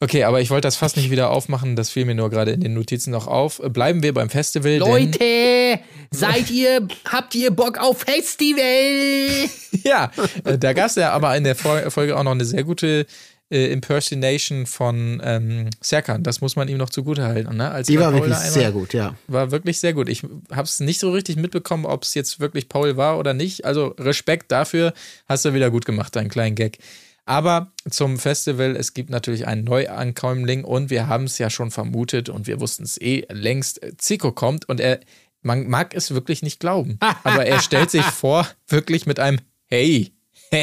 [0.00, 1.76] Okay, aber ich wollte das fast nicht wieder aufmachen.
[1.76, 3.62] Das fiel mir nur gerade in den Notizen noch auf.
[3.68, 4.72] Bleiben wir beim Festival.
[4.72, 5.78] Denn, Leute,
[6.14, 9.48] seid ihr, habt ihr Bock auf Festival?
[9.84, 10.10] ja,
[10.44, 13.06] äh, da gab es ja aber in der Fol- Folge auch noch eine sehr gute
[13.50, 16.22] äh, Impersonation von ähm, Serkan.
[16.22, 17.56] Das muss man ihm noch zugutehalten.
[17.56, 17.70] Ne?
[17.70, 19.16] Als Die war Paul wirklich einmal- sehr gut, ja.
[19.28, 20.08] war wirklich sehr gut.
[20.08, 23.64] Ich habe es nicht so richtig mitbekommen, ob es jetzt wirklich Paul war oder nicht.
[23.64, 24.92] Also Respekt dafür,
[25.28, 26.78] hast du wieder gut gemacht, deinen kleinen Gag.
[27.26, 32.28] Aber zum Festival, es gibt natürlich einen Neuankömmling und wir haben es ja schon vermutet
[32.28, 33.80] und wir wussten es eh längst.
[33.96, 35.00] Zico kommt und er,
[35.44, 40.12] man mag es wirklich nicht glauben, aber er stellt sich vor, wirklich mit einem Hey.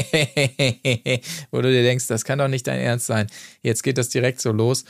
[1.51, 3.27] Wo du dir denkst, das kann doch nicht dein Ernst sein.
[3.61, 4.85] Jetzt geht das direkt so los.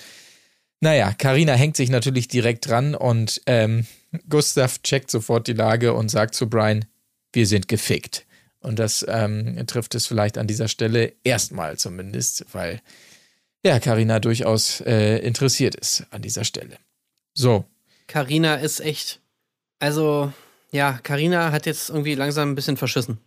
[0.79, 3.85] Naja, Karina hängt sich natürlich direkt dran und ähm,
[4.29, 6.85] Gustav checkt sofort die Lage und sagt zu Brian,
[7.33, 8.25] wir sind gefickt.
[8.59, 12.81] Und das ähm, trifft es vielleicht an dieser Stelle erstmal zumindest, weil
[13.63, 16.77] ja, Karina durchaus äh, interessiert ist an dieser Stelle.
[17.33, 17.65] So,
[18.07, 19.21] Carina ist echt.
[19.81, 20.31] Also,
[20.71, 23.17] ja, Carina hat jetzt irgendwie langsam ein bisschen verschissen.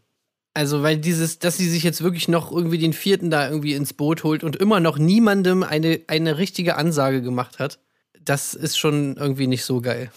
[0.55, 3.93] Also, weil dieses, dass sie sich jetzt wirklich noch irgendwie den vierten da irgendwie ins
[3.93, 7.81] Boot holt und immer noch niemandem eine, eine richtige Ansage gemacht hat,
[8.21, 10.11] das ist schon irgendwie nicht so geil.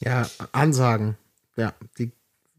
[0.00, 1.16] Ja, Ansagen.
[1.56, 2.12] Ja, die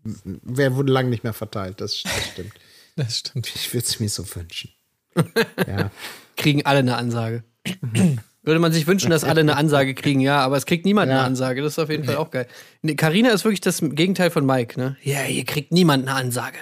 [0.03, 1.81] wer wurde lange nicht mehr verteilt.
[1.81, 2.53] Das, das stimmt.
[2.95, 3.51] das stimmt.
[3.55, 4.71] Ich würde es mir so wünschen.
[5.67, 5.91] Ja.
[6.37, 7.43] Kriegen alle eine Ansage.
[8.43, 11.19] Würde man sich wünschen, dass alle eine Ansage kriegen, ja, aber es kriegt niemand eine
[11.19, 11.25] Ja.
[11.25, 11.61] Ansage.
[11.61, 12.47] Das ist auf jeden Fall auch geil.
[12.81, 14.97] Nee, Carina ist wirklich das Gegenteil von Mike, ne?
[15.03, 16.57] Ja, hier kriegt niemand eine Ansage.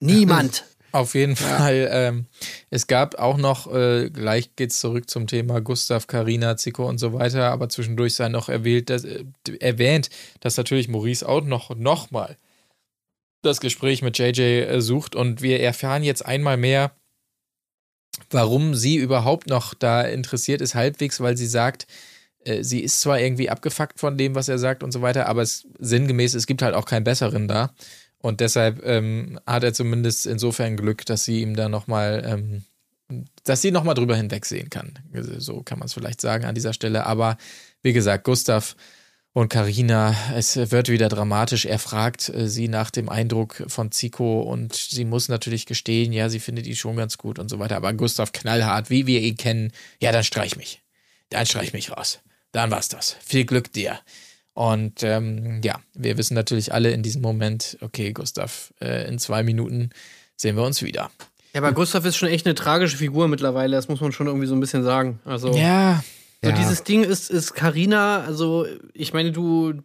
[0.00, 0.64] Niemand.
[0.92, 1.88] Auf jeden Fall.
[1.92, 2.26] Ähm,
[2.70, 7.12] es gab auch noch, äh, gleich geht's zurück zum Thema Gustav, Karina, Zico und so
[7.12, 9.24] weiter, aber zwischendurch sei noch erwähnt, dass, äh,
[9.60, 12.36] erwähnt, dass natürlich Maurice auch noch, noch mal
[13.42, 16.90] das Gespräch mit JJ äh, sucht und wir erfahren jetzt einmal mehr,
[18.30, 21.86] warum sie überhaupt noch da interessiert ist, halbwegs, weil sie sagt,
[22.44, 25.42] äh, sie ist zwar irgendwie abgefuckt von dem, was er sagt und so weiter, aber
[25.42, 27.72] es, sinngemäß, es gibt halt auch keinen besseren da.
[28.18, 33.62] Und deshalb ähm, hat er zumindest insofern Glück, dass sie ihm da nochmal, ähm, dass
[33.62, 34.98] sie nochmal drüber hinwegsehen kann.
[35.38, 37.06] So kann man es vielleicht sagen an dieser Stelle.
[37.06, 37.38] Aber
[37.82, 38.76] wie gesagt, Gustav
[39.32, 41.64] und Karina, es wird wieder dramatisch.
[41.64, 46.28] Er fragt äh, sie nach dem Eindruck von Zico und sie muss natürlich gestehen, ja,
[46.28, 47.76] sie findet ihn schon ganz gut und so weiter.
[47.76, 50.82] Aber Gustav knallhart, wie wir ihn kennen, ja, dann streich mich.
[51.28, 52.20] Dann streich mich raus.
[52.52, 53.16] Dann war's das.
[53.24, 54.00] Viel Glück dir.
[54.52, 59.44] Und ähm, ja, wir wissen natürlich alle in diesem Moment, okay, Gustav, äh, in zwei
[59.44, 59.90] Minuten
[60.36, 61.10] sehen wir uns wieder.
[61.54, 64.46] Ja, aber Gustav ist schon echt eine tragische Figur mittlerweile, das muss man schon irgendwie
[64.46, 65.20] so ein bisschen sagen.
[65.24, 66.02] Also, Ja,
[66.42, 66.56] so Ja.
[66.56, 69.82] dieses Ding ist, ist Carina, also ich meine, du,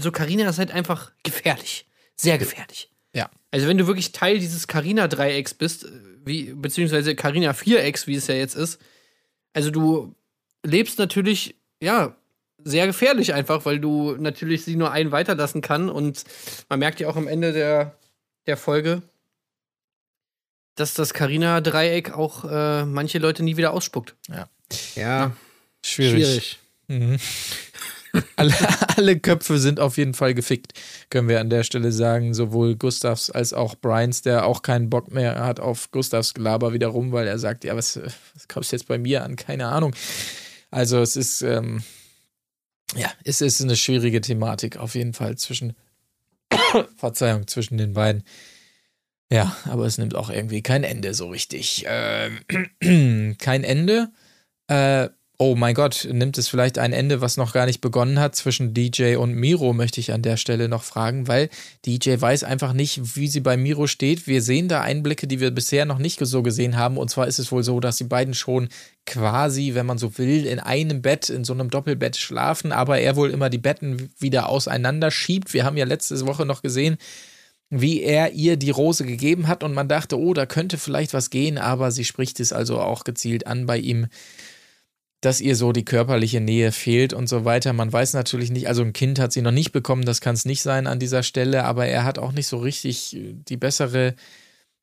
[0.00, 1.86] so Carina ist halt einfach gefährlich.
[2.16, 2.90] Sehr gefährlich.
[3.14, 3.30] Ja.
[3.50, 5.86] Also wenn du wirklich Teil dieses Carina-Dreiecks bist,
[6.24, 8.80] wie, beziehungsweise Carina-Vierecks, wie es ja jetzt ist,
[9.52, 10.14] also du
[10.64, 12.16] lebst natürlich, ja,
[12.62, 16.24] sehr gefährlich einfach, weil du natürlich sie nur einen weiterlassen kann und
[16.68, 17.96] man merkt ja auch am Ende der,
[18.46, 19.02] der Folge,
[20.74, 24.16] dass das Carina-Dreieck auch äh, manche Leute nie wieder ausspuckt.
[24.28, 24.48] Ja,
[25.82, 26.24] schwierig.
[26.24, 26.58] schwierig.
[26.88, 27.18] Mhm.
[28.36, 28.54] alle,
[28.96, 30.72] alle Köpfe sind auf jeden Fall gefickt,
[31.10, 32.34] können wir an der Stelle sagen.
[32.34, 37.12] Sowohl Gustavs als auch Brians, der auch keinen Bock mehr hat auf Gustavs Gelaber wiederum,
[37.12, 38.00] weil er sagt, ja, was,
[38.34, 39.36] was kommst du jetzt bei mir an?
[39.36, 39.94] Keine Ahnung.
[40.70, 41.82] Also es ist, ähm,
[42.94, 45.74] ja, es ist eine schwierige Thematik auf jeden Fall zwischen,
[46.96, 48.24] Verzeihung, zwischen den beiden.
[49.30, 51.84] Ja, aber es nimmt auch irgendwie kein Ende so richtig.
[51.88, 54.12] Ähm, kein Ende.
[54.68, 55.08] Äh,
[55.38, 58.72] oh mein Gott, nimmt es vielleicht ein Ende, was noch gar nicht begonnen hat zwischen
[58.72, 61.50] DJ und Miro, möchte ich an der Stelle noch fragen, weil
[61.84, 64.26] DJ weiß einfach nicht, wie sie bei Miro steht.
[64.26, 66.96] Wir sehen da Einblicke, die wir bisher noch nicht so gesehen haben.
[66.96, 68.68] Und zwar ist es wohl so, dass die beiden schon
[69.04, 73.16] quasi, wenn man so will, in einem Bett, in so einem Doppelbett schlafen, aber er
[73.16, 75.52] wohl immer die Betten wieder auseinander schiebt.
[75.52, 76.96] Wir haben ja letzte Woche noch gesehen,
[77.68, 81.30] wie er ihr die Rose gegeben hat und man dachte, oh, da könnte vielleicht was
[81.30, 84.06] gehen, aber sie spricht es also auch gezielt an bei ihm
[85.20, 87.72] dass ihr so die körperliche Nähe fehlt und so weiter.
[87.72, 90.44] Man weiß natürlich nicht, also ein Kind hat sie noch nicht bekommen, das kann es
[90.44, 94.14] nicht sein an dieser Stelle, aber er hat auch nicht so richtig die bessere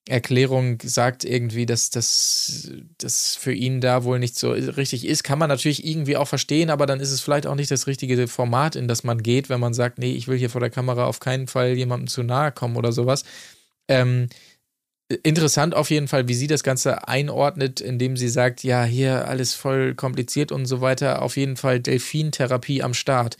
[0.09, 5.23] Erklärung, sagt irgendwie, dass das für ihn da wohl nicht so richtig ist.
[5.23, 8.27] Kann man natürlich irgendwie auch verstehen, aber dann ist es vielleicht auch nicht das richtige
[8.27, 11.05] Format, in das man geht, wenn man sagt, nee, ich will hier vor der Kamera
[11.05, 13.23] auf keinen Fall jemandem zu nahe kommen oder sowas.
[13.87, 14.27] Ähm,
[15.23, 19.53] interessant auf jeden Fall, wie sie das Ganze einordnet, indem sie sagt, ja, hier alles
[19.53, 21.21] voll kompliziert und so weiter.
[21.21, 23.37] Auf jeden Fall Delfintherapie am Start.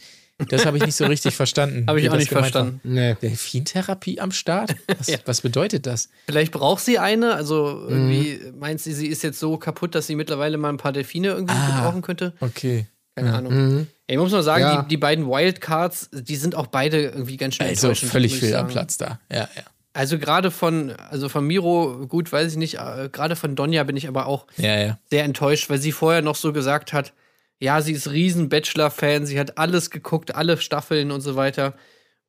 [0.48, 1.86] Das habe ich nicht so richtig verstanden.
[1.86, 2.80] habe ich auch nicht verstanden.
[2.82, 3.14] Nee.
[3.22, 4.74] Delfintherapie am Start?
[4.98, 5.18] Was, ja.
[5.24, 6.08] was, bedeutet das?
[6.26, 7.34] Vielleicht braucht sie eine.
[7.34, 8.58] Also irgendwie mhm.
[8.58, 11.54] meint sie, sie ist jetzt so kaputt, dass sie mittlerweile mal ein paar Delfine irgendwie
[11.56, 12.32] ah, gebrauchen könnte.
[12.40, 12.86] Okay.
[13.14, 13.34] Keine mhm.
[13.34, 13.52] Ahnung.
[13.52, 13.86] Mhm.
[14.06, 14.82] Ich muss mal sagen, ja.
[14.82, 18.66] die, die beiden Wildcards, die sind auch beide irgendwie ganz schnell Also völlig viel am
[18.66, 19.20] Platz da.
[19.30, 19.62] Ja, ja.
[19.94, 23.96] Also gerade von, also von Miro, gut, weiß ich nicht, äh, gerade von Donja bin
[23.96, 24.98] ich aber auch ja, ja.
[25.08, 27.12] sehr enttäuscht, weil sie vorher noch so gesagt hat,
[27.60, 31.74] ja, sie ist riesen Bachelor-Fan, sie hat alles geguckt, alle Staffeln und so weiter.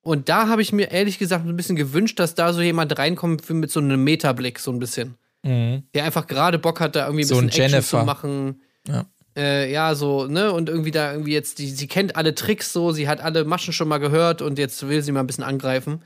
[0.02, 3.50] Und da habe ich mir ehrlich gesagt ein bisschen gewünscht, dass da so jemand reinkommt
[3.50, 5.16] mit so einem Metablick, so ein bisschen.
[5.42, 5.82] Mhm.
[5.96, 8.62] Der einfach gerade Bock hat, da irgendwie ein so bisschen ein Action zu machen.
[8.88, 9.08] Ja.
[9.36, 12.92] Äh, ja, so, ne, und irgendwie da irgendwie jetzt, die, sie kennt alle Tricks so,
[12.92, 16.04] sie hat alle Maschen schon mal gehört und jetzt will sie mal ein bisschen angreifen.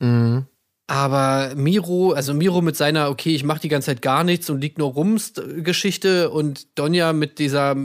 [0.00, 0.46] Mhm.
[0.88, 4.60] Aber Miro, also Miro mit seiner, okay, ich mache die ganze Zeit gar nichts und
[4.60, 7.76] liegt nur rums Geschichte und Donja mit dieser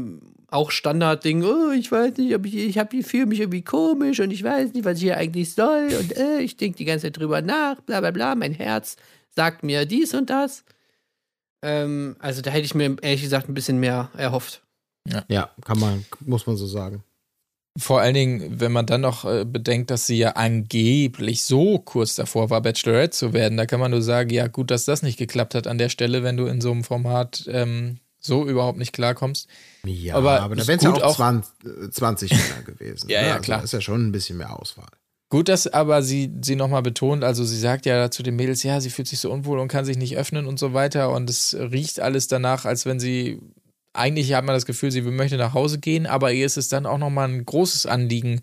[0.47, 4.19] auch Standardding, oh, ich weiß nicht, ob ich, ich habe ich fühle mich irgendwie komisch
[4.19, 7.07] und ich weiß nicht, was ich hier eigentlich soll und äh, ich denke die ganze
[7.07, 8.95] Zeit drüber nach, bla bla bla, mein Herz
[9.31, 10.63] sagt mir dies und das.
[11.61, 14.61] Ähm, also da hätte ich mir ehrlich gesagt ein bisschen mehr erhofft.
[15.09, 15.25] Ja.
[15.27, 17.03] ja, kann man, muss man so sagen.
[17.77, 22.13] Vor allen Dingen, wenn man dann noch äh, bedenkt, dass sie ja angeblich so kurz
[22.13, 25.17] davor war, Bachelorette zu werden, da kann man nur sagen, ja gut, dass das nicht
[25.17, 28.93] geklappt hat an der Stelle, wenn du in so einem Format ähm, so überhaupt nicht
[28.93, 29.47] klarkommst.
[29.85, 33.09] Ja, aber, aber da wären es ja auch 20, 20 Männer gewesen.
[33.09, 33.27] ja, ne?
[33.27, 33.63] ja, also klar.
[33.63, 34.89] ist ja schon ein bisschen mehr Auswahl.
[35.29, 38.79] Gut, dass aber sie, sie nochmal betont, also sie sagt ja zu den Mädels, ja,
[38.79, 41.57] sie fühlt sich so unwohl und kann sich nicht öffnen und so weiter und es
[41.59, 43.41] riecht alles danach, als wenn sie
[43.93, 46.85] eigentlich hat man das Gefühl, sie möchte nach Hause gehen, aber ihr ist es dann
[46.85, 48.41] auch nochmal ein großes Anliegen,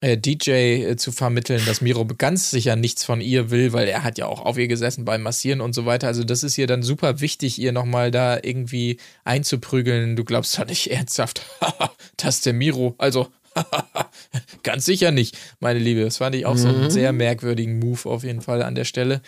[0.00, 4.02] äh, DJ äh, zu vermitteln, dass Miro ganz sicher nichts von ihr will, weil er
[4.02, 6.06] hat ja auch auf ihr gesessen beim Massieren und so weiter.
[6.06, 10.16] Also das ist ihr dann super wichtig, ihr nochmal da irgendwie einzuprügeln.
[10.16, 11.42] Du glaubst doch nicht ernsthaft,
[12.16, 12.94] das ist der Miro.
[12.96, 13.28] Also
[14.62, 16.02] ganz sicher nicht, meine Liebe.
[16.02, 16.58] Das fand ich auch mhm.
[16.58, 16.90] so einen mhm.
[16.90, 19.20] sehr merkwürdigen Move auf jeden Fall an der Stelle.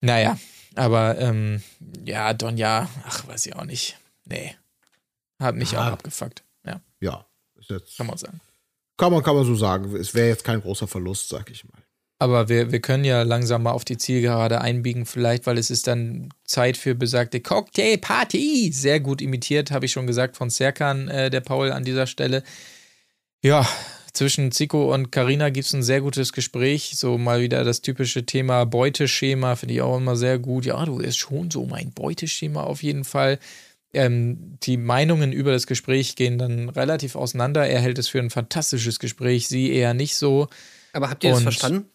[0.00, 0.38] Naja,
[0.76, 1.62] aber ähm,
[2.04, 3.96] ja, Donja, ach, weiß ich auch nicht.
[4.26, 4.56] Nee.
[5.40, 5.80] Hat mich ja.
[5.80, 6.44] auch abgefuckt.
[6.64, 6.80] Ja.
[7.00, 7.26] Ja.
[7.68, 8.40] Jetzt, kann man sagen.
[8.96, 9.94] Kann man, kann man so sagen.
[9.96, 11.82] Es wäre jetzt kein großer Verlust, sag ich mal.
[12.18, 15.86] Aber wir, wir können ja langsam mal auf die Zielgerade einbiegen, vielleicht, weil es ist
[15.86, 18.72] dann Zeit für besagte Cocktailparty.
[18.72, 22.42] Sehr gut imitiert, habe ich schon gesagt, von Serkan, äh, der Paul an dieser Stelle.
[23.42, 23.68] Ja,
[24.14, 26.92] zwischen Zico und Karina gibt es ein sehr gutes Gespräch.
[26.96, 30.64] So mal wieder das typische Thema Beuteschema, finde ich auch immer sehr gut.
[30.64, 33.38] Ja, du bist schon so mein Beuteschema auf jeden Fall.
[33.96, 37.66] Ähm, die Meinungen über das Gespräch gehen dann relativ auseinander.
[37.66, 40.48] Er hält es für ein fantastisches Gespräch, sie eher nicht so.
[40.92, 41.88] Aber habt ihr das verstanden?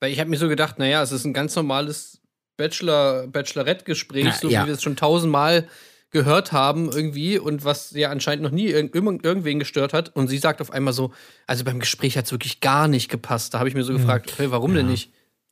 [0.00, 2.20] Weil ich habe mir so gedacht, naja, es ist ein ganz normales
[2.56, 4.62] Bachelor, Bachelorette-Gespräch, so ja.
[4.62, 5.68] wie wir es schon tausendmal
[6.10, 10.14] gehört haben irgendwie und was ja anscheinend noch nie irg irgendwen gestört hat.
[10.14, 11.12] Und sie sagt auf einmal so,
[11.46, 13.52] also beim Gespräch hat es wirklich gar nicht gepasst.
[13.52, 13.98] Da habe ich mir so hm.
[13.98, 14.78] gefragt, hey, warum ja.
[14.78, 15.10] denn nicht?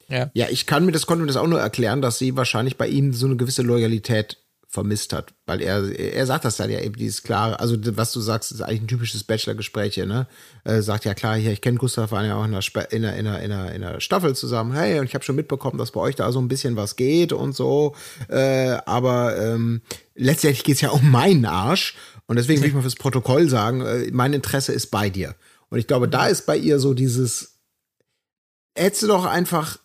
[0.09, 0.31] Ja.
[0.35, 2.87] ja, ich kann mir das, konnte mir das auch nur erklären, dass sie wahrscheinlich bei
[2.87, 4.42] ihm so eine gewisse Loyalität
[4.73, 5.35] vermisst hat.
[5.45, 8.63] Weil er, er sagt das dann ja eben, dieses klare, also was du sagst, ist
[8.63, 10.27] eigentlich ein typisches Bachelor-Gespräch ne?
[10.65, 13.19] Er sagt ja klar, hier, ich kenne Gustav, waren ja auch in einer, in einer,
[13.19, 14.73] in einer, in einer Staffel zusammen.
[14.73, 17.35] Hey, und ich habe schon mitbekommen, dass bei euch da so ein bisschen was geht
[17.35, 17.95] und so.
[18.29, 19.83] Äh, aber ähm,
[20.15, 21.95] letztendlich geht es ja um meinen Arsch.
[22.27, 25.35] Und deswegen will ich mal fürs Protokoll sagen, äh, mein Interesse ist bei dir.
[25.69, 27.59] Und ich glaube, da ist bei ihr so dieses,
[28.75, 29.79] hättest du doch einfach,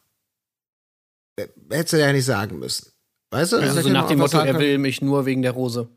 [1.35, 2.93] äh, hättest du ja nicht sagen müssen.
[3.31, 3.57] Weißt du?
[3.57, 5.89] Also so nach dem Motto, er will mich nur wegen der Rose.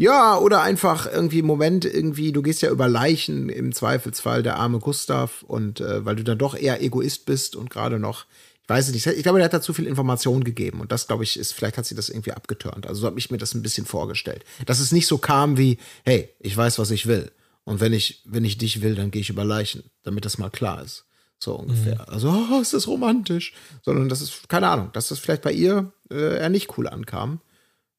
[0.00, 4.78] Ja, oder einfach irgendwie Moment, irgendwie, du gehst ja über Leichen im Zweifelsfall, der arme
[4.78, 8.24] Gustav, und äh, weil du dann doch eher Egoist bist und gerade noch,
[8.68, 9.06] weiß ich nicht.
[9.08, 11.78] Ich glaube, der hat da zu viel Information gegeben und das, glaube ich, ist, vielleicht
[11.78, 12.86] hat sie das irgendwie abgeturnt.
[12.86, 14.44] Also so habe ich mir das ein bisschen vorgestellt.
[14.66, 17.32] Dass es nicht so kam wie, hey, ich weiß, was ich will.
[17.64, 20.48] Und wenn ich, wenn ich dich will, dann gehe ich über Leichen, damit das mal
[20.48, 21.07] klar ist.
[21.38, 21.94] So ungefähr.
[21.94, 22.12] Mhm.
[22.14, 23.52] Also, oh, ist das romantisch.
[23.82, 27.40] Sondern das ist, keine Ahnung, dass das vielleicht bei ihr äh, eher nicht cool ankam.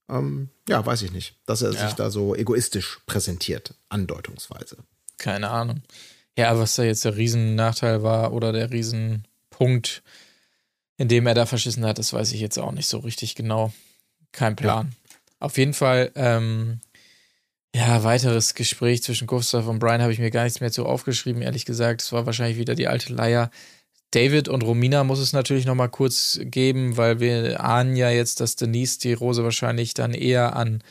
[0.10, 1.36] Ähm, ja, weiß ich nicht.
[1.46, 1.86] Dass er Ja.
[1.86, 4.78] sich da so egoistisch präsentiert, andeutungsweise.
[5.18, 5.84] Keine Ahnung.
[6.38, 10.02] Ja, was da jetzt der Riesennachteil war oder der Riesenpunkt,
[10.98, 13.74] in dem er da verschissen hat, das weiß ich jetzt auch nicht so richtig genau.
[14.32, 14.94] Kein Plan.
[15.40, 16.82] Auf jeden Fall, ähm,
[17.76, 21.42] ja, weiteres Gespräch zwischen Gustav und Brian habe ich mir gar nichts mehr zu aufgeschrieben,
[21.42, 22.02] ehrlich gesagt.
[22.02, 23.52] Es war wahrscheinlich wieder die alte Leier.
[24.12, 28.40] David und Romina muss es natürlich noch mal kurz geben, weil wir ahnen ja jetzt,
[28.40, 30.82] dass Denise die Rose wahrscheinlich dann eher an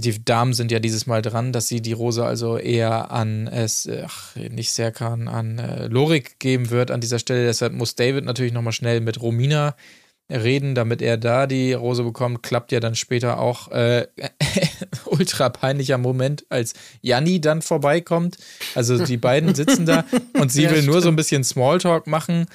[0.00, 3.88] die Damen sind ja dieses Mal dran, dass sie die Rose also eher an es,
[3.88, 7.46] ach, nicht Serkan, an äh, Lorik geben wird an dieser Stelle.
[7.46, 9.74] Deshalb muss David natürlich nochmal schnell mit Romina
[10.30, 12.42] reden, damit er da die Rose bekommt.
[12.42, 14.06] Klappt ja dann später auch äh,
[15.06, 18.36] ultra peinlicher Moment, als Janni dann vorbeikommt.
[18.74, 21.16] Also die beiden sitzen da und sie Ja, will nur so ein stimmt.
[21.16, 22.46] bisschen Smalltalk machen.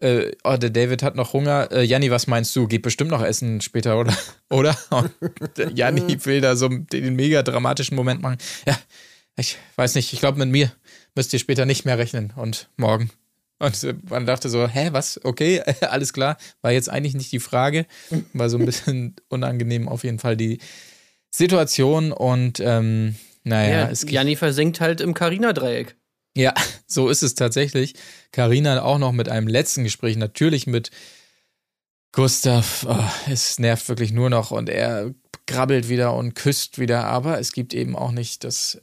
[0.00, 1.70] Äh, oh, der David hat noch Hunger.
[1.70, 2.66] Äh, Janni, was meinst du?
[2.66, 4.16] Geht bestimmt noch essen später, oder?
[4.50, 4.76] oder?
[4.90, 8.38] Und Janni will da so den mega dramatischen Moment machen.
[8.66, 8.78] Ja,
[9.36, 10.12] ich weiß nicht.
[10.12, 10.72] Ich glaube, mit mir
[11.14, 13.10] müsst ihr später nicht mehr rechnen und morgen.
[13.60, 15.20] Und man dachte so, hä, was?
[15.22, 16.36] Okay, alles klar.
[16.62, 17.86] War jetzt eigentlich nicht die Frage.
[18.32, 20.58] War so ein bisschen unangenehm auf jeden Fall die
[21.30, 22.10] Situation.
[22.10, 23.14] Und ähm,
[23.44, 25.94] naja, Ja, es Janni versinkt halt im Carina-Dreieck.
[26.36, 26.54] ja,
[26.86, 27.94] so ist es tatsächlich.
[28.32, 30.90] Karina auch noch mit einem letzten Gespräch, natürlich mit
[32.12, 32.86] Gustav.
[32.88, 35.14] Oh, es nervt wirklich nur noch und er
[35.46, 38.80] krabbelt wieder und küsst wieder, aber es gibt eben auch nicht das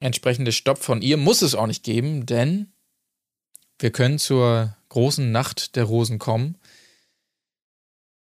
[0.00, 2.72] entsprechende Stopp von ihr, muss es auch nicht geben, denn
[3.78, 6.56] wir können zur großen Nacht der Rosen kommen.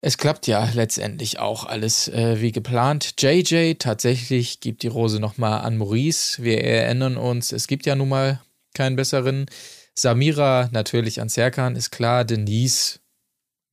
[0.03, 3.21] Es klappt ja letztendlich auch alles äh, wie geplant.
[3.21, 6.43] JJ tatsächlich gibt die Rose nochmal an Maurice.
[6.43, 8.41] Wir erinnern uns, es gibt ja nun mal
[8.73, 9.47] keinen besseren.
[9.95, 12.25] Samira natürlich an Serkan, ist klar.
[12.25, 13.01] Denise,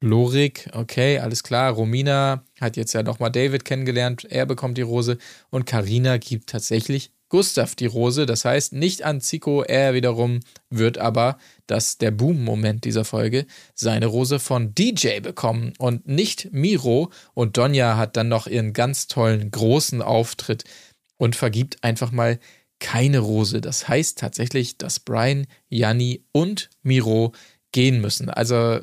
[0.02, 1.72] Lorik, okay, alles klar.
[1.72, 4.26] Romina hat jetzt ja nochmal David kennengelernt.
[4.30, 5.18] Er bekommt die Rose.
[5.50, 8.26] Und Karina gibt tatsächlich Gustav die Rose.
[8.26, 9.64] Das heißt nicht an Zico.
[9.64, 10.40] Er wiederum
[10.70, 11.38] wird aber,
[11.68, 17.12] das der Boom-Moment dieser Folge, seine Rose von DJ bekommen und nicht Miro.
[17.34, 20.64] Und Donja hat dann noch ihren ganz tollen großen Auftritt
[21.18, 22.40] und vergibt einfach mal
[22.80, 23.60] keine Rose.
[23.62, 27.34] Das heißt tatsächlich, dass Brian, Janni und Miro
[27.72, 28.30] gehen müssen.
[28.30, 28.80] Also,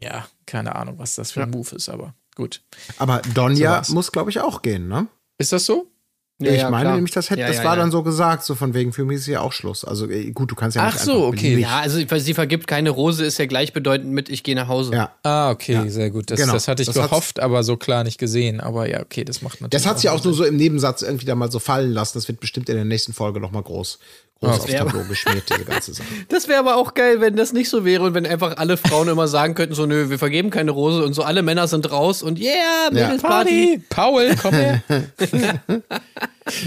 [0.00, 2.62] ja, keine Ahnung, was das für ein Move ist, aber gut.
[2.98, 3.88] Aber So Donja war's.
[3.88, 5.08] muss, glaube ich, auch gehen, ne?
[5.38, 5.91] Ist das so?
[6.40, 6.94] Ja, ich ja, meine klar.
[6.96, 7.82] nämlich, das, hätte, Ja, das ja, war ja.
[7.82, 9.84] dann so gesagt, so von wegen, für mich ist ja auch Schluss.
[9.84, 11.56] Also gut, du kannst ja Ach nicht so, einfach okay.
[11.58, 14.92] Ja, also weil sie vergibt keine Rose, ist ja gleichbedeutend mit ich gehe nach Hause.
[14.92, 15.88] Ja, Ah, okay, Ja.
[15.88, 16.30] sehr gut.
[16.32, 16.52] Das, Genau.
[16.54, 18.60] das hatte ich Das gehofft, aber so klar nicht gesehen.
[18.60, 19.82] Aber ja, okay, das macht natürlich.
[19.84, 20.30] das hat sie auch Sinn.
[20.30, 22.18] nur so im Nebensatz irgendwie da mal so fallen lassen.
[22.18, 24.00] Das wird bestimmt in der nächsten Folge noch mal groß,
[24.42, 26.06] groß Ah, aufs Tableau geschmiert, diese ganze Sache.
[26.28, 29.08] Das wäre aber auch geil, wenn das nicht so wäre und wenn einfach alle Frauen
[29.08, 32.22] immer sagen könnten, so nö, wir vergeben keine Rose und so alle Männer sind raus
[32.22, 33.78] und yeah, Mädelsparty.
[33.78, 33.82] Party!
[33.88, 34.82] Paul, komm her!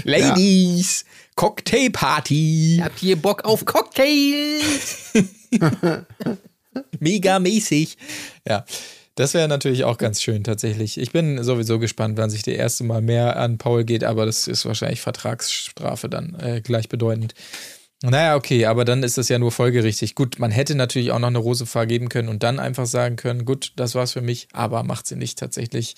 [0.04, 1.04] Ladies!
[1.36, 2.80] Cocktailparty!
[2.82, 5.12] Habt ihr Bock auf Cocktails?
[6.98, 7.96] Mega mäßig.
[8.48, 8.64] Ja,
[9.16, 10.98] das wäre natürlich auch ganz schön tatsächlich.
[10.98, 14.46] Ich bin sowieso gespannt, wann sich der erste Mal mehr an Paul geht, aber das
[14.46, 17.34] ist wahrscheinlich Vertragsstrafe dann äh, gleichbedeutend.
[18.02, 20.14] Naja, okay, aber dann ist das ja nur folgerichtig.
[20.14, 23.46] Gut, man hätte natürlich auch noch eine Rose vergeben können und dann einfach sagen können,
[23.46, 25.96] gut, das war's für mich, aber macht sie nicht tatsächlich.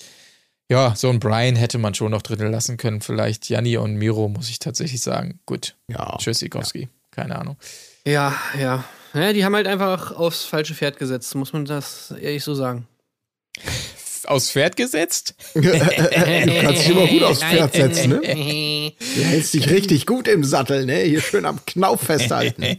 [0.69, 3.01] Ja, so ein Brian hätte man schon noch drin lassen können.
[3.01, 5.39] Vielleicht Janni und Miro, muss ich tatsächlich sagen.
[5.45, 5.75] Gut.
[5.87, 6.15] Ja.
[6.19, 6.87] Tschüss, Sikowski.
[7.11, 7.57] Keine Ahnung.
[8.05, 8.85] Ja, ja.
[9.13, 12.87] Ja, die haben halt einfach aufs falsche Pferd gesetzt, muss man das ehrlich so sagen.
[14.25, 15.33] Aufs Pferd gesetzt?
[15.53, 18.21] Du kannst dich immer gut aufs Pferd setzen, ne?
[19.15, 20.99] Du hältst dich richtig gut im Sattel, ne?
[20.99, 22.63] Hier schön am Knauf festhalten.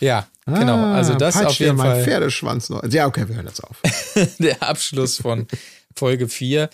[0.00, 0.92] Ja, genau.
[0.92, 2.82] Also das auf jeden mein Fall Pferdeschwanz noch.
[2.90, 3.76] Ja, okay, wir hören jetzt auf.
[4.40, 5.46] der Abschluss von
[5.94, 6.68] Folge 4.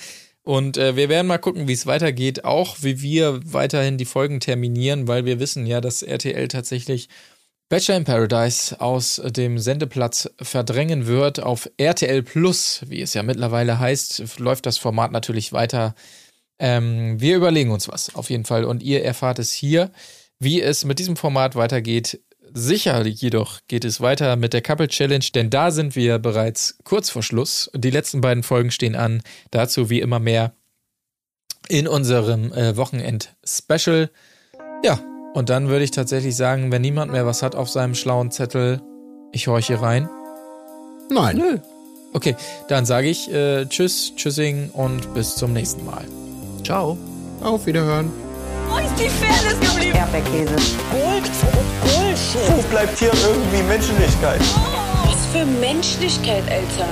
[0.49, 4.41] Und äh, wir werden mal gucken, wie es weitergeht, auch wie wir weiterhin die Folgen
[4.41, 7.11] terminieren, weil wir wissen ja, dass RTL tatsächlich
[7.71, 13.79] Bachelor in Paradise aus dem Sendeplatz verdrängen wird auf RTL Plus, wie es ja mittlerweile
[13.79, 15.95] heißt, läuft das Format natürlich weiter.
[16.59, 19.93] Ähm, wir überlegen uns was auf jeden Fall und ihr erfahrt es hier,
[20.39, 22.23] wie es mit diesem Format weitergeht.
[22.55, 27.11] Sicher jedoch geht es weiter mit der Couple Challenge, denn da sind wir bereits kurz
[27.11, 27.71] vor Schluss.
[27.75, 29.23] Die letzten beiden Folgen stehen an.
[29.51, 30.55] Dazu wie immer mehr
[31.69, 34.11] in unserem äh, Wochenend-Special.
[34.83, 34.99] Ja,
[35.35, 38.81] und dann würde ich tatsächlich sagen, wenn niemand mehr was hat auf seinem schlauen Zettel,
[39.33, 40.09] ich horche rein.
[41.11, 41.37] Nein.
[41.37, 41.59] Nö.
[42.13, 42.37] Okay,
[42.69, 46.05] dann sage ich äh, Tschüss, Tschüssing und bis zum nächsten Mal.
[46.65, 46.97] Ciao.
[47.43, 48.11] Auf Wiederhören.
[48.69, 49.97] Wo ist die Fairness geblieben?
[49.97, 50.55] Erdbeerkäse.
[50.91, 51.31] Gold,
[51.83, 52.57] Bullshit.
[52.57, 54.41] Wo bleibt hier irgendwie Menschlichkeit?
[55.05, 56.89] Was für Menschlichkeit, Alter.